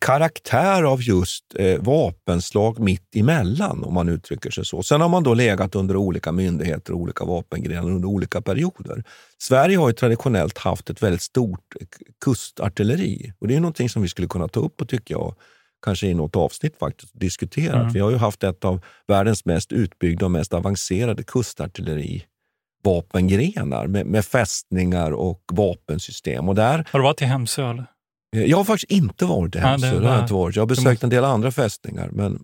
karaktär 0.00 0.82
av 0.82 1.02
just 1.02 1.44
eh, 1.54 1.80
vapenslag 1.80 2.78
mitt 2.78 3.16
emellan, 3.16 3.84
om 3.84 3.94
man 3.94 4.08
uttrycker 4.08 4.50
sig 4.50 4.64
så. 4.64 4.82
Sen 4.82 5.00
har 5.00 5.08
man 5.08 5.22
då 5.22 5.34
legat 5.34 5.74
under 5.74 5.96
olika 5.96 6.32
myndigheter 6.32 6.92
och 6.92 7.00
olika 7.00 7.24
vapengrenar 7.24 7.90
under 7.90 8.08
olika 8.08 8.42
perioder. 8.42 9.04
Sverige 9.38 9.76
har 9.76 9.88
ju 9.88 9.94
traditionellt 9.94 10.58
haft 10.58 10.90
ett 10.90 11.02
väldigt 11.02 11.22
stort 11.22 11.76
eh, 11.80 11.86
kustartilleri 12.24 13.32
och 13.38 13.48
det 13.48 13.54
är 13.54 13.60
någonting 13.60 13.88
som 13.88 14.02
vi 14.02 14.08
skulle 14.08 14.28
kunna 14.28 14.48
ta 14.48 14.60
upp 14.60 14.80
och 14.80 14.88
tycker 14.88 15.14
jag 15.14 15.34
kanske 15.84 16.06
i 16.06 16.14
något 16.14 16.36
avsnitt 16.36 16.78
faktiskt 16.78 17.20
diskuterat. 17.20 17.74
Mm. 17.74 17.92
Vi 17.92 18.00
har 18.00 18.10
ju 18.10 18.16
haft 18.16 18.44
ett 18.44 18.64
av 18.64 18.80
världens 19.08 19.44
mest 19.44 19.72
utbyggda 19.72 20.24
och 20.24 20.30
mest 20.30 20.54
avancerade 20.54 21.22
kustartilleri 21.22 22.24
vapengrenar 22.84 23.86
med, 23.86 24.06
med 24.06 24.24
fästningar 24.24 25.10
och 25.10 25.42
vapensystem. 25.52 26.48
Och 26.48 26.54
där, 26.54 26.88
har 26.90 26.98
du 26.98 27.02
varit 27.02 27.22
i 27.22 27.24
Hemsö? 27.24 27.70
Eller? 27.70 27.86
Eh, 28.36 28.44
jag 28.44 28.56
har 28.56 28.64
faktiskt 28.64 28.92
inte 28.92 29.24
varit 29.24 29.56
i 29.56 29.58
Hemsö. 29.58 29.86
Ja, 29.86 29.92
det, 29.92 30.00
det 30.00 30.06
har 30.06 30.14
jag, 30.14 30.24
inte 30.24 30.34
varit. 30.34 30.56
jag 30.56 30.62
har 30.62 30.66
besökt 30.66 31.02
en 31.02 31.10
del 31.10 31.24
andra 31.24 31.50
fästningar, 31.50 32.08
men 32.12 32.42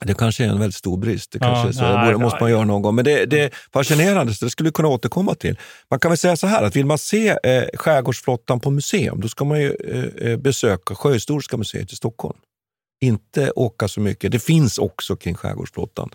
det 0.00 0.14
kanske 0.14 0.44
är 0.44 0.48
en 0.48 0.58
väldigt 0.58 0.74
stor 0.74 0.96
brist. 0.96 1.32
Det 1.32 1.38
kanske 1.38 1.66
ja, 1.66 1.72
så. 1.72 1.98
Nej, 1.98 2.12
det 2.12 2.18
måste 2.18 2.38
man 2.40 2.50
göra 2.50 2.64
någon 2.64 2.82
gång. 2.82 2.94
Men 2.94 3.04
det, 3.04 3.26
det 3.26 3.40
är 3.40 3.50
fascinerande, 3.72 4.34
så 4.34 4.44
det 4.44 4.50
skulle 4.50 4.70
kunna 4.70 4.88
återkomma 4.88 5.34
till. 5.34 5.58
Man 5.90 6.00
kan 6.00 6.10
väl 6.10 6.18
säga 6.18 6.36
så 6.36 6.46
här, 6.46 6.62
att 6.62 6.76
vill 6.76 6.86
man 6.86 6.98
se 6.98 7.28
eh, 7.28 7.64
skärgårdsflottan 7.74 8.60
på 8.60 8.70
museum, 8.70 9.20
då 9.20 9.28
ska 9.28 9.44
man 9.44 9.60
ju 9.60 9.74
eh, 9.74 10.30
eh 10.30 10.36
besöka 10.36 10.94
Sjöhistoriska 10.94 11.56
museet 11.56 11.92
i 11.92 11.96
Stockholm 11.96 12.38
inte 13.06 13.50
åka 13.50 13.88
så 13.88 14.00
mycket. 14.00 14.32
Det 14.32 14.38
finns 14.38 14.78
också 14.78 15.16
kring 15.16 15.34
skärgårdsflottan 15.34 16.10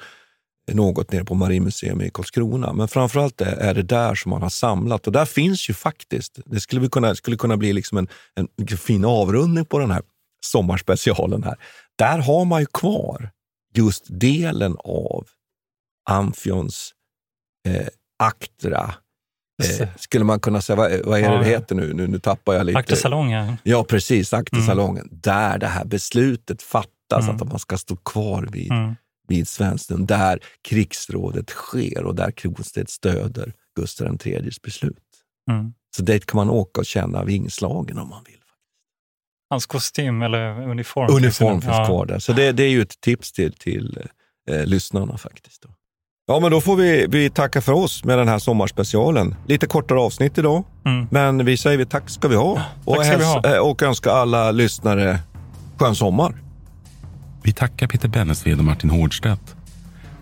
eh, 0.69 0.75
något 0.75 1.11
nere 1.11 1.25
på 1.25 1.35
Marinmuseum 1.35 2.01
i 2.01 2.09
Karlskrona. 2.09 2.73
Men 2.73 2.87
framförallt 2.87 3.41
är 3.41 3.73
det 3.73 3.83
där 3.83 4.15
som 4.15 4.29
man 4.29 4.41
har 4.41 4.49
samlat 4.49 5.07
och 5.07 5.13
där 5.13 5.25
finns 5.25 5.69
ju 5.69 5.73
faktiskt, 5.73 6.39
det 6.45 6.59
skulle, 6.59 6.89
kunna, 6.89 7.15
skulle 7.15 7.37
kunna 7.37 7.57
bli 7.57 7.73
liksom 7.73 7.97
en, 7.97 8.07
en 8.35 8.77
fin 8.77 9.05
avrundning 9.05 9.65
på 9.65 9.79
den 9.79 9.91
här 9.91 10.01
sommarspecialen 10.45 11.43
här. 11.43 11.55
Där 11.95 12.19
har 12.19 12.45
man 12.45 12.59
ju 12.59 12.65
kvar 12.65 13.29
just 13.75 14.05
delen 14.09 14.77
av 14.83 15.27
Amfions 16.09 16.93
eh, 17.67 17.87
Aktra, 18.21 18.93
Eh, 19.59 19.87
skulle 19.95 20.25
man 20.25 20.39
kunna 20.39 20.61
säga, 20.61 20.75
vad, 20.75 20.91
vad 21.05 21.19
är 21.19 21.31
det 21.31 21.37
det 21.37 21.45
heter 21.45 21.75
nu? 21.75 21.93
nu? 21.93 22.07
Nu 22.07 22.19
tappar 22.19 22.53
jag 22.53 22.65
lite. 22.65 22.79
Aktesalongen. 22.79 23.57
Ja, 23.63 23.83
precis. 23.83 24.33
Aktesalongen. 24.33 25.05
Mm. 25.05 25.19
Där 25.21 25.57
det 25.57 25.67
här 25.67 25.85
beslutet 25.85 26.61
fattas 26.61 27.23
mm. 27.23 27.35
att 27.35 27.47
man 27.47 27.59
ska 27.59 27.77
stå 27.77 27.95
kvar 27.95 28.49
vid, 28.51 28.71
mm. 28.71 28.95
vid 29.27 29.47
Svenskstund. 29.47 30.07
Där 30.07 30.39
krigsrådet 30.61 31.49
sker 31.49 32.03
och 32.03 32.15
där 32.15 32.31
Kronstedt 32.31 32.89
stöder 32.89 33.53
Gustav 33.75 34.17
IIIs 34.23 34.61
beslut. 34.61 34.97
Mm. 35.51 35.73
Så 35.95 36.03
dit 36.03 36.25
kan 36.25 36.35
man 36.37 36.49
åka 36.49 36.81
och 36.81 36.85
känna 36.85 37.23
vingslagen 37.23 37.97
om 37.97 38.09
man 38.09 38.23
vill. 38.23 38.35
Hans 39.49 39.65
kostym 39.65 40.21
eller 40.21 40.69
uniform? 40.69 41.15
Uniform 41.15 41.61
finns 41.61 41.77
ja. 41.77 41.85
kvar 41.85 42.05
där. 42.05 42.19
Så 42.19 42.33
det, 42.33 42.51
det, 42.51 42.63
är 42.63 42.69
ju 42.69 42.81
ett 42.81 43.01
tips 43.01 43.31
till, 43.31 43.53
till 43.53 43.99
eh, 44.49 44.65
lyssnarna 44.65 45.17
faktiskt. 45.17 45.61
Då. 45.61 45.69
Ja, 46.29 46.39
men 46.39 46.51
då 46.51 46.61
får 46.61 46.75
vi, 46.75 47.05
vi 47.09 47.29
tacka 47.29 47.61
för 47.61 47.71
oss 47.71 48.03
med 48.03 48.17
den 48.17 48.27
här 48.27 48.39
sommarspecialen. 48.39 49.35
Lite 49.47 49.67
kortare 49.67 49.99
avsnitt 49.99 50.37
idag, 50.37 50.63
mm. 50.85 51.07
men 51.11 51.45
vi 51.45 51.57
säger 51.57 51.85
tack 51.85 52.09
ska 52.09 52.27
vi 52.27 52.35
ha. 52.35 52.61
Och, 52.85 52.95
tack 52.95 53.05
ska 53.05 53.17
vi 53.17 53.23
ha. 53.23 53.59
Och 53.61 53.81
önska 53.81 54.11
alla 54.11 54.51
lyssnare 54.51 55.19
skön 55.77 55.95
sommar. 55.95 56.35
Vi 57.43 57.53
tackar 57.53 57.87
Peter 57.87 58.07
Bennesved 58.07 58.57
och 58.57 58.63
Martin 58.63 58.89
Hårdstedt. 58.89 59.55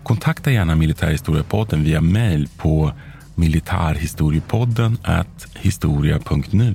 Kontakta 0.02 0.50
gärna 0.50 0.74
Militärhistoriepodden 0.74 1.84
via 1.84 2.00
mail 2.00 2.48
på 2.56 2.92
militarhistoriepodden 3.34 4.98
historia.nu. 5.54 6.74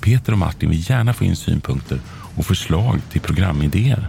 Peter 0.00 0.32
och 0.32 0.38
Martin 0.38 0.70
vill 0.70 0.90
gärna 0.90 1.14
få 1.14 1.24
in 1.24 1.36
synpunkter 1.36 2.00
och 2.36 2.46
förslag 2.46 3.00
till 3.12 3.20
programidéer. 3.20 4.08